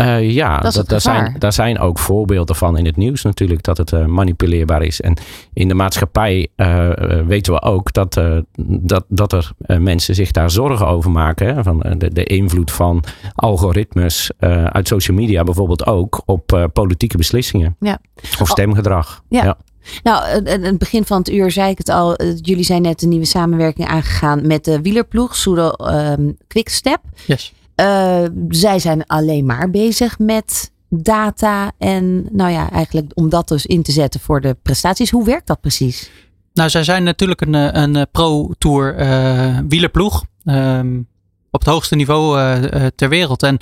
Uh, 0.00 0.30
ja, 0.30 0.58
dat 0.58 0.74
dat, 0.74 0.88
daar, 0.88 1.00
zijn, 1.00 1.36
daar 1.38 1.52
zijn 1.52 1.78
ook 1.78 1.98
voorbeelden 1.98 2.56
van 2.56 2.78
in 2.78 2.84
het 2.84 2.96
nieuws 2.96 3.22
natuurlijk 3.22 3.62
dat 3.62 3.76
het 3.76 3.92
uh, 3.92 4.04
manipuleerbaar 4.04 4.82
is. 4.82 5.00
En 5.00 5.16
in 5.52 5.68
de 5.68 5.74
maatschappij 5.74 6.48
uh, 6.56 6.90
weten 7.26 7.52
we 7.52 7.62
ook 7.62 7.92
dat, 7.92 8.20
dat, 8.62 9.04
dat 9.08 9.32
er 9.32 9.52
mensen 9.80 10.14
zich 10.14 10.30
daar 10.30 10.50
zorgen 10.50 10.86
over 10.86 11.10
maken. 11.10 11.54
Hè, 11.54 11.62
van 11.62 11.78
de, 11.98 12.12
de 12.12 12.24
invloed 12.24 12.70
van 12.70 13.04
algoritmes 13.34 14.30
uit 14.64 14.88
social 14.88 15.16
media 15.16 15.44
bijvoorbeeld 15.44 15.86
ook 15.86 16.22
op 16.24 16.68
politieke 16.72 17.16
beslissingen. 17.16 17.76
Ja. 17.80 17.98
Of 18.40 18.48
stemgedrag. 18.48 19.22
ja. 19.28 19.44
ja. 19.44 19.56
Nou, 20.02 20.46
aan 20.46 20.62
het 20.62 20.78
begin 20.78 21.04
van 21.04 21.18
het 21.18 21.30
uur 21.30 21.50
zei 21.50 21.70
ik 21.70 21.78
het 21.78 21.88
al. 21.88 22.22
Jullie 22.40 22.64
zijn 22.64 22.82
net 22.82 23.02
een 23.02 23.08
nieuwe 23.08 23.24
samenwerking 23.24 23.88
aangegaan 23.88 24.46
met 24.46 24.64
de 24.64 24.80
wielerploeg, 24.80 25.36
Soedo 25.36 25.72
um, 25.78 26.36
Quickstep. 26.46 27.00
Yes. 27.26 27.52
Uh, 27.80 28.24
zij 28.48 28.78
zijn 28.78 29.06
alleen 29.06 29.46
maar 29.46 29.70
bezig 29.70 30.18
met 30.18 30.72
data 30.88 31.72
en 31.78 32.26
nou 32.32 32.50
ja, 32.50 32.70
eigenlijk 32.70 33.10
om 33.14 33.28
dat 33.28 33.48
dus 33.48 33.66
in 33.66 33.82
te 33.82 33.92
zetten 33.92 34.20
voor 34.20 34.40
de 34.40 34.56
prestaties. 34.62 35.10
Hoe 35.10 35.24
werkt 35.24 35.46
dat 35.46 35.60
precies? 35.60 36.10
Nou, 36.52 36.70
zij 36.70 36.84
zijn 36.84 37.04
natuurlijk 37.04 37.40
een, 37.40 37.78
een 37.78 38.06
pro-tour 38.10 39.00
uh, 39.00 39.58
wielerploeg. 39.68 40.24
Um, 40.44 41.08
op 41.50 41.60
het 41.60 41.68
hoogste 41.68 41.96
niveau 41.96 42.58
ter 42.94 43.08
wereld. 43.08 43.42
En 43.42 43.58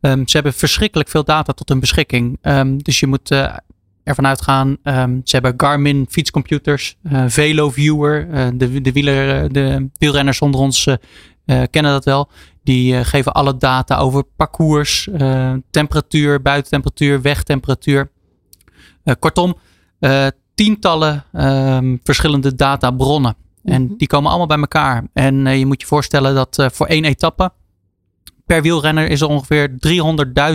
um, 0.00 0.28
ze 0.28 0.36
hebben 0.36 0.52
verschrikkelijk 0.52 1.08
veel 1.08 1.24
data 1.24 1.52
tot 1.52 1.68
hun 1.68 1.80
beschikking. 1.80 2.38
Um, 2.42 2.82
dus 2.82 3.00
je 3.00 3.06
moet 3.06 3.30
ervan 4.04 4.26
uitgaan. 4.26 4.76
ze 5.24 5.34
hebben 5.34 5.54
Garmin 5.56 6.06
fietscomputers, 6.10 6.96
Velo 7.26 7.70
Viewer. 7.70 8.28
de, 8.58 8.80
de, 8.80 8.92
wieler, 8.92 9.52
de 9.52 9.88
wielrenners 9.98 10.40
onder 10.40 10.60
ons 10.60 10.88
kennen 11.46 11.92
dat 11.92 12.04
wel. 12.04 12.28
Die 12.64 12.94
uh, 12.94 13.00
geven 13.02 13.32
alle 13.32 13.56
data 13.56 13.96
over 13.98 14.24
parcours, 14.36 15.08
uh, 15.20 15.52
temperatuur, 15.70 16.42
buitentemperatuur, 16.42 17.22
wegtemperatuur. 17.22 18.10
Uh, 19.04 19.14
kortom, 19.18 19.54
tientallen 20.54 21.24
um, 21.32 22.00
verschillende 22.02 22.54
databronnen. 22.54 23.36
En 23.64 23.82
mm 23.82 23.88
-hmm. 23.88 23.96
die 23.96 24.06
komen 24.06 24.28
allemaal 24.28 24.46
bij 24.46 24.58
elkaar. 24.58 25.06
En 25.12 25.58
je 25.58 25.66
moet 25.66 25.80
je 25.80 25.86
voorstellen 25.86 26.34
dat 26.34 26.66
voor 26.72 26.86
één 26.86 27.04
etappe 27.04 27.52
per 28.46 28.62
wielrenner 28.62 29.08
is 29.08 29.20
er 29.20 29.28
ongeveer 29.28 29.70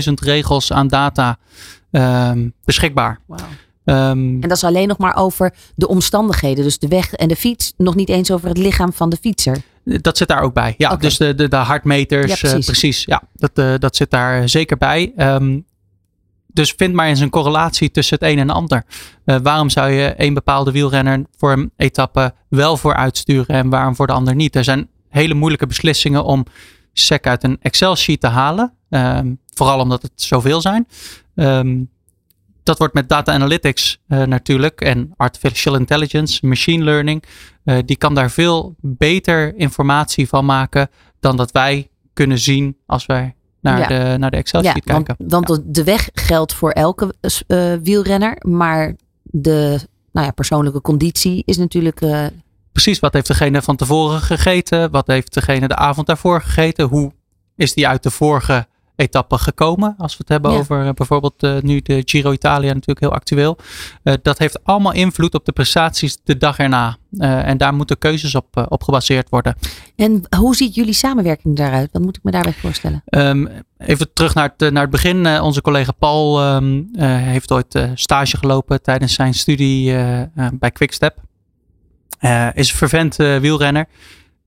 300.000 0.07 0.13
regels 0.13 0.71
aan 0.71 0.87
data 0.87 1.37
um, 1.91 2.53
beschikbaar. 2.63 3.19
Wow. 3.25 3.39
Um, 3.85 4.41
en 4.41 4.49
dat 4.49 4.51
is 4.51 4.63
alleen 4.63 4.87
nog 4.87 4.97
maar 4.97 5.15
over 5.15 5.53
de 5.75 5.87
omstandigheden. 5.87 6.63
Dus 6.63 6.79
de 6.79 6.87
weg 6.87 7.13
en 7.13 7.27
de 7.27 7.35
fiets. 7.35 7.73
Nog 7.77 7.95
niet 7.95 8.09
eens 8.09 8.31
over 8.31 8.47
het 8.47 8.57
lichaam 8.57 8.93
van 8.93 9.09
de 9.09 9.17
fietser. 9.21 9.57
Dat 9.97 10.17
zit 10.17 10.27
daar 10.27 10.41
ook 10.41 10.53
bij. 10.53 10.75
Ja, 10.77 10.87
okay. 10.87 10.99
dus 10.99 11.17
de, 11.17 11.35
de, 11.35 11.47
de 11.47 11.55
hartmeters. 11.55 12.27
Ja, 12.27 12.49
precies. 12.49 12.65
Precies. 12.65 13.03
Ja, 13.05 13.21
dat, 13.35 13.51
uh, 13.53 13.73
dat 13.77 13.95
zit 13.95 14.11
daar 14.11 14.49
zeker 14.49 14.77
bij. 14.77 15.13
Um, 15.17 15.65
dus 16.53 16.73
vind 16.77 16.93
maar 16.93 17.07
eens 17.07 17.19
een 17.19 17.29
correlatie 17.29 17.91
tussen 17.91 18.17
het 18.19 18.29
een 18.29 18.39
en 18.39 18.47
het 18.47 18.57
ander. 18.57 18.83
Uh, 19.25 19.35
waarom 19.43 19.69
zou 19.69 19.91
je 19.91 20.13
een 20.17 20.33
bepaalde 20.33 20.71
wielrenner 20.71 21.25
voor 21.37 21.51
een 21.51 21.71
etappe 21.75 22.33
wel 22.49 22.77
voor 22.77 22.95
uitsturen 22.95 23.55
en 23.55 23.69
waarom 23.69 23.95
voor 23.95 24.07
de 24.07 24.13
ander 24.13 24.35
niet? 24.35 24.55
Er 24.55 24.63
zijn 24.63 24.89
hele 25.09 25.33
moeilijke 25.33 25.67
beslissingen 25.67 26.23
om 26.23 26.45
SEC 26.93 27.27
uit 27.27 27.43
een 27.43 27.57
Excel-sheet 27.61 28.21
te 28.21 28.27
halen. 28.27 28.73
Um, 28.89 29.39
vooral 29.53 29.79
omdat 29.79 30.01
het 30.01 30.11
zoveel 30.15 30.61
zijn. 30.61 30.87
Um, 31.35 31.89
dat 32.63 32.77
wordt 32.77 32.93
met 32.93 33.09
data 33.09 33.33
analytics 33.33 33.99
uh, 34.07 34.23
natuurlijk 34.23 34.81
en 34.81 35.13
artificial 35.17 35.75
intelligence, 35.75 36.47
machine 36.47 36.83
learning. 36.83 37.23
Uh, 37.69 37.77
die 37.85 37.97
kan 37.97 38.15
daar 38.15 38.31
veel 38.31 38.75
beter 38.81 39.55
informatie 39.55 40.27
van 40.27 40.45
maken 40.45 40.89
dan 41.19 41.37
dat 41.37 41.51
wij 41.51 41.89
kunnen 42.13 42.39
zien 42.39 42.77
als 42.85 43.05
wij 43.05 43.35
naar, 43.61 43.79
ja. 43.79 43.87
de, 43.87 44.17
naar 44.17 44.31
de 44.31 44.37
Excel 44.37 44.63
sheet 44.63 44.83
ja, 44.85 44.93
kijken. 44.93 45.15
Want, 45.17 45.47
want 45.47 45.61
ja. 45.65 45.71
de 45.71 45.83
weg 45.83 46.09
geldt 46.13 46.53
voor 46.53 46.71
elke 46.71 47.13
uh, 47.47 47.73
wielrenner, 47.83 48.37
maar 48.39 48.95
de 49.23 49.79
nou 50.11 50.25
ja, 50.25 50.31
persoonlijke 50.31 50.81
conditie 50.81 51.43
is 51.45 51.57
natuurlijk. 51.57 52.01
Precies, 52.71 52.99
wat 52.99 53.13
heeft 53.13 53.27
degene 53.27 53.61
van 53.61 53.75
tevoren 53.75 54.21
gegeten? 54.21 54.91
Wat 54.91 55.07
heeft 55.07 55.33
degene 55.33 55.67
de 55.67 55.75
avond 55.75 56.07
daarvoor 56.07 56.41
gegeten? 56.41 56.85
Hoe 56.85 57.11
is 57.55 57.73
die 57.73 57.87
uit 57.87 58.03
de 58.03 58.11
vorige 58.11 58.67
etappe 58.99 59.37
gekomen. 59.37 59.95
Als 59.97 60.11
we 60.11 60.17
het 60.19 60.29
hebben 60.29 60.51
ja. 60.51 60.57
over 60.57 60.85
uh, 60.85 60.89
bijvoorbeeld 60.91 61.43
uh, 61.43 61.57
nu 61.61 61.79
de 61.81 62.01
Giro 62.05 62.31
Italia 62.31 62.73
natuurlijk 62.73 62.99
heel 62.99 63.13
actueel. 63.13 63.57
Uh, 64.03 64.13
dat 64.21 64.37
heeft 64.37 64.63
allemaal 64.63 64.93
invloed 64.93 65.33
op 65.33 65.45
de 65.45 65.51
prestaties 65.51 66.17
de 66.23 66.37
dag 66.37 66.57
erna. 66.57 66.97
en 67.17 67.57
daar 67.57 67.73
moeten 67.73 67.97
keuzes 67.97 68.35
op, 68.35 68.65
op 68.69 68.83
gebaseerd 68.83 69.29
worden. 69.29 69.55
En 69.95 70.21
hoe 70.37 70.55
ziet 70.55 70.75
jullie 70.75 70.93
samenwerking 70.93 71.55
daaruit? 71.55 71.89
Wat 71.91 72.01
moet 72.01 72.17
ik 72.17 72.23
me 72.23 72.31
daarbij 72.31 72.53
voorstellen? 72.53 73.03
Um, 73.09 73.49
even 73.77 74.13
terug 74.13 74.33
naar 74.33 74.53
het, 74.57 74.71
naar 74.71 74.81
het 74.81 74.91
begin. 74.91 75.41
onze 75.41 75.61
collega 75.61 75.91
Paul 75.91 76.55
um, 76.55 76.89
heeft 76.99 77.51
ooit 77.51 77.89
stage 77.93 78.37
gelopen 78.37 78.81
tijdens 78.81 79.13
zijn 79.13 79.33
studie 79.33 79.93
bij 80.51 80.71
Quickstep. 80.71 81.17
is 82.53 82.69
een 82.69 82.77
vervent 82.77 83.15
wielrenner. 83.15 83.87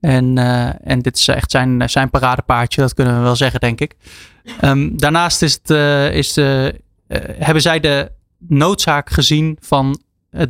En, 0.03 0.37
uh, 0.37 0.87
en 0.89 0.99
dit 0.99 1.17
is 1.17 1.27
echt 1.27 1.51
zijn, 1.51 1.89
zijn 1.89 2.09
paradepaardje, 2.09 2.81
dat 2.81 2.93
kunnen 2.93 3.17
we 3.17 3.21
wel 3.21 3.35
zeggen, 3.35 3.59
denk 3.59 3.81
ik. 3.81 3.95
Um, 4.61 4.97
daarnaast 4.97 5.41
is 5.41 5.53
het, 5.53 5.69
uh, 5.69 6.13
is, 6.13 6.37
uh, 6.37 6.67
hebben 7.37 7.61
zij 7.61 7.79
de 7.79 8.11
noodzaak 8.37 9.09
gezien 9.09 9.57
van 9.59 10.01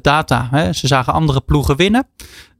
data. 0.01 0.47
Hè? 0.51 0.73
Ze 0.73 0.87
zagen 0.87 1.13
andere 1.13 1.41
ploegen 1.41 1.75
winnen, 1.75 2.07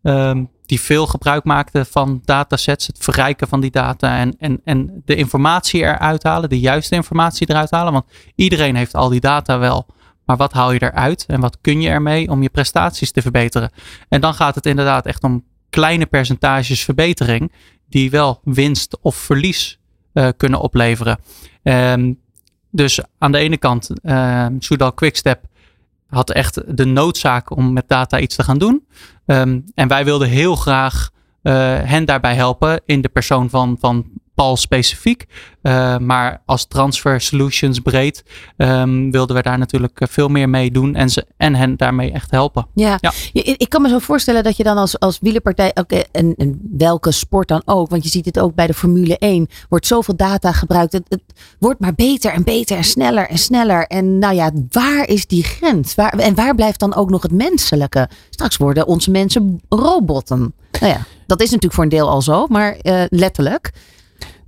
um, 0.02 0.50
die 0.66 0.82
veel 0.82 1.08
gebruik 1.08 1.44
maakten 1.44 1.86
van 1.86 2.22
datasets, 2.26 2.88
het 2.88 2.98
verrijken 3.00 3.48
van 3.48 3.62
die 3.62 3.72
data 3.72 4.18
en, 4.18 4.36
en, 4.40 4.62
en 4.64 5.02
de 5.06 5.16
informatie 5.16 5.82
eruit 5.82 6.24
halen, 6.24 6.50
de 6.50 6.60
juiste 6.60 6.96
informatie 6.96 7.50
eruit 7.50 7.72
halen. 7.72 7.94
Want 7.94 8.06
iedereen 8.36 8.76
heeft 8.76 8.96
al 8.96 9.10
die 9.10 9.20
data 9.20 9.60
wel. 9.60 9.86
Maar 10.26 10.38
wat 10.38 10.54
haal 10.54 10.72
je 10.72 10.82
eruit 10.82 11.26
en 11.28 11.40
wat 11.40 11.58
kun 11.62 11.82
je 11.82 11.90
ermee 11.90 12.30
om 12.30 12.42
je 12.42 12.50
prestaties 12.50 13.12
te 13.12 13.22
verbeteren? 13.22 13.72
En 14.10 14.22
dan 14.22 14.34
gaat 14.34 14.56
het 14.56 14.66
inderdaad 14.66 15.06
echt 15.06 15.24
om 15.24 15.44
kleine 15.74 16.06
percentages 16.06 16.84
verbetering 16.84 17.52
die 17.90 18.10
wel 18.10 18.40
winst 18.44 18.98
of 19.02 19.16
verlies 19.16 19.80
uh, 20.14 20.30
kunnen 20.38 20.60
opleveren. 20.60 21.20
Um, 21.64 22.20
dus 22.70 23.00
aan 23.18 23.32
de 23.32 23.38
ene 23.38 23.58
kant, 23.58 23.90
uh, 24.04 24.48
Quickstep 24.96 25.46
had 26.08 26.32
echt 26.32 26.78
de 26.78 26.86
noodzaak 26.86 27.56
om 27.56 27.74
met 27.74 27.88
data 27.88 28.20
iets 28.20 28.36
te 28.36 28.44
gaan 28.44 28.58
doen. 28.58 28.88
Um, 29.26 29.64
en 29.76 29.88
wij 29.88 30.06
wilden 30.06 30.28
heel 30.28 30.56
graag 30.56 31.10
uh, 31.44 31.54
hen 31.84 32.06
daarbij 32.06 32.36
helpen 32.36 32.82
in 32.86 33.02
de 33.02 33.10
persoon 33.10 33.50
van, 33.50 33.78
van 33.80 34.06
Paul 34.36 34.58
specifiek. 34.58 35.26
Uh, 35.64 35.98
maar 35.98 36.42
als 36.46 36.66
transfer 36.66 37.22
solutions 37.22 37.80
breed 37.80 38.24
um, 38.58 39.12
wilden 39.12 39.36
we 39.36 39.42
daar 39.42 39.58
natuurlijk 39.58 40.02
veel 40.10 40.28
meer 40.28 40.50
mee 40.50 40.72
doen 40.72 40.96
en, 40.96 41.10
ze, 41.10 41.26
en 41.38 41.56
hen 41.56 41.78
daarmee 41.78 42.12
echt 42.12 42.32
helpen. 42.32 42.68
Ja, 42.74 42.98
ja. 43.02 43.12
ik 43.34 43.70
kan 43.70 43.82
me 43.82 43.90
zo 43.90 44.00
voorstellen 44.00 44.44
dat 44.44 44.58
je 44.58 44.64
dan 44.64 44.78
als, 44.78 45.00
als 45.00 45.18
wielerpartij, 45.22 45.72
okay, 45.74 46.06
en, 46.12 46.34
en 46.38 46.60
welke 46.78 47.12
sport 47.12 47.48
dan 47.48 47.62
ook, 47.66 47.90
want 47.90 48.04
je 48.04 48.10
ziet 48.10 48.26
het 48.26 48.40
ook 48.40 48.56
bij 48.56 48.68
de 48.68 48.74
Formule 48.74 49.18
1, 49.18 49.48
wordt 49.70 49.88
zoveel 49.88 50.16
data 50.16 50.52
gebruikt. 50.52 50.94
Het, 50.94 51.06
het 51.08 51.24
wordt 51.60 51.80
maar 51.80 51.94
beter 51.96 52.32
en 52.32 52.44
beter 52.44 52.78
en 52.78 52.84
sneller 52.84 53.28
en 53.28 53.38
sneller. 53.38 53.88
En 53.88 54.20
nou 54.20 54.36
ja, 54.36 54.52
waar 54.72 55.08
is 55.08 55.28
die 55.28 55.44
grens? 55.44 55.96
Waar, 55.96 56.14
en 56.14 56.36
waar 56.36 56.56
blijft 56.56 56.80
dan 56.80 56.96
ook 56.96 57.10
nog 57.10 57.22
het 57.22 57.32
menselijke? 57.32 58.10
Straks 58.30 58.58
worden 58.58 58.88
onze 58.88 59.12
mensen 59.12 59.62
robotten. 59.70 60.54
Nou 60.80 60.94
ja, 60.94 61.06
dat 61.28 61.40
is 61.42 61.46
natuurlijk 61.46 61.74
voor 61.74 61.84
een 61.84 61.90
deel 61.90 62.10
al 62.10 62.22
zo, 62.22 62.48
maar 62.48 62.78
uh, 62.84 63.04
letterlijk. 63.10 63.72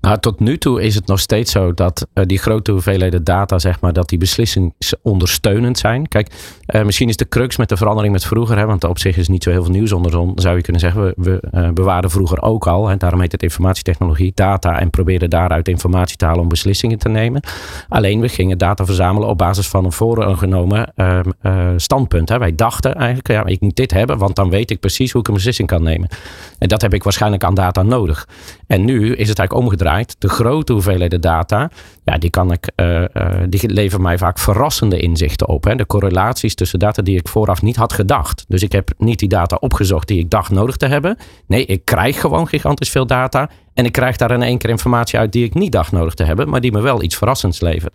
Nou, 0.01 0.19
tot 0.19 0.39
nu 0.39 0.57
toe 0.57 0.81
is 0.81 0.95
het 0.95 1.07
nog 1.07 1.19
steeds 1.19 1.51
zo 1.51 1.73
dat 1.73 2.07
uh, 2.13 2.25
die 2.25 2.37
grote 2.37 2.71
hoeveelheden 2.71 3.23
data, 3.23 3.59
zeg 3.59 3.81
maar, 3.81 3.93
dat 3.93 4.09
die 4.09 4.17
beslissingsondersteunend 4.17 5.77
zijn. 5.77 6.07
Kijk, 6.07 6.31
uh, 6.75 6.83
misschien 6.83 7.09
is 7.09 7.17
de 7.17 7.27
crux 7.27 7.57
met 7.57 7.69
de 7.69 7.77
verandering 7.77 8.13
met 8.13 8.25
vroeger, 8.25 8.57
hè, 8.57 8.65
want 8.65 8.83
op 8.83 8.99
zich 8.99 9.17
is 9.17 9.27
niet 9.27 9.43
zo 9.43 9.49
heel 9.49 9.63
veel 9.63 9.71
nieuws 9.71 9.91
onder 9.91 10.11
zon, 10.11 10.31
zou 10.35 10.55
je 10.55 10.61
kunnen 10.61 10.81
zeggen. 10.81 11.03
We, 11.03 11.13
we 11.17 11.43
uh, 11.53 11.69
bewaarden 11.69 12.11
vroeger 12.11 12.41
ook 12.41 12.67
al, 12.67 12.89
en 12.89 12.97
daarom 12.97 13.21
heet 13.21 13.31
het 13.31 13.43
informatietechnologie, 13.43 14.31
data 14.35 14.79
en 14.79 14.89
probeerden 14.89 15.29
daaruit 15.29 15.67
informatie 15.67 16.17
te 16.17 16.25
halen 16.25 16.41
om 16.41 16.47
beslissingen 16.47 16.97
te 16.97 17.09
nemen. 17.09 17.41
Alleen 17.89 18.19
we 18.19 18.29
gingen 18.29 18.57
data 18.57 18.85
verzamelen 18.85 19.29
op 19.29 19.37
basis 19.37 19.67
van 19.67 19.85
een 19.85 19.91
voorgenomen 19.91 20.93
standpunt. 21.75 22.29
Hè. 22.29 22.37
Wij 22.37 22.55
dachten 22.55 22.95
eigenlijk, 22.95 23.27
ja, 23.27 23.45
ik 23.45 23.61
moet 23.61 23.75
dit 23.75 23.91
hebben, 23.91 24.17
want 24.17 24.35
dan 24.35 24.49
weet 24.49 24.71
ik 24.71 24.79
precies 24.79 25.11
hoe 25.11 25.21
ik 25.21 25.27
een 25.27 25.33
beslissing 25.33 25.67
kan 25.67 25.83
nemen. 25.83 26.09
En 26.57 26.67
dat 26.67 26.81
heb 26.81 26.93
ik 26.93 27.03
waarschijnlijk 27.03 27.43
aan 27.43 27.53
data 27.55 27.83
nodig. 27.83 28.27
En 28.67 28.85
nu 28.85 29.15
is 29.15 29.29
het 29.29 29.39
eigenlijk 29.39 29.53
omgedraaid 29.53 29.84
de 30.17 30.29
grote 30.29 30.73
hoeveelheden 30.73 31.21
data, 31.21 31.69
ja, 32.03 32.17
die, 32.17 32.29
kan 32.29 32.51
ik, 32.51 32.71
uh, 32.75 33.01
uh, 33.01 33.07
die 33.49 33.69
leveren 33.69 34.03
mij 34.03 34.17
vaak 34.17 34.39
verrassende 34.39 34.99
inzichten 34.99 35.47
op. 35.47 35.63
Hè. 35.63 35.75
De 35.75 35.85
correlaties 35.85 36.55
tussen 36.55 36.79
data 36.79 37.01
die 37.01 37.17
ik 37.17 37.27
vooraf 37.27 37.61
niet 37.61 37.75
had 37.75 37.93
gedacht. 37.93 38.45
Dus 38.47 38.61
ik 38.61 38.71
heb 38.71 38.91
niet 38.97 39.19
die 39.19 39.29
data 39.29 39.57
opgezocht 39.59 40.07
die 40.07 40.19
ik 40.19 40.29
dacht 40.29 40.51
nodig 40.51 40.77
te 40.77 40.87
hebben. 40.87 41.17
Nee, 41.47 41.65
ik 41.65 41.85
krijg 41.85 42.19
gewoon 42.19 42.47
gigantisch 42.47 42.89
veel 42.89 43.05
data. 43.05 43.49
En 43.73 43.85
ik 43.85 43.91
krijg 43.91 44.17
daar 44.17 44.31
in 44.31 44.43
één 44.43 44.57
keer 44.57 44.69
informatie 44.69 45.19
uit 45.19 45.31
die 45.31 45.43
ik 45.43 45.53
niet 45.53 45.71
dacht 45.71 45.91
nodig 45.91 46.13
te 46.13 46.23
hebben, 46.23 46.49
maar 46.49 46.61
die 46.61 46.71
me 46.71 46.81
wel 46.81 47.03
iets 47.03 47.15
verrassends 47.15 47.61
levert. 47.61 47.93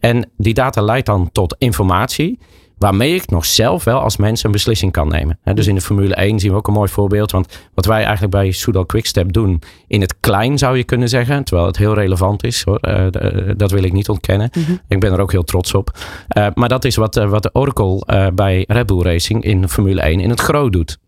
En 0.00 0.30
die 0.36 0.54
data 0.54 0.82
leidt 0.82 1.06
dan 1.06 1.30
tot 1.32 1.54
informatie 1.58 2.38
Waarmee 2.82 3.14
ik 3.14 3.30
nog 3.30 3.44
zelf 3.44 3.84
wel 3.84 4.00
als 4.00 4.16
mens 4.16 4.44
een 4.44 4.50
beslissing 4.52 4.92
kan 4.92 5.08
nemen. 5.08 5.38
Dus 5.54 5.66
in 5.66 5.74
de 5.74 5.80
Formule 5.80 6.14
1 6.14 6.38
zien 6.40 6.50
we 6.50 6.56
ook 6.56 6.66
een 6.66 6.72
mooi 6.74 6.88
voorbeeld. 6.88 7.30
Want 7.30 7.58
wat 7.74 7.84
wij 7.84 8.02
eigenlijk 8.02 8.30
bij 8.32 8.50
Soudal 8.50 8.86
Quickstep 8.86 9.32
doen, 9.32 9.62
in 9.86 10.00
het 10.00 10.14
klein 10.20 10.58
zou 10.58 10.76
je 10.76 10.84
kunnen 10.84 11.08
zeggen. 11.08 11.44
Terwijl 11.44 11.66
het 11.66 11.76
heel 11.76 11.94
relevant 11.94 12.44
is. 12.44 12.62
Hoor. 12.64 12.76
Eh, 12.78 13.06
d- 13.06 13.58
dat 13.58 13.70
wil 13.70 13.82
ik 13.82 13.92
niet 13.92 14.08
ontkennen. 14.08 14.50
Ik 14.88 15.00
ben 15.00 15.12
er 15.12 15.20
ook 15.20 15.32
heel 15.32 15.42
trots 15.44 15.74
op. 15.74 15.90
Eh, 16.28 16.46
maar 16.54 16.68
dat 16.68 16.84
is 16.84 16.96
wat, 16.96 17.16
eh, 17.16 17.28
wat 17.28 17.42
de 17.42 17.50
Oracle 17.52 18.02
eh, 18.06 18.26
bij 18.34 18.64
Red 18.68 18.86
Bull 18.86 19.02
Racing 19.02 19.44
in 19.44 19.68
Formule 19.68 20.00
1 20.02 20.20
in 20.20 20.30
het 20.30 20.40
groot 20.40 20.72
doet 20.72 20.98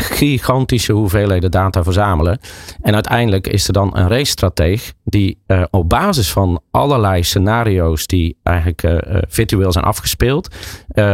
gigantische 0.00 0.92
hoeveelheden 0.92 1.50
data 1.50 1.82
verzamelen. 1.82 2.38
En 2.80 2.94
uiteindelijk 2.94 3.46
is 3.46 3.66
er 3.66 3.72
dan 3.72 3.96
een 3.96 4.08
racestrateeg 4.08 4.92
die 5.04 5.38
eh, 5.46 5.62
op 5.70 5.88
basis 5.88 6.30
van 6.30 6.62
allerlei 6.70 7.22
scenario's 7.22 8.06
die 8.06 8.36
eigenlijk 8.42 8.82
eh, 8.82 9.16
eh, 9.16 9.22
virtueel 9.28 9.72
zijn 9.72 9.84
afgespeeld, 9.84 10.48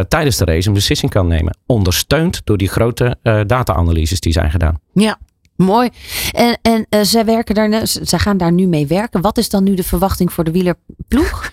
tijdens 0.08 0.36
de 0.36 0.44
race 0.44 0.68
een 0.68 0.74
beslissing 0.74 1.10
kan 1.10 1.26
nemen. 1.26 1.58
Ondersteund 1.66 2.40
door 2.44 2.56
die 2.56 2.68
grote 2.68 3.16
data-analyses 3.46 4.20
die 4.20 4.32
zijn 4.32 4.50
gedaan. 4.50 4.80
Ja, 4.92 5.18
mooi. 5.56 5.90
En, 6.32 6.58
en 6.62 7.06
zij, 7.06 7.24
werken 7.24 7.54
daar, 7.54 7.80
zij 7.82 8.18
gaan 8.18 8.36
daar 8.36 8.52
nu 8.52 8.66
mee 8.66 8.86
werken. 8.86 9.20
Wat 9.20 9.38
is 9.38 9.48
dan 9.48 9.64
nu 9.64 9.74
de 9.74 9.84
verwachting 9.84 10.32
voor 10.32 10.44
de 10.44 10.50
wielerploeg? 10.50 11.50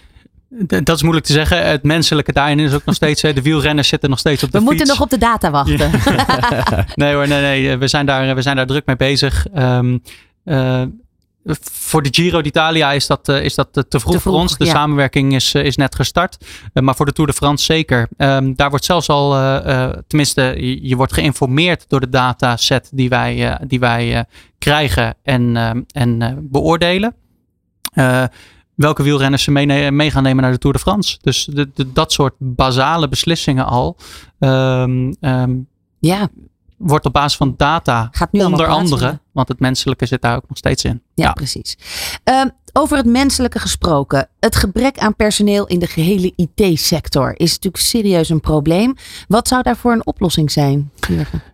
Dat 0.68 0.96
is 0.96 1.02
moeilijk 1.02 1.26
te 1.26 1.34
zeggen. 1.34 1.66
Het 1.68 1.84
menselijke 1.84 2.32
daarin 2.34 2.60
is 2.60 2.74
ook 2.74 2.86
nog 2.86 2.96
steeds. 2.96 3.22
De 3.22 3.42
wielrenners 3.42 3.88
zitten 3.88 4.10
nog 4.10 4.20
steeds 4.20 4.44
op 4.44 4.52
de 4.52 4.60
We 4.60 4.66
fiets. 4.66 4.78
moeten 4.78 4.96
nog 4.96 5.04
op 5.06 5.10
de 5.10 5.18
data 5.18 5.52
wachten. 5.52 5.92
Nee 6.96 7.14
hoor, 7.14 7.28
nee, 7.28 7.42
nee. 7.42 7.78
We 7.78 7.88
zijn 7.88 8.06
daar, 8.06 8.36
we 8.36 8.42
zijn 8.42 8.56
daar 8.56 8.66
druk 8.68 8.86
mee 8.86 8.96
bezig. 8.96 9.48
Ehm, 9.54 9.98
eh, 10.44 10.82
voor 11.72 12.04
de 12.04 12.10
Giro 12.12 12.42
d'Italia 12.42 12.92
is 12.92 13.08
dat, 13.08 13.30
eh, 13.30 13.44
is 13.44 13.56
dat 13.56 13.68
eh, 13.74 13.84
te 13.84 14.00
vroeg 14.00 14.14
Te 14.14 14.20
voor 14.20 14.34
ons. 14.34 14.58
De 14.58 14.66
ja. 14.66 14.72
samenwerking 14.72 15.34
is, 15.36 15.54
eh, 15.54 15.64
is 15.66 15.76
net 15.78 15.96
gestart. 15.96 16.38
Eh, 16.74 16.84
maar 16.84 16.96
voor 16.96 17.06
de 17.06 17.12
Tour 17.14 17.30
de 17.30 17.36
France 17.36 17.66
zeker. 17.66 18.08
Ehm, 18.18 18.54
daar 18.56 18.70
wordt 18.70 18.86
zelfs 18.86 19.10
al, 19.10 19.36
eh, 19.36 19.84
eh, 19.84 19.94
tenminste, 20.08 20.42
je, 20.42 20.88
je 20.88 20.96
wordt 20.96 21.14
geïnformeerd 21.14 21.86
door 21.88 22.00
de 22.00 22.10
dataset 22.10 22.90
die 22.94 23.10
wij, 23.10 23.52
eh, 23.52 23.56
die 23.68 23.80
wij 23.80 24.16
eh, 24.16 24.22
krijgen 24.58 25.16
en, 25.24 25.58
ehm, 25.58 25.82
en 25.92 26.22
eh, 26.22 26.32
beoordelen. 26.40 27.16
Welke 28.76 29.04
wielrenners 29.04 29.44
ze 29.44 29.52
mee, 29.52 29.92
mee 29.92 30.12
gaan 30.12 30.24
nemen 30.24 30.44
naar 30.44 30.52
de 30.52 30.58
Tour 30.58 30.76
de 30.76 30.82
France. 30.82 31.18
Dus 31.22 31.46
de, 31.46 31.70
de- 31.74 31.92
dat 31.92 32.12
soort 32.12 32.34
basale 32.38 33.08
beslissingen 33.10 33.66
al. 33.66 33.98
ehm, 34.40 35.14
ehm, 35.20 35.56
ja, 36.00 36.28
wordt 36.78 37.06
op 37.06 37.14
basis 37.14 37.38
van 37.38 37.54
data 37.58 38.10
Gaat 38.12 38.32
nu 38.32 38.44
onder 38.44 38.68
andere, 38.68 39.20
want 39.34 39.48
het 39.48 39.60
menselijke 39.60 40.06
zit 40.06 40.22
daar 40.22 40.36
ook 40.36 40.48
nog 40.48 40.58
steeds 40.58 40.84
in. 40.84 41.02
ja, 41.14 41.32
precies. 41.32 41.78
Ehm, 42.24 42.48
over 42.74 42.98
het 42.98 43.06
menselijke 43.06 43.60
gesproken. 43.60 44.28
Het 44.40 44.56
gebrek 44.56 44.98
aan 44.98 45.16
personeel 45.16 45.68
in 45.68 45.80
de 45.80 45.88
gehele 45.88 46.34
IT-sector 46.36 47.34
is 47.40 47.52
natuurlijk 47.52 47.84
serieus 47.84 48.30
een 48.30 48.40
probleem. 48.40 48.96
Wat 49.28 49.48
zou 49.48 49.62
daarvoor 49.62 49.92
een 49.92 50.06
oplossing 50.06 50.52
zijn? 50.52 50.92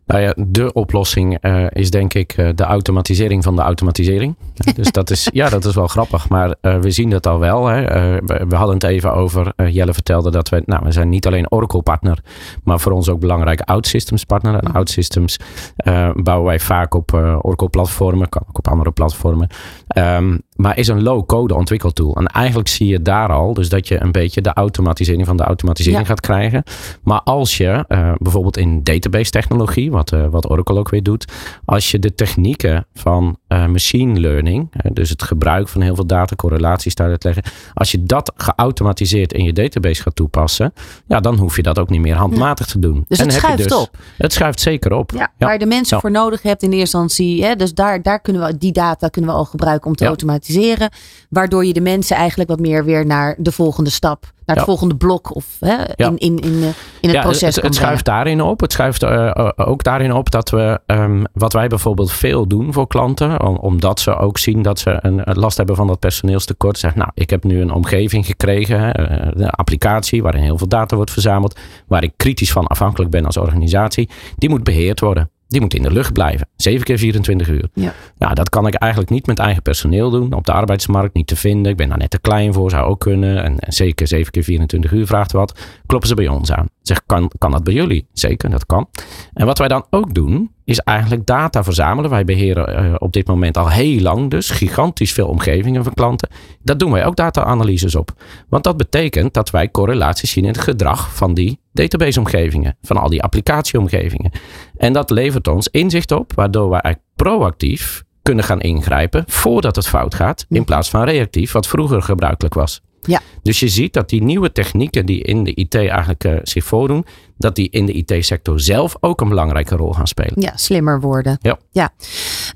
Nou 0.05 0.21
ja, 0.21 0.33
de 0.37 0.73
oplossing 0.73 1.37
eh, 1.41 1.65
is 1.69 1.91
denk 1.91 2.13
ik 2.13 2.33
eh, 2.33 2.49
de 2.55 2.63
automatisering 2.63 3.43
van 3.43 3.55
de 3.55 3.61
automatisering. 3.61 4.35
Dus 4.75 4.91
dat 4.91 5.09
is, 5.09 5.29
ja, 5.33 5.49
dat 5.49 5.65
is 5.65 5.75
wel 5.75 5.87
grappig, 5.87 6.29
maar 6.29 6.55
eh, 6.61 6.77
we 6.77 6.91
zien 6.91 7.09
dat 7.09 7.27
al 7.27 7.39
wel. 7.39 7.65
Hè. 7.65 7.83
Eh, 7.85 8.17
we, 8.25 8.45
we 8.47 8.55
hadden 8.55 8.75
het 8.75 8.83
even 8.83 9.13
over, 9.13 9.53
eh, 9.55 9.73
Jelle 9.73 9.93
vertelde 9.93 10.31
dat 10.31 10.49
we, 10.49 10.63
nou, 10.65 10.85
we 10.85 10.91
zijn 10.91 11.09
niet 11.09 11.27
alleen 11.27 11.51
Oracle 11.51 11.81
partner, 11.81 12.19
maar 12.63 12.79
voor 12.79 12.91
ons 12.91 13.09
ook 13.09 13.19
belangrijk 13.19 13.61
OutSystems 13.61 14.23
partner. 14.23 14.55
En 14.55 14.71
OutSystems 14.71 15.37
eh, 15.75 16.09
bouwen 16.13 16.47
wij 16.47 16.59
vaak 16.59 16.93
op 16.93 17.13
eh, 17.13 17.39
Oracle 17.41 17.68
platformen, 17.69 18.29
kan 18.29 18.41
ook 18.47 18.57
op 18.57 18.67
andere 18.67 18.91
platformen. 18.91 19.47
Ehm, 19.89 20.37
maar 20.55 20.77
is 20.77 20.87
een 20.87 21.03
low-code 21.03 21.55
ontwikkeltool. 21.55 22.15
En 22.15 22.25
eigenlijk 22.25 22.67
zie 22.67 22.87
je 22.87 23.01
daar 23.01 23.29
al, 23.31 23.53
dus 23.53 23.69
dat 23.69 23.87
je 23.87 24.01
een 24.01 24.11
beetje 24.11 24.41
de 24.41 24.53
automatisering 24.53 25.25
van 25.25 25.37
de 25.37 25.43
automatisering 25.43 26.01
Ja. 26.01 26.07
gaat 26.07 26.19
krijgen. 26.21 26.63
Maar 27.03 27.21
als 27.21 27.57
je 27.57 27.85
eh, 27.87 28.11
bijvoorbeeld 28.17 28.57
in 28.57 28.83
database 28.83 29.31
technologie, 29.31 29.91
wat, 29.91 30.11
eh, 30.11 30.25
wat 30.29 30.49
Oracle 30.49 30.79
ook 30.79 30.89
weer 30.89 31.03
doet, 31.03 31.25
als 31.65 31.91
je 31.91 31.99
de 31.99 32.15
technieken 32.15 32.85
van 32.93 33.37
eh, 33.47 33.65
machine 33.65 34.19
learning, 34.19 34.71
dus 34.93 35.09
het 35.09 35.23
gebruik 35.23 35.67
van 35.67 35.81
heel 35.81 35.95
veel 35.95 36.05
data, 36.05 36.35
correlaties 36.35 36.95
daar 36.95 37.17
te 37.17 37.27
leggen, 37.27 37.51
als 37.73 37.91
je 37.91 38.03
dat 38.03 38.31
geautomatiseerd 38.35 39.33
in 39.33 39.43
je 39.43 39.53
database 39.53 40.01
gaat 40.01 40.15
toepassen, 40.15 40.73
ja, 41.07 41.19
dan 41.19 41.37
hoef 41.37 41.55
je 41.55 41.61
dat 41.61 41.79
ook 41.79 41.89
niet 41.89 42.01
meer 42.01 42.15
handmatig 42.15 42.65
te 42.65 42.79
doen. 42.79 43.05
Dus 43.07 43.19
En 43.19 43.25
het 43.25 43.33
schuift 43.33 43.71
op. 43.71 43.89
Het 44.17 44.33
schuift 44.33 44.59
zeker 44.59 44.93
op. 44.93 45.11
Ja, 45.11 45.31
waar 45.37 45.59
de 45.59 45.65
mensen 45.65 45.99
voor 45.99 46.11
nodig 46.11 46.41
hebt 46.41 46.63
in 46.63 46.71
eerste 46.71 46.97
instantie. 46.97 47.43
Hè, 47.43 47.55
dus 47.55 47.73
daar, 47.73 48.01
daar 48.01 48.19
kunnen 48.19 48.45
we 48.45 48.57
die 48.57 48.71
data 48.71 49.07
kunnen 49.07 49.31
we 49.31 49.37
al 49.37 49.45
gebruiken 49.45 49.78
om 49.85 49.95
te 49.95 50.03
Ja. 50.03 50.09
automatiseren. 50.09 50.89
Waardoor 51.29 51.65
je 51.65 51.73
de 51.73 51.81
mensen 51.81 52.15
eigenlijk 52.15 52.49
wat 52.49 52.59
meer 52.59 52.85
weer 52.85 53.05
naar 53.05 53.35
de 53.37 53.51
volgende 53.51 53.89
stap, 53.89 54.31
naar 54.45 54.55
het 54.55 54.65
volgende 54.65 54.95
blok 54.95 55.35
of 55.35 55.45
hè, 55.59 55.75
in, 55.95 56.17
in, 56.17 56.39
in, 56.39 56.63
eh, 56.63 56.67
in 57.01 57.09
het 57.09 57.19
proces 57.21 57.55
het, 57.55 57.63
het 57.65 57.75
schuift 57.75 58.05
daarin 58.05 58.41
op. 58.41 58.59
Het 58.59 58.71
schuift 58.71 59.03
eh, 59.03 59.27
eh, 59.37 59.49
ook 59.55 59.83
daarin 59.83 60.13
op 60.13 60.31
dat 60.31 60.49
we, 60.49 60.79
ehm, 60.85 61.23
wat 61.33 61.53
wij 61.53 61.67
bijvoorbeeld 61.67 62.11
veel 62.11 62.47
doen 62.47 62.73
voor 62.73 62.87
klanten, 62.87 63.41
om- 63.43 63.55
omdat 63.57 63.99
ze 63.99 64.15
ook 64.17 64.37
zien 64.37 64.61
dat 64.61 64.79
ze 64.79 64.97
een, 65.01 65.21
een 65.29 65.39
last 65.39 65.57
hebben 65.57 65.75
van 65.75 65.87
dat 65.87 65.99
personeelstekort. 65.99 66.77
Zeg, 66.77 66.95
nou, 66.95 67.09
ik 67.13 67.29
heb 67.29 67.43
nu 67.43 67.61
een 67.61 67.71
omgeving 67.73 68.25
gekregen, 68.25 68.79
hè, 68.79 68.99
een 68.99 69.49
applicatie 69.49 70.21
waarin 70.23 70.43
heel 70.43 70.57
veel 70.57 70.67
data 70.67 70.95
wordt 70.95 71.11
verzameld, 71.11 71.59
waar 71.87 72.03
ik 72.03 72.13
kritisch 72.17 72.51
van 72.51 72.67
afhankelijk 72.67 73.11
ben 73.11 73.25
als 73.25 73.37
organisatie. 73.37 74.09
Die 74.37 74.49
moet 74.49 74.63
beheerd 74.63 74.99
worden. 74.99 75.29
Die 75.49 75.61
moet 75.61 75.73
in 75.73 75.81
de 75.81 75.91
lucht 75.91 76.13
blijven. 76.13 76.47
7 76.55 76.83
keer 76.83 76.97
24 76.97 77.47
uur. 77.47 77.69
Ja. 77.73 77.93
Nou, 78.17 78.33
dat 78.33 78.49
kan 78.49 78.67
ik 78.67 78.73
eigenlijk 78.73 79.11
niet 79.11 79.27
met 79.27 79.39
eigen 79.39 79.61
personeel 79.61 80.09
doen. 80.09 80.33
Op 80.33 80.45
de 80.45 80.51
arbeidsmarkt 80.51 81.13
niet 81.13 81.27
te 81.27 81.35
vinden. 81.35 81.71
Ik 81.71 81.77
ben 81.77 81.89
daar 81.89 81.97
net 81.97 82.09
te 82.09 82.19
klein 82.19 82.53
voor. 82.53 82.69
Zou 82.69 82.85
ook 82.85 82.99
kunnen. 82.99 83.43
En, 83.43 83.59
en 83.59 83.73
zeker 83.73 84.07
7 84.07 84.31
keer 84.31 84.43
24 84.43 84.91
uur 84.91 85.07
vraagt 85.07 85.31
wat. 85.31 85.59
Kloppen 85.85 86.09
ze 86.09 86.15
bij 86.15 86.27
ons 86.27 86.51
aan. 86.51 86.67
Zeg, 86.81 87.01
kan, 87.05 87.31
kan 87.37 87.51
dat 87.51 87.63
bij 87.63 87.73
jullie? 87.73 88.07
Zeker, 88.13 88.49
dat 88.49 88.65
kan. 88.65 88.87
En 89.33 89.45
wat 89.45 89.57
wij 89.57 89.67
dan 89.67 89.85
ook 89.89 90.13
doen, 90.13 90.51
is 90.65 90.79
eigenlijk 90.79 91.25
data 91.25 91.63
verzamelen. 91.63 92.09
Wij 92.09 92.25
beheren 92.25 92.75
eh, 92.75 92.95
op 92.97 93.13
dit 93.13 93.27
moment 93.27 93.57
al 93.57 93.69
heel 93.69 94.01
lang 94.01 94.29
dus 94.29 94.49
gigantisch 94.49 95.11
veel 95.13 95.27
omgevingen 95.27 95.83
van 95.83 95.93
klanten. 95.93 96.29
Daar 96.63 96.77
doen 96.77 96.91
wij 96.91 97.05
ook 97.05 97.15
data-analyses 97.15 97.95
op. 97.95 98.11
Want 98.49 98.63
dat 98.63 98.77
betekent 98.77 99.33
dat 99.33 99.49
wij 99.49 99.71
correlaties 99.71 100.31
zien 100.31 100.43
in 100.43 100.51
het 100.51 100.61
gedrag 100.61 101.15
van 101.15 101.33
die 101.33 101.59
database-omgevingen. 101.81 102.77
Van 102.81 102.97
al 102.97 103.09
die 103.09 103.21
applicatieomgevingen. 103.21 104.31
En 104.77 104.93
dat 104.93 105.09
levert 105.09 105.47
ons 105.47 105.67
inzicht 105.67 106.11
op, 106.11 106.33
waardoor 106.33 106.69
wij 106.69 106.79
eigenlijk 106.79 107.13
proactief 107.15 108.03
kunnen 108.21 108.43
gaan 108.43 108.61
ingrijpen 108.61 109.23
voordat 109.27 109.75
het 109.75 109.87
fout 109.87 110.15
gaat. 110.15 110.45
In 110.49 110.65
plaats 110.65 110.89
van 110.89 111.03
reactief, 111.03 111.51
wat 111.51 111.67
vroeger 111.67 112.01
gebruikelijk 112.01 112.53
was. 112.53 112.81
Ja. 113.01 113.21
Dus 113.41 113.59
je 113.59 113.67
ziet 113.67 113.93
dat 113.93 114.09
die 114.09 114.23
nieuwe 114.23 114.51
technieken 114.51 115.05
die 115.05 115.21
in 115.23 115.43
de 115.43 115.53
IT 115.55 115.75
eigenlijk 115.75 116.23
eh, 116.23 116.37
zich 116.43 116.63
voordoen, 116.63 117.05
dat 117.37 117.55
die 117.55 117.69
in 117.69 117.85
de 117.85 117.93
IT-sector 117.93 118.59
zelf 118.59 118.95
ook 118.99 119.21
een 119.21 119.29
belangrijke 119.29 119.75
rol 119.75 119.93
gaan 119.93 120.07
spelen. 120.07 120.41
Ja, 120.41 120.57
slimmer 120.57 121.01
worden. 121.01 121.37
Ja. 121.71 121.93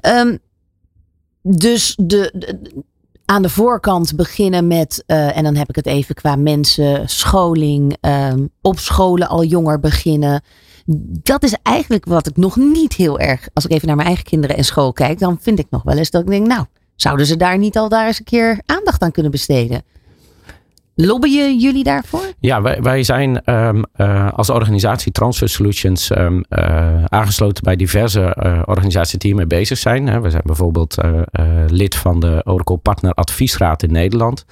Ehm, 0.02 0.38
dus 1.42 1.96
de, 2.02 2.32
de- 2.36 2.84
aan 3.34 3.42
de 3.42 3.50
voorkant 3.50 4.16
beginnen 4.16 4.68
met, 4.68 5.04
eh, 5.06 5.38
en 5.38 5.44
dan 5.44 5.56
heb 5.56 5.70
ik 5.70 5.76
het 5.76 5.86
even 5.86 6.16
qua 6.16 6.36
mensen, 6.36 7.10
scholing, 7.10 7.98
ehm, 8.02 8.48
op 8.62 8.80
scholen 8.80 9.28
al 9.28 9.44
jonger 9.44 9.80
beginnen. 9.80 10.42
Dat 11.22 11.44
is 11.44 11.56
eigenlijk 11.64 12.06
wat 12.06 12.28
ik 12.28 12.38
nog 12.38 12.56
niet 12.56 12.94
heel 12.94 13.20
erg, 13.20 13.48
als 13.54 13.66
ik 13.66 13.72
even 13.72 13.88
naar 13.88 13.96
mijn 13.96 14.08
eigen 14.08 14.26
kinderen 14.26 14.58
en 14.58 14.64
school 14.64 14.94
kijk, 14.94 15.20
dan 15.20 15.38
vind 15.42 15.60
ik 15.60 15.68
nog 15.70 15.84
wel 15.84 15.98
eens 15.98 16.10
dat 16.10 16.22
ik 16.22 16.28
denk, 16.28 16.48
nou, 16.48 16.66
zouden 16.96 17.26
ze 17.26 17.38
daar 17.38 17.58
niet 17.58 17.78
al 17.78 17.90
daar 17.90 18.08
eens 18.08 18.20
een 18.20 18.26
keer 18.26 18.62
aandacht 18.66 19.02
aan 19.02 19.12
kunnen 19.12 19.32
besteden? 19.32 19.84
Lobbyen 20.96 21.60
jullie 21.60 21.84
daarvoor? 21.84 22.34
Ja, 22.40 22.62
wij, 22.62 22.82
wij 22.82 23.04
zijn 23.04 23.44
ehm, 23.44 23.82
eh, 23.94 24.34
als 24.34 24.50
organisatie 24.50 25.12
Transfer 25.12 25.50
Solutions 25.50 26.10
ehm, 26.10 26.42
eh, 26.50 27.06
aangesloten 27.06 27.64
bij 27.64 27.76
diverse 27.76 28.22
eh, 28.22 28.62
organisaties 28.66 29.20
die 29.20 29.30
hiermee 29.30 29.48
bezig 29.48 29.78
zijn. 29.78 30.08
Hè. 30.08 30.22
We 30.22 30.30
zijn 30.30 30.44
bijvoorbeeld 30.46 30.98
lid 31.68 31.96
van 31.96 32.20
de 32.20 32.42
Oracle 32.44 32.78
Partner 32.78 33.14
Adviesraad 33.14 33.84
in 33.84 33.92
Nederland. 33.92 34.46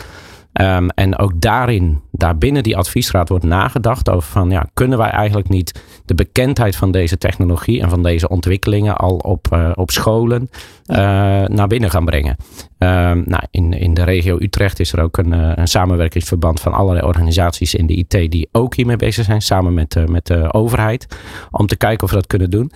Ehm, 0.53 0.87
en 0.87 1.17
ook 1.17 1.41
daarin, 1.41 2.01
daarbinnen 2.11 2.63
die 2.63 2.77
adviesraad 2.77 3.29
wordt 3.29 3.45
nagedacht 3.45 4.09
over 4.09 4.29
van 4.29 4.49
ja, 4.49 4.65
kunnen 4.73 4.97
wij 4.97 5.09
eigenlijk 5.09 5.49
niet 5.49 5.81
de 6.05 6.15
bekendheid 6.15 6.75
van 6.75 6.91
deze 6.91 7.17
technologie 7.17 7.81
en 7.81 7.89
van 7.89 8.03
deze 8.03 8.29
ontwikkelingen 8.29 8.97
al 8.97 9.15
op, 9.15 9.47
eh, 9.51 9.71
op 9.73 9.91
scholen 9.91 10.49
eh, 10.85 10.97
naar 11.45 11.67
binnen 11.67 11.89
gaan 11.89 12.05
brengen. 12.05 12.35
Ehm, 12.77 13.21
nou, 13.25 13.43
in, 13.51 13.73
in 13.73 13.93
de 13.93 14.03
regio 14.03 14.37
Utrecht 14.39 14.79
is 14.79 14.93
er 14.93 15.03
ook 15.03 15.17
een, 15.17 15.33
eh, 15.33 15.51
een 15.55 15.67
samenwerkingsverband 15.67 16.59
van 16.59 16.73
allerlei 16.73 17.05
organisaties 17.05 17.75
in 17.75 17.85
de 17.85 17.93
IT 17.93 18.31
die 18.31 18.49
ook 18.51 18.75
hiermee 18.75 18.95
bezig 18.95 19.25
zijn, 19.25 19.41
samen 19.41 19.73
met, 19.73 20.09
met 20.09 20.25
de 20.25 20.53
overheid, 20.53 21.07
om 21.51 21.67
te 21.67 21.77
kijken 21.77 22.03
of 22.03 22.09
we 22.09 22.15
dat 22.15 22.27
kunnen 22.27 22.49
doen. 22.49 22.71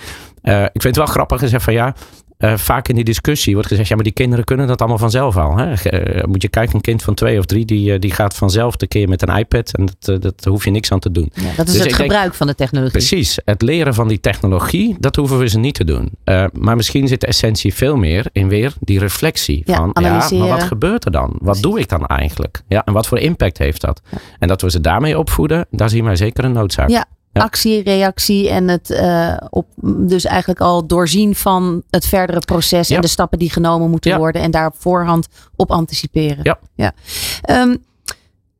Ik 0.46 0.82
vind 0.82 0.84
het 0.84 0.98
wel 0.98 1.06
grappig 1.06 1.40
gezegd 1.40 1.64
van 1.64 1.74
ja, 1.74 1.96
eh, 2.38 2.58
vaak 2.58 2.88
in 2.88 2.96
die 2.96 3.04
discussie 3.04 3.54
wordt 3.54 3.68
gezegd, 3.68 3.88
ja, 3.90 3.96
maar 3.96 4.04
die 4.04 4.14
kinderen 4.14 4.46
kunnen 4.46 4.68
dat 4.68 4.80
allemaal 4.80 4.98
vanzelf 4.98 5.38
al. 5.38 5.58
Hè? 5.58 5.74
Eh, 5.74 6.24
moet 6.24 6.42
je 6.42 6.48
kijken, 6.50 6.76
een 6.76 6.82
kind 6.82 7.04
van 7.04 7.14
twee 7.14 7.40
of 7.40 7.46
drie, 7.46 7.66
die, 7.66 7.94
eh, 7.94 8.00
die 8.00 8.12
gaat 8.12 8.36
vanzelf 8.36 8.76
de 8.76 8.88
keer 8.88 9.10
met 9.10 9.22
een 9.28 9.38
iPad 9.38 9.72
en 9.78 9.88
dat, 10.00 10.22
dat 10.22 10.44
hoef 10.46 10.64
je 10.64 10.72
niks 10.72 10.92
aan 10.92 11.00
te 11.00 11.12
doen. 11.12 11.32
Ja, 11.34 11.42
dat 11.56 11.68
is 11.68 11.74
Dus 11.74 11.74
het 11.74 11.84
denk- 11.84 11.96
gebruik 11.96 12.34
van 12.34 12.48
de 12.48 12.56
technologie. 12.56 12.92
Precies, 12.92 13.40
het 13.46 13.62
leren 13.62 13.94
van 13.94 14.08
die 14.08 14.20
technologie, 14.20 14.96
dat 15.00 15.16
hoeven 15.16 15.38
we 15.38 15.48
ze 15.48 15.60
niet 15.60 15.76
te 15.76 15.84
doen. 15.84 16.10
Eh, 16.24 16.46
maar 16.54 16.76
misschien 16.76 17.08
zit 17.08 17.22
de 17.22 17.28
essentie 17.28 17.74
veel 17.74 17.96
meer 17.96 18.26
in 18.32 18.48
weer 18.50 18.74
die 18.80 19.00
reflectie 19.00 19.62
Ja, 19.66 19.76
van, 19.76 19.92
ja, 20.04 20.30
maar 20.32 20.48
wat 20.48 20.64
gebeurt 20.64 21.06
er 21.06 21.12
dan? 21.12 21.36
Wat 21.42 21.62
doe 21.62 21.80
ik 21.80 21.90
dan 21.90 22.06
eigenlijk? 22.06 22.62
Ja, 22.68 22.84
en 22.86 22.94
wat 22.94 23.08
voor 23.08 23.20
impact 23.20 23.58
heeft 23.58 23.82
dat? 23.82 24.02
En 24.40 24.48
dat 24.48 24.62
we 24.62 24.72
ze 24.72 24.82
daarmee 24.82 25.18
opvoeden, 25.20 25.66
daar 25.72 25.90
zien 25.90 26.04
wij 26.04 26.16
zeker 26.16 26.44
een 26.44 26.52
noodzaak. 26.52 26.90
Ja. 26.90 27.06
Ja. 27.36 27.42
Actie, 27.42 27.84
reactie 27.84 28.50
en 28.50 28.68
het 28.68 28.90
eh, 28.90 29.38
op, 29.50 29.68
dus 29.86 30.26
eigenlijk 30.26 30.60
al 30.62 30.88
doorzien 30.88 31.36
van 31.36 31.84
het 31.90 32.06
verdere 32.06 32.40
proces 32.40 32.88
Ja. 32.88 32.96
en 32.96 33.02
de 33.02 33.08
stappen 33.08 33.40
die 33.40 33.50
genomen 33.50 33.90
moeten 33.90 34.12
Ja. 34.12 34.18
worden 34.18 34.42
en 34.42 34.52
daar 34.52 34.68
op 34.68 34.76
voorhand 34.78 35.28
op 35.56 35.72
anticiperen. 35.72 36.58
Ja. 36.76 36.92
Ehm, 37.42 37.76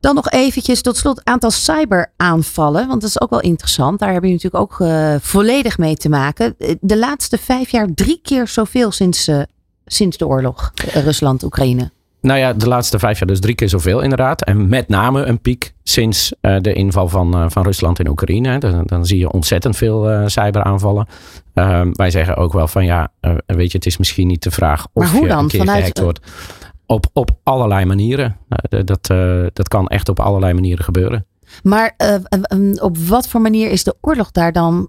dan 0.00 0.14
nog 0.14 0.30
eventjes 0.30 0.82
tot 0.82 0.96
slot 0.96 1.20
aantal 1.24 1.50
cyberaanvallen, 1.50 2.86
want 2.88 3.00
dat 3.00 3.10
is 3.10 3.20
ook 3.20 3.30
wel 3.30 3.40
interessant. 3.40 3.98
Daar 3.98 4.12
hebben 4.12 4.30
jullie 4.30 4.44
natuurlijk 4.44 4.72
ook 4.80 4.88
eh, 4.88 5.14
volledig 5.20 5.78
mee 5.78 5.96
te 5.96 6.08
maken. 6.08 6.56
De 6.80 6.98
laatste 6.98 7.38
vijf 7.38 7.70
jaar 7.70 7.86
drie 7.94 8.20
keer 8.22 8.48
zoveel 8.48 8.90
sinds, 8.92 9.28
eh, 9.28 9.40
sinds 9.86 10.16
de 10.16 10.26
oorlog 10.26 10.72
Rusland-Oekraïne. 10.92 11.90
Nou 12.20 12.38
ja, 12.38 12.52
de 12.52 12.68
laatste 12.68 12.98
vijf 12.98 13.18
jaar 13.18 13.28
dus 13.28 13.40
drie 13.40 13.54
keer 13.54 13.68
zoveel 13.68 14.00
inderdaad. 14.00 14.44
En 14.44 14.68
met 14.68 14.88
name 14.88 15.24
een 15.24 15.40
piek 15.40 15.74
sinds 15.82 16.32
eh, 16.40 16.56
de 16.60 16.72
inval 16.72 17.08
van, 17.08 17.34
eh, 17.34 17.44
van 17.48 17.62
Rusland 17.62 17.98
in 17.98 18.08
Oekraïne. 18.08 18.58
Dan, 18.58 18.82
dan 18.84 19.06
zie 19.06 19.18
je 19.18 19.30
ontzettend 19.32 19.76
veel 19.76 20.10
eh, 20.10 20.22
cyberaanvallen. 20.26 21.06
Ehm, 21.54 21.90
wij 21.92 22.10
zeggen 22.10 22.36
ook 22.36 22.52
wel 22.52 22.68
van 22.68 22.84
ja, 22.84 23.12
weet 23.46 23.70
je, 23.70 23.76
het 23.76 23.86
is 23.86 23.96
misschien 23.96 24.26
niet 24.26 24.42
de 24.42 24.50
vraag 24.50 24.86
of 24.92 25.20
je 25.20 25.26
dan? 25.26 25.38
een 25.38 25.48
keer 25.48 25.58
Vanuit- 25.58 25.78
gehackt 25.78 26.00
wordt. 26.00 26.20
Op, 26.86 27.06
op 27.12 27.30
allerlei 27.42 27.84
manieren. 27.84 28.36
Eh, 28.48 28.80
dat, 28.84 29.06
dat 29.52 29.68
kan 29.68 29.86
echt 29.86 30.08
op 30.08 30.20
allerlei 30.20 30.54
manieren 30.54 30.84
gebeuren. 30.84 31.26
Maar 31.62 31.94
eh, 31.96 32.14
eh, 32.14 32.20
eh, 32.42 32.82
op 32.82 32.98
wat 32.98 33.28
voor 33.28 33.40
manier 33.40 33.70
is 33.70 33.84
de 33.84 33.96
oorlog 34.00 34.30
daar 34.30 34.52
dan 34.52 34.88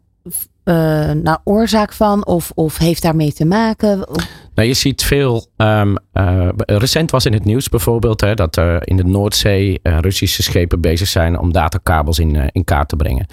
nou, 1.24 1.38
oorzaak 1.44 1.94
van? 1.94 2.26
Of, 2.26 2.52
of 2.56 2.78
heeft 2.78 3.02
daarmee 3.02 3.34
te 3.34 3.46
maken? 3.46 4.08
Nou, 4.58 4.70
je 4.70 4.76
ziet 4.76 5.04
veel. 5.04 5.46
ehm, 5.58 5.96
eh, 6.12 6.48
recent 6.56 7.12
was 7.12 7.26
in 7.26 7.34
het 7.34 7.46
nieuws 7.46 7.70
bijvoorbeeld 7.70 8.22
hè, 8.22 8.34
dat 8.34 8.56
er 8.56 8.88
in 8.88 8.98
de 8.98 9.04
Noordzee 9.04 9.80
eh, 9.82 9.98
Russische 10.00 10.44
schepen 10.44 10.82
bezig 10.82 11.08
zijn 11.08 11.40
om 11.40 11.52
datakabels 11.52 12.20
in, 12.20 12.36
eh, 12.36 12.64
kaart 12.64 12.90
te 12.90 12.96
brengen. 12.96 13.28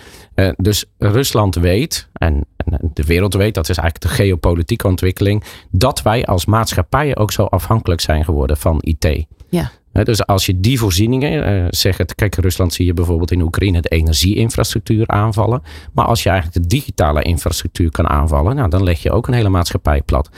Dus 0.56 0.84
Rusland 0.98 1.54
weet, 1.54 2.08
en, 2.12 2.46
en 2.56 2.90
de 2.94 3.04
wereld 3.04 3.34
weet, 3.34 3.54
dat 3.54 3.68
is 3.68 3.76
eigenlijk 3.76 4.16
de 4.16 4.22
geopolitieke 4.22 4.86
ontwikkeling, 4.86 5.44
dat 5.70 6.02
wij 6.02 6.24
als 6.24 6.44
maatschappijen 6.44 7.16
ook 7.16 7.32
zo 7.32 7.44
afhankelijk 7.44 8.00
zijn 8.00 8.24
geworden 8.24 8.56
van 8.56 8.78
IT. 8.80 9.26
Ja. 9.48 9.70
Dus 10.02 10.26
als 10.26 10.46
je 10.46 10.60
die 10.60 10.78
voorzieningen, 10.78 11.44
eh 11.44 11.66
zeg 11.70 11.96
het, 11.96 12.14
kijk, 12.14 12.34
Rusland 12.34 12.72
zie 12.72 12.86
je 12.86 12.94
bijvoorbeeld 12.94 13.30
in 13.30 13.40
Oekraïne 13.40 13.80
de 13.80 13.88
energieinfrastructuur 13.88 15.06
aanvallen. 15.08 15.62
Maar 15.92 16.04
als 16.04 16.22
je 16.22 16.28
eigenlijk 16.28 16.62
de 16.62 16.68
digitale 16.76 17.22
infrastructuur 17.22 17.90
kan 17.90 18.08
aanvallen, 18.08 18.56
nou, 18.56 18.70
dan 18.70 18.82
leg 18.82 19.02
je 19.02 19.10
ook 19.10 19.26
een 19.28 19.34
hele 19.34 19.48
maatschappij 19.48 20.02
plat. 20.02 20.28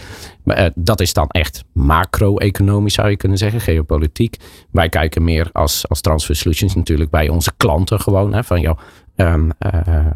Maar, 0.45 0.57
eh, 0.57 0.71
dat 0.75 1.01
is 1.01 1.13
dan 1.13 1.29
echt 1.29 1.65
macro-economisch, 1.73 2.95
zou 2.95 3.11
je 3.11 3.17
kunnen 3.17 3.39
zeggen, 3.39 3.61
geopolitiek. 3.61 4.37
Wij 4.71 4.89
kijken 4.89 5.25
meer 5.25 5.49
als, 5.53 5.89
als 5.89 6.01
Transfer 6.01 6.37
Solutions 6.37 6.75
natuurlijk 6.75 7.11
bij 7.11 7.29
onze 7.29 7.53
klanten 7.57 8.01
gewoon. 8.01 8.35
Hè, 8.35 8.45
van 8.45 8.61
jou, 8.61 8.77
ehm, 9.17 9.51
eh, 9.59 10.07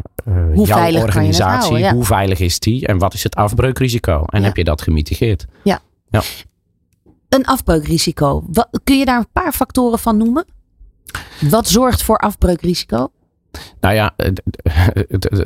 Hoe 0.55 0.67
jouw 0.67 0.79
veilig 0.79 1.03
organisatie, 1.03 1.61
houden, 1.61 1.81
ja. 1.81 1.93
hoe 1.93 2.05
veilig 2.05 2.39
is 2.41 2.59
die 2.59 2.87
en 2.87 2.99
wat 2.99 3.15
is 3.15 3.23
het 3.23 3.35
afbreukrisico? 3.35 4.25
En 4.27 4.41
Ja. 4.41 4.47
heb 4.47 4.57
je 4.57 4.65
dat 4.65 4.83
gemitigeerd? 4.83 5.47
Een 7.31 7.45
afbreukrisico. 7.45 8.45
Wat, 8.47 8.81
kun 8.85 8.99
je 8.99 9.05
daar 9.05 9.19
een 9.19 9.33
paar 9.33 9.53
factoren 9.53 9.99
van 9.99 10.17
noemen? 10.17 10.45
Wat 11.41 11.69
zorgt 11.69 12.03
voor 12.03 12.19
afbreukrisico? 12.19 13.11
Nou 13.81 13.95
ja, 13.95 14.15
het, 14.17 14.43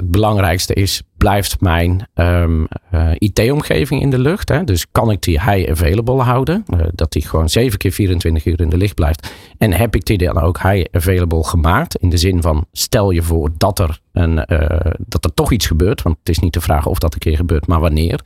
belangrijkste 0.04 0.74
is, 0.74 1.02
blijft 1.16 1.60
mijn 1.60 2.08
ehm, 2.14 2.64
eh, 2.90 3.10
IT-omgeving 3.18 4.00
in 4.00 4.10
de 4.10 4.18
lucht? 4.18 4.48
Hè? 4.48 4.64
Dus 4.64 4.86
kan 4.90 5.10
ik 5.10 5.22
die 5.22 5.40
high 5.40 5.70
available 5.70 6.22
houden? 6.22 6.64
Eh, 6.66 6.80
dat 6.92 7.12
die 7.12 7.26
gewoon 7.26 7.48
7 7.48 7.78
keer 7.78 7.92
24 7.92 8.44
uur 8.44 8.60
in 8.60 8.68
de 8.68 8.76
lucht 8.76 8.94
blijft. 8.94 9.30
En 9.58 9.72
heb 9.72 9.94
ik 9.94 10.04
die 10.04 10.18
dan 10.18 10.40
ook 10.40 10.60
high 10.60 10.86
available 10.92 11.44
gemaakt? 11.44 11.96
In 11.96 12.08
de 12.08 12.16
zin 12.16 12.42
van, 12.42 12.66
stel 12.72 13.10
je 13.10 13.22
voor 13.22 13.50
dat 13.56 13.78
er, 13.78 14.00
een, 14.14 14.44
eh, 14.44 14.92
dat 14.98 15.24
er 15.24 15.34
toch 15.34 15.52
iets 15.52 15.66
gebeurt. 15.66 16.02
Want 16.02 16.16
het 16.18 16.28
is 16.28 16.38
niet 16.38 16.52
de 16.52 16.60
vraag 16.60 16.86
of 16.86 16.98
dat 16.98 17.12
een 17.14 17.18
keer 17.18 17.36
gebeurt, 17.36 17.66
maar 17.66 17.80
wanneer. 17.80 18.20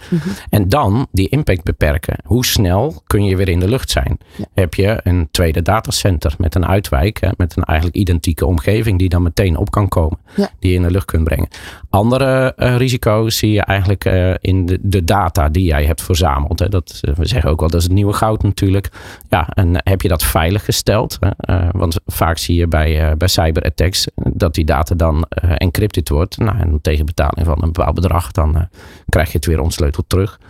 En 0.50 0.68
dan 0.68 1.06
die 1.12 1.28
impact 1.28 1.62
beperken. 1.62 2.16
Hoe 2.24 2.44
snel 2.44 3.02
kun 3.06 3.24
je 3.24 3.36
weer 3.36 3.48
in 3.48 3.60
de 3.60 3.68
lucht 3.68 3.90
zijn? 3.90 4.18
Heb 4.54 4.74
je 4.74 5.00
een 5.02 5.28
tweede 5.30 5.62
datacenter 5.62 6.34
met 6.38 6.54
een 6.54 6.66
uitwijk, 6.66 7.20
hè, 7.20 7.28
met 7.36 7.56
een 7.56 7.64
eigenlijk 7.64 7.98
identieke 7.98 8.46
omgeving 8.46 8.98
die 8.98 9.08
dan 9.08 9.22
meteen 9.22 9.56
op 9.56 9.70
kan 9.70 9.88
komen, 9.88 10.18
Ja. 10.36 10.50
die 10.58 10.70
je 10.70 10.76
in 10.76 10.82
de 10.82 10.90
lucht 10.90 11.04
kunt 11.04 11.24
brengen. 11.24 11.48
Andere 11.90 12.54
eh, 12.56 12.76
risico's 12.76 13.36
zie 13.36 13.52
je 13.52 13.62
eigenlijk 13.62 14.04
eh, 14.04 14.34
in 14.40 14.66
de, 14.66 14.78
de 14.82 15.04
data 15.04 15.48
die 15.48 15.64
jij 15.64 15.84
hebt 15.84 16.02
verzameld. 16.02 16.58
Hè. 16.58 16.68
Dat, 16.68 17.00
we 17.16 17.26
zeggen 17.26 17.50
ook 17.50 17.60
wel, 17.60 17.68
dat 17.68 17.78
is 17.80 17.84
het 17.86 17.94
nieuwe 17.94 18.12
goud 18.12 18.42
natuurlijk. 18.42 18.88
Ja, 19.28 19.48
en 19.48 19.70
heb 19.74 20.00
je 20.00 20.08
dat 20.08 20.24
veilig 20.24 20.64
gesteld? 20.64 21.18
Hè? 21.20 21.58
Want 21.70 21.96
vaak 22.06 22.38
zie 22.38 22.56
je 22.56 22.66
bij, 22.66 23.16
bij 23.16 23.28
cyberattacks 23.28 24.06
dat 24.14 24.54
die 24.54 24.64
data 24.64 24.94
dan 24.94 25.24
eh, 25.28 25.50
encrypted 25.78 26.08
wordt. 26.08 26.38
Nou, 26.38 26.58
en 26.58 26.78
tegen 26.82 27.06
betaling 27.06 27.46
van 27.46 27.62
een 27.62 27.72
bepaald 27.72 27.94
bedrag, 27.94 28.30
dan 28.32 28.56
eh, 28.56 28.62
krijg 29.08 29.28
je 29.32 29.36
het 29.36 29.46
weer 29.46 29.60
ontsleuteld 29.60 30.08
terug. 30.08 30.40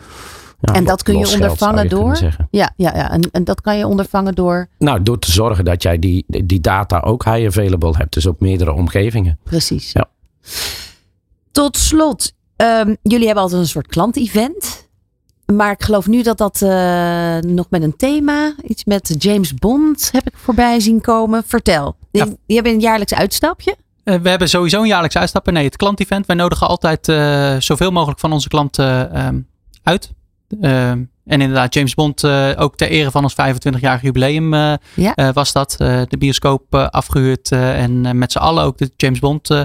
Ja, 0.60 0.72
En 0.72 0.84
dat 0.84 1.02
kun 1.02 1.18
je 1.18 1.28
ondervangen 1.32 1.88
door? 1.88 2.18
Ja, 2.50 2.72
ja, 2.76 2.92
ja. 2.94 3.10
En, 3.10 3.20
en 3.32 3.44
dat 3.44 3.60
kan 3.60 3.78
je 3.78 3.86
ondervangen 3.86 4.34
door. 4.34 4.68
Nou, 4.78 5.02
door 5.02 5.18
te 5.18 5.32
zorgen 5.32 5.64
dat 5.64 5.82
jij 5.82 5.98
die, 5.98 6.24
die 6.26 6.60
data 6.60 7.00
ook 7.00 7.24
high 7.24 7.46
available 7.46 7.96
hebt. 7.96 8.14
Dus 8.14 8.26
op 8.26 8.40
meerdere 8.40 8.72
omgevingen. 8.72 9.38
Precies. 9.44 9.92
Ja. 9.92 10.08
Tot 11.52 11.76
slot, 11.76 12.32
ehm, 12.56 12.94
jullie 13.02 13.26
hebben 13.26 13.42
altijd 13.42 13.60
een 13.60 13.68
soort 13.68 13.86
klantevent. 13.86 14.86
Maar 15.54 15.70
ik 15.70 15.82
geloof 15.82 16.06
nu 16.06 16.22
dat 16.22 16.38
dat 16.38 16.62
eh, 16.62 17.38
nog 17.38 17.66
met 17.70 17.82
een 17.82 17.96
thema, 17.96 18.54
iets 18.62 18.84
met 18.84 19.14
James 19.18 19.54
Bond 19.54 20.08
heb 20.12 20.26
ik 20.26 20.36
voorbij 20.36 20.80
zien 20.80 21.00
komen. 21.00 21.42
Vertel. 21.46 21.96
Die, 22.10 22.24
Ja. 22.24 22.28
die 22.46 22.54
hebben 22.54 22.72
een 22.72 22.80
jaarlijks 22.80 23.14
uitstapje. 23.14 23.76
Eh, 24.08 24.14
we 24.22 24.28
hebben 24.28 24.48
sowieso 24.48 24.80
een 24.80 24.86
jaarlijks 24.86 25.16
uitstappen. 25.16 25.52
Nee, 25.52 25.64
het 25.64 25.76
klantevent. 25.76 26.26
Wij 26.26 26.36
nodigen 26.36 26.66
altijd 26.68 27.08
eh, 27.08 27.56
zoveel 27.58 27.90
mogelijk 27.90 28.20
van 28.20 28.32
onze 28.32 28.48
klanten 28.48 29.12
ehm, 29.12 29.40
uit. 29.82 30.12
Ehm, 30.60 31.02
en 31.26 31.40
inderdaad, 31.40 31.74
James 31.74 31.94
Bond, 31.94 32.24
eh, 32.24 32.50
ook 32.56 32.76
ter 32.76 32.88
ere 32.88 33.10
van 33.10 33.22
ons 33.22 33.34
25-jarig 33.34 34.02
jubileum 34.02 34.54
eh, 34.54 34.72
Ja. 34.94 35.14
eh, 35.14 35.28
was 35.32 35.52
dat. 35.52 35.76
Eh, 35.78 36.00
de 36.08 36.18
bioscoop 36.18 36.74
eh, 36.74 36.86
afgehuurd 36.88 37.52
eh, 37.52 37.82
en 37.82 38.06
eh, 38.06 38.12
met 38.12 38.32
z'n 38.32 38.38
allen 38.38 38.64
ook 38.64 38.78
de 38.78 38.90
James 38.96 39.18
Bond 39.18 39.50
eh, 39.50 39.60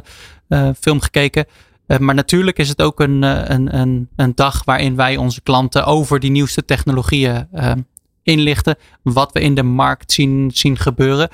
eh, 0.48 0.70
film 0.80 1.00
gekeken. 1.02 1.46
Eh, 1.88 1.98
maar 1.98 2.16
natuurlijk 2.16 2.58
is 2.60 2.70
het 2.70 2.82
ook 2.82 3.00
een, 3.00 3.24
eh, 3.24 3.41
een, 3.46 3.78
een, 3.80 4.10
een 4.16 4.32
dag 4.36 4.64
waarin 4.64 4.96
wij 4.96 5.18
onze 5.18 5.41
klanten 5.41 5.86
over 5.86 6.20
die 6.20 6.32
nieuwste 6.32 6.66
technologieën 6.66 7.48
ehm, 7.54 7.80
inlichten. 8.24 8.76
Wat 9.04 9.32
we 9.32 9.41
in 9.41 9.56
de 9.56 9.64
markt 9.64 10.12
zien, 10.12 10.52
zien 10.54 10.78
gebeuren 10.78 11.30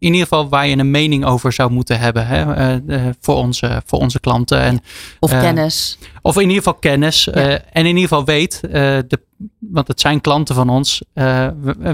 in 0.00 0.12
ieder 0.12 0.28
geval 0.28 0.48
waar 0.48 0.66
je 0.66 0.78
een 0.78 0.90
mening 0.90 1.24
over 1.24 1.52
zou 1.52 1.70
moeten 1.70 1.98
hebben 1.98 2.26
hè, 2.26 2.54
eh, 2.54 2.74
eh, 3.06 3.14
voor, 3.20 3.34
onze, 3.34 3.82
voor 3.86 3.98
onze 3.98 4.20
klanten. 4.20 4.60
En, 4.60 4.80
Of 5.18 5.32
Eh, 5.32 5.40
kennis. 5.40 5.98
Of 6.22 6.34
in 6.34 6.40
ieder 6.42 6.56
geval 6.56 6.74
kennis. 6.74 7.28
en 7.28 7.62
in 7.72 7.86
ieder 7.86 8.02
geval 8.02 8.24
weet, 8.24 8.60
de, 8.60 9.20
want 9.58 9.88
het 9.88 10.00
zijn 10.00 10.20
klanten 10.20 10.54
van 10.54 10.68
ons. 10.68 11.02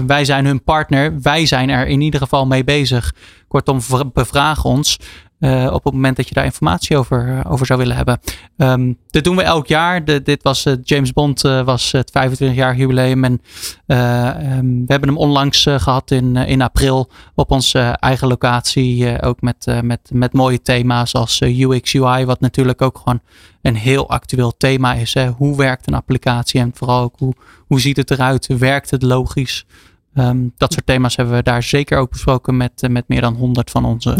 wij 0.07 0.25
zijn 0.25 0.45
hun 0.45 0.63
partner. 0.63 1.21
Wij 1.21 1.45
zijn 1.45 1.69
er 1.69 1.87
in 1.87 2.01
ieder 2.01 2.19
geval 2.19 2.45
mee 2.45 2.63
bezig. 2.63 3.13
Kortom, 3.47 3.79
bevraag 4.13 4.63
ons. 4.65 4.99
Eh, 5.39 5.69
op 5.73 5.83
het 5.83 5.93
moment 5.93 6.15
dat 6.15 6.27
je 6.27 6.33
daar 6.33 6.45
informatie 6.45 6.97
over, 6.97 7.37
eh, 7.37 7.51
over 7.51 7.65
zou 7.65 7.79
willen 7.79 7.95
hebben. 7.95 8.19
Ehm, 8.57 8.93
dit 9.09 9.23
doen 9.25 9.35
we 9.35 9.41
elk 9.43 9.67
jaar. 9.67 10.23
Dit 10.23 10.43
was 10.43 10.65
eh, 10.65 10.73
James 10.83 11.13
Bond 11.13 11.41
was 11.41 11.91
het 11.91 12.11
25-jarig 12.11 12.77
jubileum. 12.77 13.23
En 13.23 13.41
eh, 13.85 14.27
ehm, 14.27 14.65
we 14.65 14.85
hebben 14.87 15.09
hem 15.09 15.17
onlangs 15.17 15.65
eh, 15.65 15.79
gehad 15.79 16.11
in, 16.11 16.35
in 16.35 16.61
april 16.61 17.09
op 17.35 17.51
onze 17.51 17.79
eigen 17.79 18.27
locatie. 18.27 19.21
ook 19.21 19.41
met, 19.41 19.81
met, 19.81 19.99
met 20.13 20.33
mooie 20.33 20.61
thema's 20.61 21.13
als 21.13 21.41
UX, 21.41 21.95
UI. 21.95 22.25
Wat 22.25 22.39
natuurlijk 22.39 22.81
ook 22.81 22.97
gewoon 22.97 23.21
een 23.61 23.75
heel 23.75 24.09
actueel 24.09 24.57
thema 24.57 24.93
is. 24.93 25.15
Hoe 25.37 25.57
werkt 25.57 25.87
een 25.87 25.93
applicatie 25.93 26.59
en 26.59 26.71
vooral 26.73 27.01
ook 27.01 27.15
hoe, 27.17 27.33
hoe 27.67 27.79
ziet 27.79 27.97
het 27.97 28.11
eruit? 28.11 28.47
Werkt 28.47 28.91
het 28.91 29.01
logisch? 29.01 29.65
Ehm, 30.13 30.47
dat 30.57 30.73
soort 30.73 30.85
thema's 30.85 31.15
hebben 31.15 31.35
we 31.35 31.43
daar 31.43 31.63
zeker 31.63 31.97
ook 31.97 32.09
besproken 32.09 32.57
met, 32.57 32.87
met 32.89 33.07
meer 33.07 33.21
dan 33.21 33.35
100 33.35 33.71
van 33.71 33.85
onze. 33.85 34.13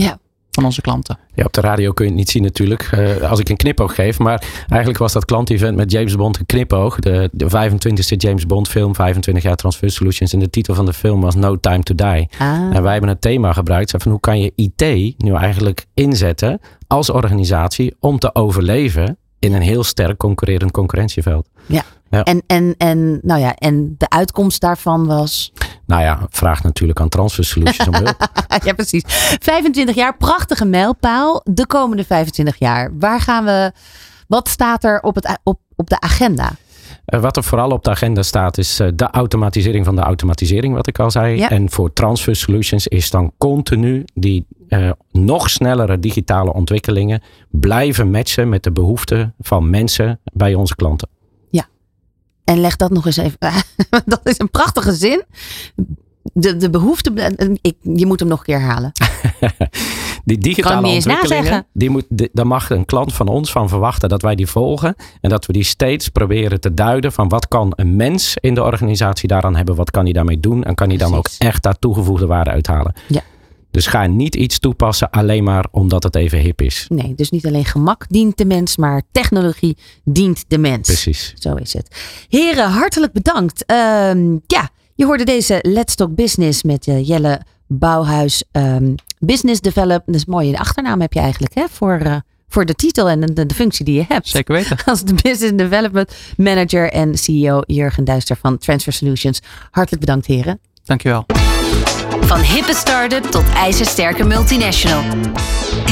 Van 0.58 0.66
onze 0.66 0.82
klanten. 0.82 1.18
Ja, 1.34 1.44
op 1.46 1.54
de 1.54 1.62
radio 1.62 1.92
kun 1.92 2.06
je 2.06 2.12
het 2.12 2.20
niet 2.20 2.30
zien 2.30 2.44
natuurlijk. 2.44 2.82
eh, 2.92 3.30
als 3.30 3.40
ik 3.40 3.50
een 3.50 3.56
knipoog 3.58 3.96
geef. 3.96 4.20
Maar 4.20 4.44
eigenlijk 4.68 4.98
was 5.00 5.14
dat 5.14 5.26
klantevent 5.26 5.76
met 5.76 5.92
James 5.92 6.16
Bond 6.16 6.40
een 6.40 6.46
knipoog. 6.46 7.00
De, 7.00 7.30
de 7.32 7.46
25e 7.46 8.16
James 8.18 8.46
Bond 8.46 8.68
film. 8.68 8.96
25 8.96 9.44
jaar 9.44 9.56
Transfer 9.56 9.92
Solutions. 9.92 10.34
En 10.34 10.40
de 10.40 10.50
titel 10.50 10.76
van 10.76 10.86
de 10.86 10.94
film 10.94 11.22
was 11.22 11.36
No 11.36 11.60
Time 11.60 11.84
to 11.84 11.96
Die. 11.96 12.30
Ah, 12.38 12.48
En 12.76 12.84
wij 12.84 12.92
hebben 12.92 13.10
het 13.10 13.22
thema 13.22 13.54
gebruikt 13.54 13.92
van 13.98 14.12
hoe 14.12 14.20
kan 14.20 14.40
je 14.40 14.52
IT 14.56 15.14
nu 15.18 15.34
eigenlijk 15.34 15.86
inzetten 15.94 16.60
als 16.88 17.10
organisatie 17.10 17.96
om 18.00 18.20
te 18.20 18.36
overleven 18.36 19.18
in 19.48 19.54
een 19.54 19.62
heel 19.62 19.84
sterk 19.84 20.18
concurrerend 20.18 20.72
concurrentieveld. 20.72 21.48
Ja. 21.66 21.84
Ja. 22.10 22.24
En, 22.24 22.44
en, 22.48 22.76
en, 22.78 23.20
nou 23.22 23.40
ja, 23.40 23.56
en 23.56 23.96
de 23.98 24.10
uitkomst 24.10 24.62
daarvan 24.62 25.06
was. 25.06 25.54
Nou 25.86 26.02
ja, 26.02 26.28
vraag 26.30 26.64
natuurlijk 26.64 27.00
aan 27.00 27.10
Transfer 27.10 27.46
Solutions 27.46 27.88
om 27.88 27.96
hulp. 27.96 28.30
ja, 28.66 28.74
precies. 28.74 29.04
25 29.40 29.96
jaar, 29.96 30.18
prachtige 30.18 30.66
mijlpaal. 30.66 31.42
De 31.44 31.68
komende 31.68 32.04
25 32.04 32.60
jaar. 32.60 32.92
Waar 33.00 33.22
gaan 33.22 33.46
we. 33.46 33.72
Wat 34.28 34.50
staat 34.50 34.84
er 34.84 35.00
op, 35.00 35.16
het, 35.16 35.40
op, 35.44 35.60
op 35.76 35.90
de 35.90 36.00
agenda? 36.00 36.52
Eh, 37.08 37.20
wat 37.20 37.38
er 37.38 37.44
vooral 37.44 37.70
op 37.70 37.84
de 37.84 37.90
agenda 37.90 38.22
staat 38.22 38.58
is 38.58 38.80
eh, 38.80 38.88
de 38.96 39.10
automatisering 39.10 39.86
van 39.86 39.96
de 39.96 40.02
automatisering, 40.02 40.74
wat 40.74 40.88
ik 40.88 41.00
al 41.00 41.12
zei. 41.12 41.38
Ja. 41.38 41.50
En 41.50 41.70
voor 41.70 41.94
Transfer 41.94 42.36
Solutions 42.36 42.88
is 42.88 43.10
dan 43.10 43.32
continu 43.38 44.04
die 44.14 44.46
eh, 44.68 44.92
nog 45.12 45.50
snellere 45.50 46.00
digitale 46.00 46.54
ontwikkelingen 46.54 47.22
blijven 47.50 48.12
matchen 48.12 48.50
met 48.50 48.64
de 48.64 48.72
behoeften 48.72 49.34
van 49.40 49.70
mensen 49.70 50.20
bij 50.34 50.54
onze 50.54 50.76
klanten. 50.76 51.10
En 52.48 52.60
leg 52.60 52.76
dat 52.76 52.92
nog 52.92 53.06
eens 53.06 53.18
even. 53.18 53.38
dat 54.06 54.20
is 54.24 54.40
een 54.40 54.50
prachtige 54.50 54.94
zin. 54.94 55.24
De, 56.34 56.58
de 56.58 56.70
behoefte. 56.70 57.36
Ik, 57.62 57.76
je 57.82 58.06
moet 58.06 58.20
hem 58.20 58.30
nog 58.30 58.40
een 58.40 58.46
keer 58.46 58.60
herhalen. 58.60 58.92
Die 60.26 60.38
digitale 60.38 60.88
ontwikkelingen, 60.88 61.66
die 61.74 61.90
moet, 61.90 62.06
die, 62.10 62.30
daar 62.34 62.48
mag 62.48 62.70
een 62.70 62.86
klant 62.86 63.14
van 63.14 63.28
ons 63.28 63.52
van 63.52 63.70
verwachten 63.70 64.10
dat 64.10 64.22
wij 64.22 64.36
die 64.36 64.48
volgen. 64.48 64.96
En 65.22 65.30
dat 65.30 65.46
we 65.46 65.54
die 65.54 65.64
steeds 65.64 66.10
proberen 66.10 66.60
te 66.60 66.74
duiden 66.74 67.12
van 67.12 67.30
wat 67.30 67.48
kan 67.48 67.74
een 67.76 67.96
mens 67.96 68.38
in 68.40 68.54
de 68.54 68.64
organisatie 68.64 69.28
daaraan 69.28 69.56
hebben. 69.56 69.76
Wat 69.76 69.92
kan 69.92 70.04
hij 70.04 70.14
daarmee 70.14 70.40
doen? 70.40 70.64
En 70.64 70.76
kan 70.76 70.88
hij 70.88 70.98
dan 70.98 71.16
ook 71.16 71.28
echt 71.38 71.64
daar 71.64 71.80
toegevoegde 71.80 72.26
waarde 72.26 72.50
uithalen? 72.50 72.94
Ja. 73.08 73.22
Dus 73.72 73.88
ga 73.88 74.06
niet 74.06 74.36
iets 74.36 74.60
toepassen 74.60 75.10
alleen 75.10 75.44
maar 75.44 75.66
omdat 75.72 76.04
het 76.04 76.16
even 76.16 76.40
hip 76.40 76.62
is. 76.62 76.86
Nee, 76.90 77.14
dus 77.16 77.30
niet 77.30 77.46
alleen 77.46 77.66
gemak 77.66 78.06
dient 78.10 78.38
de 78.38 78.46
mens, 78.46 78.78
maar 78.78 79.02
technologie 79.12 79.78
dient 80.04 80.44
de 80.48 80.58
mens. 80.58 80.88
Precies. 80.88 81.34
Zo 81.40 81.56
is 81.56 81.74
het. 81.74 81.96
Heren, 82.30 82.70
hartelijk 82.70 83.14
bedankt. 83.14 83.66
Ehm, 83.66 84.38
ja, 84.48 84.70
je 84.96 85.06
hoorde 85.06 85.24
deze 85.24 85.60
Let's 85.62 85.96
Talk 85.96 86.16
Business 86.16 86.64
met 86.64 86.88
eh, 86.88 87.08
Jelle 87.08 87.42
Bouwhuis. 87.68 88.44
ehm, 88.52 88.94
business 89.20 89.62
Develop. 89.62 90.04
Dat 90.06 90.16
is 90.16 90.26
mooi. 90.26 90.52
De 90.52 90.60
achternaam 90.60 91.02
heb 91.02 91.14
je 91.14 91.20
eigenlijk 91.20 91.54
hè, 91.56 91.64
voor, 91.72 91.98
eh, 91.98 92.16
voor 92.50 92.66
de 92.66 92.74
titel 92.74 93.10
en 93.10 93.20
de, 93.20 93.46
de 93.46 93.56
functie 93.56 93.86
die 93.86 93.96
je 93.96 94.06
hebt. 94.08 94.28
Zeker 94.28 94.54
weten. 94.56 94.78
Als 94.86 95.04
de 95.04 95.14
Business 95.14 95.56
Development 95.56 96.16
Manager 96.38 96.92
en 96.92 97.18
CEO 97.18 97.62
Jurgen 97.66 98.04
Duister 98.04 98.38
van 98.42 98.58
Transfer 98.58 98.94
Solutions. 98.94 99.40
Hartelijk 99.72 100.06
bedankt, 100.06 100.26
heren. 100.26 100.60
Dankjewel. 100.84 101.26
Van 102.22 102.40
hippe 102.40 102.74
start-up 102.74 103.24
tot 103.24 103.44
ijzersterke 103.56 104.24
multinational. 104.24 105.04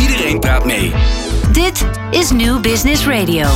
Iedereen 0.01 0.39
praat 0.39 0.65
mee. 0.65 0.91
Dit 1.51 1.85
is 2.11 2.31
New 2.31 2.61
Business 2.61 3.05
Radio. 3.07 3.47